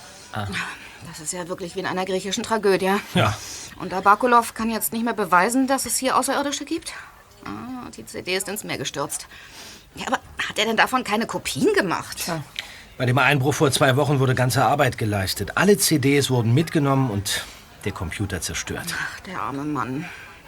Das 1.06 1.20
ist 1.20 1.34
ja 1.34 1.50
wirklich 1.50 1.76
wie 1.76 1.80
in 1.80 1.86
einer 1.86 2.06
griechischen 2.06 2.44
Tragödie. 2.44 2.96
Ja. 3.14 3.38
Und 3.82 3.94
Abakulov 3.94 4.54
kann 4.54 4.70
jetzt 4.70 4.94
nicht 4.94 5.04
mehr 5.04 5.14
beweisen, 5.14 5.68
dass 5.68 5.86
es 5.86 5.98
hier 5.98 6.16
Außerirdische 6.16 6.64
gibt? 6.64 6.94
Ah, 7.44 7.90
die 7.90 8.06
CD 8.06 8.38
ist 8.38 8.48
ins 8.48 8.64
Meer 8.64 8.78
gestürzt. 8.78 9.28
Ja, 9.96 10.08
aber 10.08 10.20
hat 10.50 10.58
er 10.58 10.66
denn 10.66 10.78
davon 10.78 11.04
keine 11.04 11.28
Kopien 11.28 11.74
gemacht? 11.76 12.30
Bei 12.98 13.06
dem 13.06 13.18
Einbruch 13.18 13.54
vor 13.54 13.72
zwei 13.72 13.96
Wochen 13.96 14.20
wurde 14.20 14.36
ganze 14.36 14.66
Arbeit 14.66 14.98
geleistet. 14.98 15.52
Alle 15.56 15.78
CDs 15.78 16.30
wurden 16.30 16.54
mitgenommen 16.54 17.12
und 17.12 17.46
der 17.86 17.94
Computer 17.94 18.42
zerstört. 18.42 18.88
Ach, 18.94 19.20
der 19.22 19.42
arme 19.42 19.64
Mann. 19.64 20.06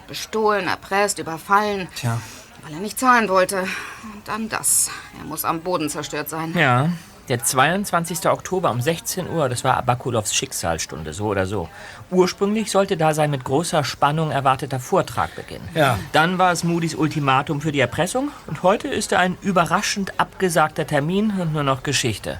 Bestohlen, 0.08 0.66
erpresst, 0.68 1.18
überfallen. 1.18 1.88
Tja. 1.94 2.20
Weil 2.62 2.74
er 2.74 2.80
nicht 2.80 2.98
zahlen 2.98 3.28
wollte. 3.28 3.62
Und 4.02 4.26
dann 4.26 4.48
das. 4.48 4.90
Er 5.18 5.24
muss 5.24 5.44
am 5.44 5.60
Boden 5.60 5.88
zerstört 5.88 6.28
sein. 6.28 6.52
Ja, 6.54 6.90
der 7.28 7.42
22. 7.42 8.28
Oktober 8.28 8.70
um 8.70 8.80
16 8.80 9.28
Uhr, 9.28 9.48
das 9.48 9.64
war 9.64 9.76
Abakulovs 9.76 10.34
Schicksalsstunde, 10.34 11.12
so 11.12 11.26
oder 11.26 11.46
so. 11.46 11.68
Ursprünglich 12.10 12.70
sollte 12.70 12.96
da 12.96 13.14
sein 13.14 13.30
mit 13.30 13.44
großer 13.44 13.84
Spannung 13.84 14.30
erwarteter 14.30 14.80
Vortrag 14.80 15.34
beginnen. 15.36 15.68
Ja. 15.74 15.98
Dann 16.12 16.38
war 16.38 16.52
es 16.52 16.64
Moody's 16.64 16.94
Ultimatum 16.94 17.60
für 17.60 17.72
die 17.72 17.80
Erpressung 17.80 18.30
und 18.46 18.62
heute 18.62 18.88
ist 18.88 19.12
er 19.12 19.20
ein 19.20 19.38
überraschend 19.42 20.18
abgesagter 20.18 20.86
Termin 20.86 21.32
und 21.38 21.52
nur 21.52 21.62
noch 21.62 21.82
Geschichte. 21.82 22.38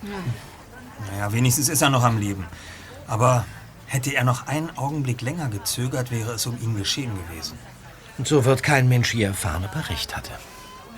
Naja, 1.10 1.32
wenigstens 1.32 1.68
ist 1.68 1.82
er 1.82 1.90
noch 1.90 2.04
am 2.04 2.18
Leben. 2.18 2.46
Aber 3.06 3.44
hätte 3.86 4.14
er 4.14 4.24
noch 4.24 4.46
einen 4.46 4.76
Augenblick 4.76 5.20
länger 5.20 5.48
gezögert, 5.48 6.10
wäre 6.10 6.32
es 6.32 6.46
um 6.46 6.58
ihn 6.60 6.76
geschehen 6.76 7.12
gewesen. 7.28 7.58
Und 8.18 8.26
so 8.26 8.44
wird 8.44 8.62
kein 8.62 8.88
Mensch 8.88 9.14
je 9.14 9.24
erfahren, 9.24 9.64
ob 9.64 9.74
er 9.74 9.88
recht 9.90 10.16
hatte. 10.16 10.32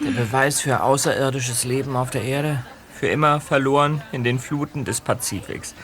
Der 0.04 0.10
Beweis 0.10 0.60
für 0.60 0.82
außerirdisches 0.82 1.64
Leben 1.64 1.96
auf 1.96 2.10
der 2.10 2.22
Erde. 2.22 2.62
Für 2.98 3.08
immer 3.08 3.40
verloren 3.40 4.02
in 4.12 4.24
den 4.24 4.38
Fluten 4.38 4.84
des 4.84 5.00
Pazifiks. 5.00 5.74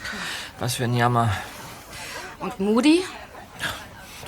Was 0.58 0.76
für 0.76 0.84
ein 0.84 0.94
Jammer. 0.94 1.30
Und 2.38 2.60
Moody? 2.60 3.02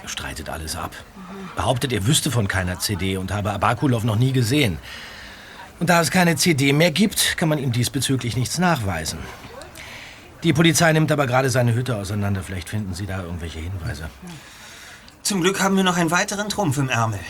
Er 0.03 0.09
streitet 0.09 0.49
alles 0.49 0.77
ab. 0.77 0.91
Behauptet, 1.55 1.93
er 1.93 2.07
wüsste 2.07 2.31
von 2.31 2.49
keiner 2.49 2.81
CD 2.81 3.17
und 3.17 3.33
habe 3.33 3.53
Abakulov 3.53 4.05
noch 4.05 4.17
nie 4.17 4.33
gesehen. 4.33 4.79
Und 5.79 5.91
da 5.91 6.01
es 6.01 6.11
keine 6.11 6.37
CD 6.37 6.73
mehr 6.73 6.91
gibt, 6.91 7.37
kann 7.37 7.49
man 7.49 7.59
ihm 7.59 7.73
diesbezüglich 7.73 8.37
nichts 8.37 8.59
nachweisen. 8.59 9.19
Die 10.43 10.53
Polizei 10.53 10.93
nimmt 10.93 11.13
aber 11.13 11.27
gerade 11.27 11.51
seine 11.51 11.75
Hütte 11.75 11.97
auseinander. 11.97 12.43
Vielleicht 12.43 12.69
finden 12.69 12.95
Sie 12.95 13.07
da 13.07 13.23
irgendwelche 13.23 13.61
Hinweise. 13.61 14.11
Zum 15.23 15.41
Glück 15.41 15.61
haben 15.61 15.77
wir 15.77 15.85
noch 15.85 15.97
einen 15.97 16.11
weiteren 16.11 16.49
Trumpf 16.49 16.79
im 16.79 16.89
Ärmel. 16.89 17.21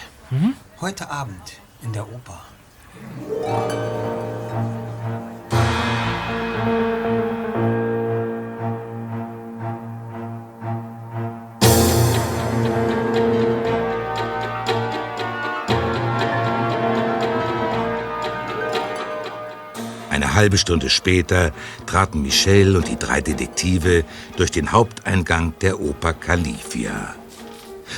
Heute 0.81 1.11
Abend 1.11 1.61
in 1.83 1.93
der 1.93 2.07
Oper. 2.09 2.41
Eine 20.33 20.41
halbe 20.41 20.57
Stunde 20.57 20.89
später 20.89 21.53
traten 21.85 22.23
Michel 22.23 22.75
und 22.75 22.89
die 22.89 22.99
drei 22.99 23.21
Detektive 23.21 24.03
durch 24.39 24.51
den 24.51 24.73
Haupteingang 24.73 25.53
der 25.61 25.79
Oper 25.79 26.15
Califia. 26.15 27.15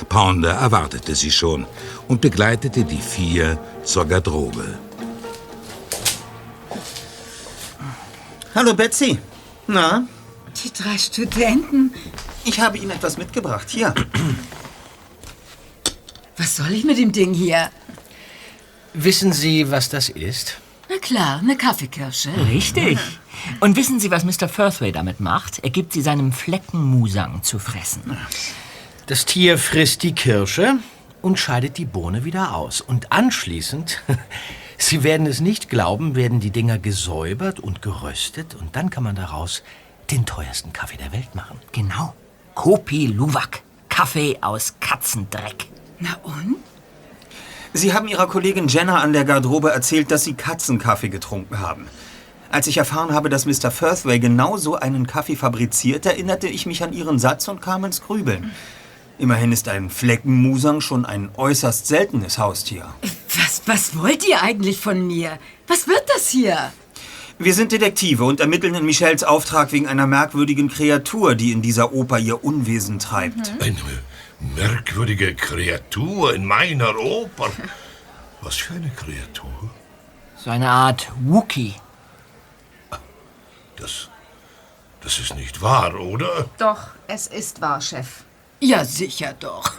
Pounder 0.09 0.51
erwartete 0.51 1.15
sie 1.15 1.31
schon 1.31 1.65
und 2.09 2.19
begleitete 2.19 2.83
die 2.83 3.01
vier 3.01 3.57
zur 3.85 4.05
Garderobe. 4.05 4.77
Hallo 8.53 8.73
Betsy. 8.73 9.17
Na? 9.67 10.05
Die 10.61 10.73
drei 10.73 10.97
Studenten. 10.97 11.93
Ich 12.43 12.59
habe 12.59 12.77
Ihnen 12.77 12.91
etwas 12.91 13.17
mitgebracht. 13.17 13.69
Hier. 13.69 13.95
Was 16.35 16.57
soll 16.57 16.73
ich 16.73 16.83
mit 16.83 16.97
dem 16.97 17.13
Ding 17.13 17.33
hier? 17.33 17.69
Wissen 18.93 19.31
Sie, 19.31 19.71
was 19.71 19.87
das 19.87 20.09
ist? 20.09 20.57
Na 20.89 20.97
klar, 21.01 21.39
eine 21.39 21.57
Kaffeekirsche. 21.57 22.29
Richtig. 22.47 22.99
Und 23.59 23.75
wissen 23.75 23.99
Sie, 23.99 24.11
was 24.11 24.23
Mr. 24.23 24.47
Firthway 24.47 24.91
damit 24.91 25.19
macht? 25.19 25.59
Er 25.63 25.69
gibt 25.69 25.93
sie 25.93 26.01
seinem 26.01 26.31
Fleckenmusang 26.31 27.43
zu 27.43 27.59
fressen. 27.59 28.17
Das 29.07 29.25
Tier 29.25 29.57
frisst 29.57 30.03
die 30.03 30.13
Kirsche 30.13 30.77
und 31.21 31.39
scheidet 31.39 31.77
die 31.77 31.85
Bohne 31.85 32.23
wieder 32.23 32.55
aus. 32.55 32.81
Und 32.81 33.11
anschließend, 33.11 34.01
Sie 34.77 35.03
werden 35.03 35.25
es 35.25 35.39
nicht 35.39 35.69
glauben, 35.69 36.15
werden 36.15 36.39
die 36.39 36.51
Dinger 36.51 36.77
gesäubert 36.77 37.59
und 37.59 37.81
geröstet 37.81 38.55
und 38.55 38.75
dann 38.75 38.89
kann 38.89 39.03
man 39.03 39.15
daraus 39.15 39.63
den 40.11 40.25
teuersten 40.25 40.73
Kaffee 40.73 40.97
der 40.97 41.11
Welt 41.11 41.33
machen. 41.33 41.59
Genau. 41.71 42.13
Kopi 42.53 43.07
Luwak. 43.07 43.63
Kaffee 43.89 44.37
aus 44.41 44.75
Katzendreck. 44.79 45.67
Na 45.99 46.17
und? 46.23 46.57
Sie 47.77 47.93
haben 47.93 48.07
Ihrer 48.07 48.27
Kollegin 48.27 48.69
Jenna 48.69 49.01
an 49.01 49.11
der 49.11 49.25
Garderobe 49.25 49.69
erzählt, 49.69 50.09
dass 50.09 50.23
Sie 50.23 50.33
Katzenkaffee 50.33 51.09
getrunken 51.09 51.59
haben. 51.59 51.87
Als 52.49 52.67
ich 52.67 52.77
erfahren 52.77 53.11
habe, 53.11 53.27
dass 53.27 53.45
Mr. 53.45 53.69
Firthway 53.69 54.17
genau 54.17 54.55
so 54.55 54.75
einen 54.75 55.07
Kaffee 55.07 55.35
fabriziert, 55.35 56.05
erinnerte 56.05 56.47
ich 56.47 56.65
mich 56.65 56.83
an 56.83 56.93
Ihren 56.93 57.19
Satz 57.19 57.49
und 57.49 57.61
kam 57.61 57.83
ins 57.83 58.01
Grübeln. 58.01 58.51
Immerhin 59.17 59.51
ist 59.51 59.67
ein 59.67 59.89
Fleckenmusang 59.89 60.79
schon 60.79 61.03
ein 61.03 61.31
äußerst 61.35 61.85
seltenes 61.85 62.37
Haustier. 62.37 62.87
Was, 63.35 63.63
was 63.65 63.97
wollt 63.97 64.25
ihr 64.25 64.41
eigentlich 64.41 64.79
von 64.79 65.05
mir? 65.05 65.37
Was 65.67 65.89
wird 65.89 66.03
das 66.15 66.29
hier? 66.29 66.71
Wir 67.39 67.53
sind 67.53 67.73
Detektive 67.73 68.23
und 68.23 68.39
ermitteln 68.39 68.75
in 68.75 68.85
Michels 68.85 69.25
Auftrag 69.25 69.73
wegen 69.73 69.87
einer 69.87 70.07
merkwürdigen 70.07 70.69
Kreatur, 70.69 71.35
die 71.35 71.51
in 71.51 71.61
dieser 71.61 71.91
Oper 71.91 72.19
ihr 72.19 72.41
Unwesen 72.45 72.99
treibt. 72.99 73.51
Eine 73.59 73.75
merkwürdige 74.39 75.35
Kreatur 75.35 76.33
in 76.33 76.45
meiner 76.45 76.97
Oper. 76.97 77.51
Was 78.41 78.55
für 78.55 78.75
eine 78.75 78.89
Kreatur? 78.89 79.69
So 80.37 80.49
eine 80.49 80.69
Art 80.69 81.11
Wookie. 81.23 81.75
Das, 83.77 84.09
das 85.01 85.19
ist 85.19 85.35
nicht 85.35 85.61
wahr, 85.61 85.99
oder? 85.99 86.49
Doch, 86.57 86.89
es 87.07 87.27
ist 87.27 87.61
wahr, 87.61 87.81
Chef. 87.81 88.23
Ja, 88.59 88.85
sicher 88.85 89.33
doch. 89.39 89.73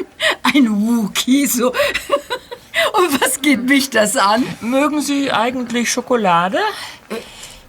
Ein 0.42 0.70
Wookie, 0.70 1.46
so. 1.46 1.72
Und 2.92 3.20
was 3.20 3.40
geht 3.40 3.64
mich 3.64 3.90
das 3.90 4.16
an? 4.16 4.44
Mögen 4.60 5.00
Sie 5.02 5.30
eigentlich 5.30 5.92
Schokolade? 5.92 6.58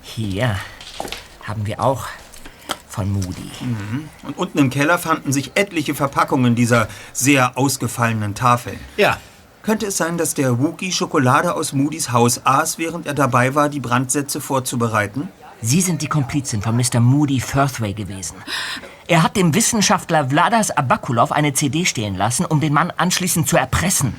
Hier 0.01 0.59
haben 1.43 1.65
wir 1.65 1.81
auch 1.81 2.07
von 2.93 3.11
Moody. 3.11 3.49
Mhm. 3.61 4.09
Und 4.23 4.37
unten 4.37 4.59
im 4.59 4.69
Keller 4.69 4.99
fanden 4.99 5.33
sich 5.33 5.51
etliche 5.55 5.95
Verpackungen 5.95 6.53
dieser 6.53 6.87
sehr 7.11 7.57
ausgefallenen 7.57 8.35
Tafeln. 8.35 8.79
Ja. 8.97 9.17
Könnte 9.63 9.87
es 9.87 9.97
sein, 9.97 10.17
dass 10.17 10.35
der 10.35 10.59
Wookie 10.59 10.91
Schokolade 10.91 11.53
aus 11.55 11.73
Moody's 11.73 12.11
Haus 12.11 12.45
aß, 12.45 12.77
während 12.77 13.07
er 13.07 13.13
dabei 13.13 13.55
war, 13.55 13.69
die 13.69 13.79
Brandsätze 13.79 14.41
vorzubereiten? 14.41 15.29
Sie 15.61 15.81
sind 15.81 16.01
die 16.01 16.07
Komplizin 16.07 16.61
von 16.61 16.75
Mr. 16.75 16.99
Moody 16.99 17.39
Firthway 17.39 17.93
gewesen. 17.93 18.35
Er 19.07 19.23
hat 19.23 19.37
dem 19.37 19.55
Wissenschaftler 19.55 20.29
Vladas 20.29 20.69
Abakulov 20.69 21.31
eine 21.31 21.53
CD 21.53 21.85
stehlen 21.85 22.15
lassen, 22.15 22.45
um 22.45 22.59
den 22.59 22.73
Mann 22.73 22.91
anschließend 22.91 23.47
zu 23.47 23.57
erpressen. 23.57 24.13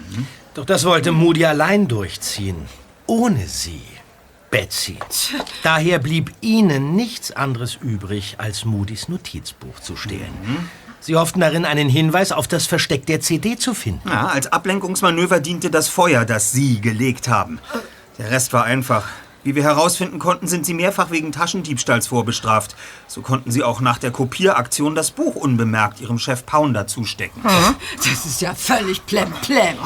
Doch 0.55 0.65
das 0.65 0.85
wollte 0.85 1.13
Moody 1.13 1.45
allein 1.45 1.87
durchziehen. 1.87 2.57
Ohne 3.07 3.47
sie. 3.47 3.83
Betsy. 4.55 4.97
Daher 5.65 5.99
blieb 5.99 6.31
Ihnen 6.41 6.95
nichts 6.95 7.33
anderes 7.33 7.75
übrig, 7.75 8.37
als 8.39 8.65
Moody's 8.65 9.09
Notizbuch 9.09 9.81
zu 9.81 9.97
stehlen. 9.97 10.31
Sie 11.01 11.17
hofften 11.17 11.41
darin, 11.41 11.65
einen 11.65 11.89
Hinweis 11.89 12.31
auf 12.31 12.47
das 12.47 12.69
Versteck 12.69 13.05
der 13.07 13.21
CD 13.21 13.57
zu 13.57 13.75
finden. 13.75 14.09
Ja, 14.09 14.29
als 14.29 14.47
Ablenkungsmanöver 14.47 15.41
diente 15.41 15.71
das 15.71 15.89
Feuer, 15.89 16.25
das 16.25 16.53
Sie 16.53 16.81
gelegt 16.81 17.27
haben. 17.27 17.59
Der 18.17 18.31
Rest 18.31 18.53
war 18.53 18.63
einfach. 18.63 19.09
Wie 19.43 19.57
wir 19.57 19.65
herausfinden 19.65 20.21
konnten, 20.21 20.47
sind 20.47 20.65
Sie 20.65 20.75
mehrfach 20.75 21.11
wegen 21.11 21.33
Taschendiebstahls 21.33 22.07
vorbestraft. 22.07 22.77
So 23.09 23.23
konnten 23.23 23.51
Sie 23.51 23.65
auch 23.65 23.81
nach 23.81 23.99
der 23.99 24.13
Kopieraktion 24.13 24.95
das 24.95 25.11
Buch 25.11 25.35
unbemerkt 25.35 26.01
Ihrem 26.01 26.21
Chef 26.21 26.47
Pounder 26.47 26.87
zustecken. 26.87 27.43
Das 27.97 28.25
ist 28.25 28.41
ja 28.41 28.55
völlig 28.55 29.05
plemplem. 29.05 29.79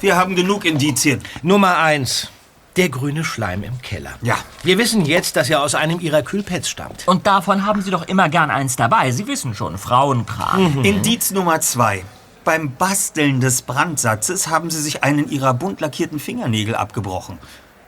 Wir 0.00 0.16
haben 0.16 0.34
genug 0.34 0.64
Indizien. 0.64 1.20
Nummer 1.42 1.76
eins. 1.76 2.30
Der 2.76 2.88
grüne 2.88 3.22
Schleim 3.22 3.62
im 3.62 3.80
Keller. 3.82 4.14
Ja. 4.22 4.36
Wir 4.64 4.78
wissen 4.78 5.04
jetzt, 5.04 5.36
dass 5.36 5.48
er 5.48 5.62
aus 5.62 5.76
einem 5.76 6.00
Ihrer 6.00 6.22
Kühlpads 6.22 6.68
stammt. 6.68 7.06
Und 7.06 7.26
davon 7.26 7.64
haben 7.64 7.82
Sie 7.82 7.90
doch 7.92 8.08
immer 8.08 8.28
gern 8.28 8.50
eins 8.50 8.74
dabei. 8.74 9.12
Sie 9.12 9.28
wissen 9.28 9.54
schon, 9.54 9.78
Frauenkram. 9.78 10.78
Mhm. 10.78 10.84
Indiz 10.84 11.30
Nummer 11.30 11.60
zwei. 11.60 12.02
Beim 12.42 12.74
Basteln 12.74 13.40
des 13.40 13.62
Brandsatzes 13.62 14.48
haben 14.48 14.70
Sie 14.70 14.80
sich 14.82 15.04
einen 15.04 15.30
Ihrer 15.30 15.54
bunt 15.54 15.80
lackierten 15.80 16.18
Fingernägel 16.18 16.74
abgebrochen. 16.74 17.38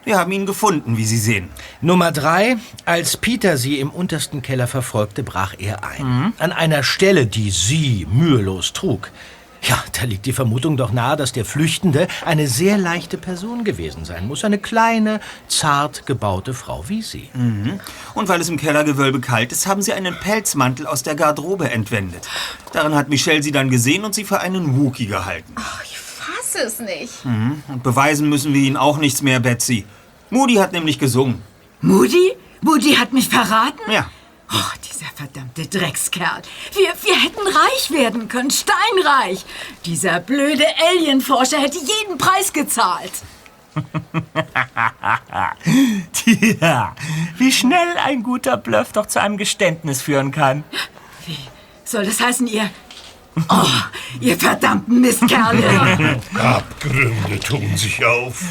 Wir 0.05 0.19
haben 0.19 0.31
ihn 0.31 0.47
gefunden, 0.47 0.97
wie 0.97 1.05
Sie 1.05 1.19
sehen. 1.19 1.49
Nummer 1.81 2.13
drei. 2.13 2.57
Als 2.85 3.17
Peter 3.17 3.57
Sie 3.57 3.81
im 3.81 3.91
untersten 3.91 4.41
Keller 4.41 4.69
verfolgte, 4.69 5.25
brach 5.25 5.55
er 5.59 5.83
ein. 5.83 6.33
An 6.39 6.53
einer 6.53 6.85
Stelle, 6.85 7.27
die 7.27 7.51
Sie 7.51 8.07
mühelos 8.09 8.73
trug. 8.73 9.11
Ja, 9.69 9.83
da 9.99 10.05
liegt 10.05 10.27
die 10.27 10.33
Vermutung 10.33 10.77
doch 10.77 10.93
nahe, 10.93 11.17
dass 11.17 11.33
der 11.33 11.45
Flüchtende 11.45 12.07
eine 12.25 12.47
sehr 12.47 12.79
leichte 12.79 13.19
Person 13.19 13.65
gewesen 13.65 14.05
sein 14.05 14.29
muss. 14.29 14.45
Eine 14.45 14.59
kleine, 14.59 15.21
zart 15.49 16.07
gebaute 16.07 16.55
Frau 16.55 16.85
wie 16.89 17.03
Sie. 17.03 17.29
Mhm. 17.35 17.81
Und 18.15 18.29
weil 18.29 18.41
es 18.41 18.49
im 18.49 18.59
Kellergewölbe 18.59 19.21
kalt 19.21 19.51
ist, 19.51 19.67
haben 19.67 19.83
Sie 19.83 19.93
einen 19.93 20.15
Pelzmantel 20.15 20.87
aus 20.87 21.03
der 21.03 21.17
Garderobe 21.17 21.71
entwendet. 21.71 22.29
Darin 22.73 22.95
hat 22.95 23.09
Michelle 23.09 23.43
Sie 23.43 23.51
dann 23.51 23.69
gesehen 23.69 24.05
und 24.05 24.15
Sie 24.15 24.25
für 24.25 24.41
einen 24.41 24.79
Wookie 24.79 25.07
gehalten. 25.07 25.53
Ich 25.85 25.99
fasse 25.99 26.65
es 26.65 26.79
nicht. 26.79 27.25
Mhm. 27.25 27.63
Und 27.67 27.83
beweisen 27.83 28.29
müssen 28.29 28.55
wir 28.55 28.61
Ihnen 28.61 28.77
auch 28.77 28.99
nichts 28.99 29.21
mehr, 29.23 29.41
Betsy. 29.41 29.85
Moody 30.31 30.55
hat 30.55 30.73
nämlich 30.73 30.99
gesungen. 31.01 31.43
Moody? 31.81 32.33
Moody 32.61 32.95
hat 32.95 33.13
mich 33.13 33.29
verraten? 33.29 33.91
Ja. 33.91 34.09
Oh, 34.53 34.73
dieser 34.89 35.07
verdammte 35.15 35.67
Dreckskerl. 35.67 36.43
Wir, 36.73 36.93
wir 37.03 37.21
hätten 37.21 37.47
reich 37.47 37.91
werden 37.91 38.29
können, 38.29 38.51
steinreich. 38.51 39.45
Dieser 39.85 40.21
blöde 40.21 40.65
Alienforscher 40.91 41.59
hätte 41.59 41.79
jeden 41.79 42.19
Preis 42.19 42.53
gezahlt. 42.53 43.13
Tja, 46.13 46.95
wie 47.37 47.53
schnell 47.53 47.97
ein 48.05 48.23
guter 48.23 48.57
Bluff 48.57 48.93
doch 48.93 49.07
zu 49.07 49.21
einem 49.21 49.37
Geständnis 49.37 50.01
führen 50.01 50.31
kann. 50.31 50.65
Wie 51.27 51.39
soll 51.85 52.07
das 52.07 52.21
heißen, 52.21 52.47
ihr... 52.47 52.71
Oh, 53.51 53.67
ihr 54.21 54.39
verdammten 54.39 55.01
Mistkerle. 55.03 56.21
Abgründe 56.35 57.39
tun 57.39 57.77
sich 57.77 58.03
auf. 58.03 58.43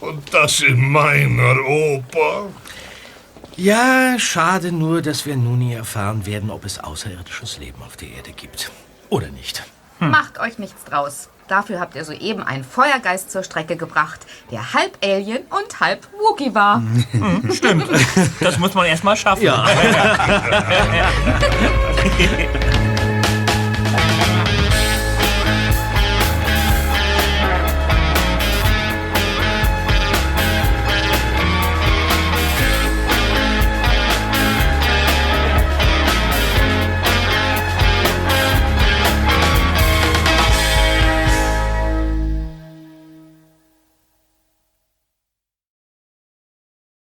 Und 0.00 0.34
das 0.34 0.60
in 0.60 0.90
meiner 0.90 1.64
Oper. 1.66 2.50
Ja, 3.58 4.18
schade 4.20 4.70
nur, 4.70 5.02
dass 5.02 5.26
wir 5.26 5.36
nun 5.36 5.58
nie 5.58 5.74
erfahren 5.74 6.26
werden, 6.26 6.48
ob 6.48 6.64
es 6.64 6.78
außerirdisches 6.78 7.58
Leben 7.58 7.82
auf 7.82 7.96
der 7.96 8.12
Erde 8.12 8.30
gibt. 8.30 8.70
Oder 9.10 9.30
nicht. 9.30 9.64
Macht 9.98 10.38
euch 10.38 10.60
nichts 10.60 10.84
draus. 10.84 11.28
Dafür 11.48 11.80
habt 11.80 11.96
ihr 11.96 12.04
soeben 12.04 12.44
einen 12.44 12.62
Feuergeist 12.62 13.32
zur 13.32 13.42
Strecke 13.42 13.74
gebracht, 13.74 14.20
der 14.52 14.74
halb 14.74 14.96
Alien 15.02 15.42
und 15.50 15.80
halb 15.80 16.06
Wookie 16.20 16.54
war. 16.54 16.80
Stimmt. 17.52 17.88
Das 18.38 18.58
muss 18.58 18.74
man 18.74 18.86
erst 18.86 19.02
mal 19.02 19.16
schaffen. 19.16 19.42
Ja. 19.42 19.66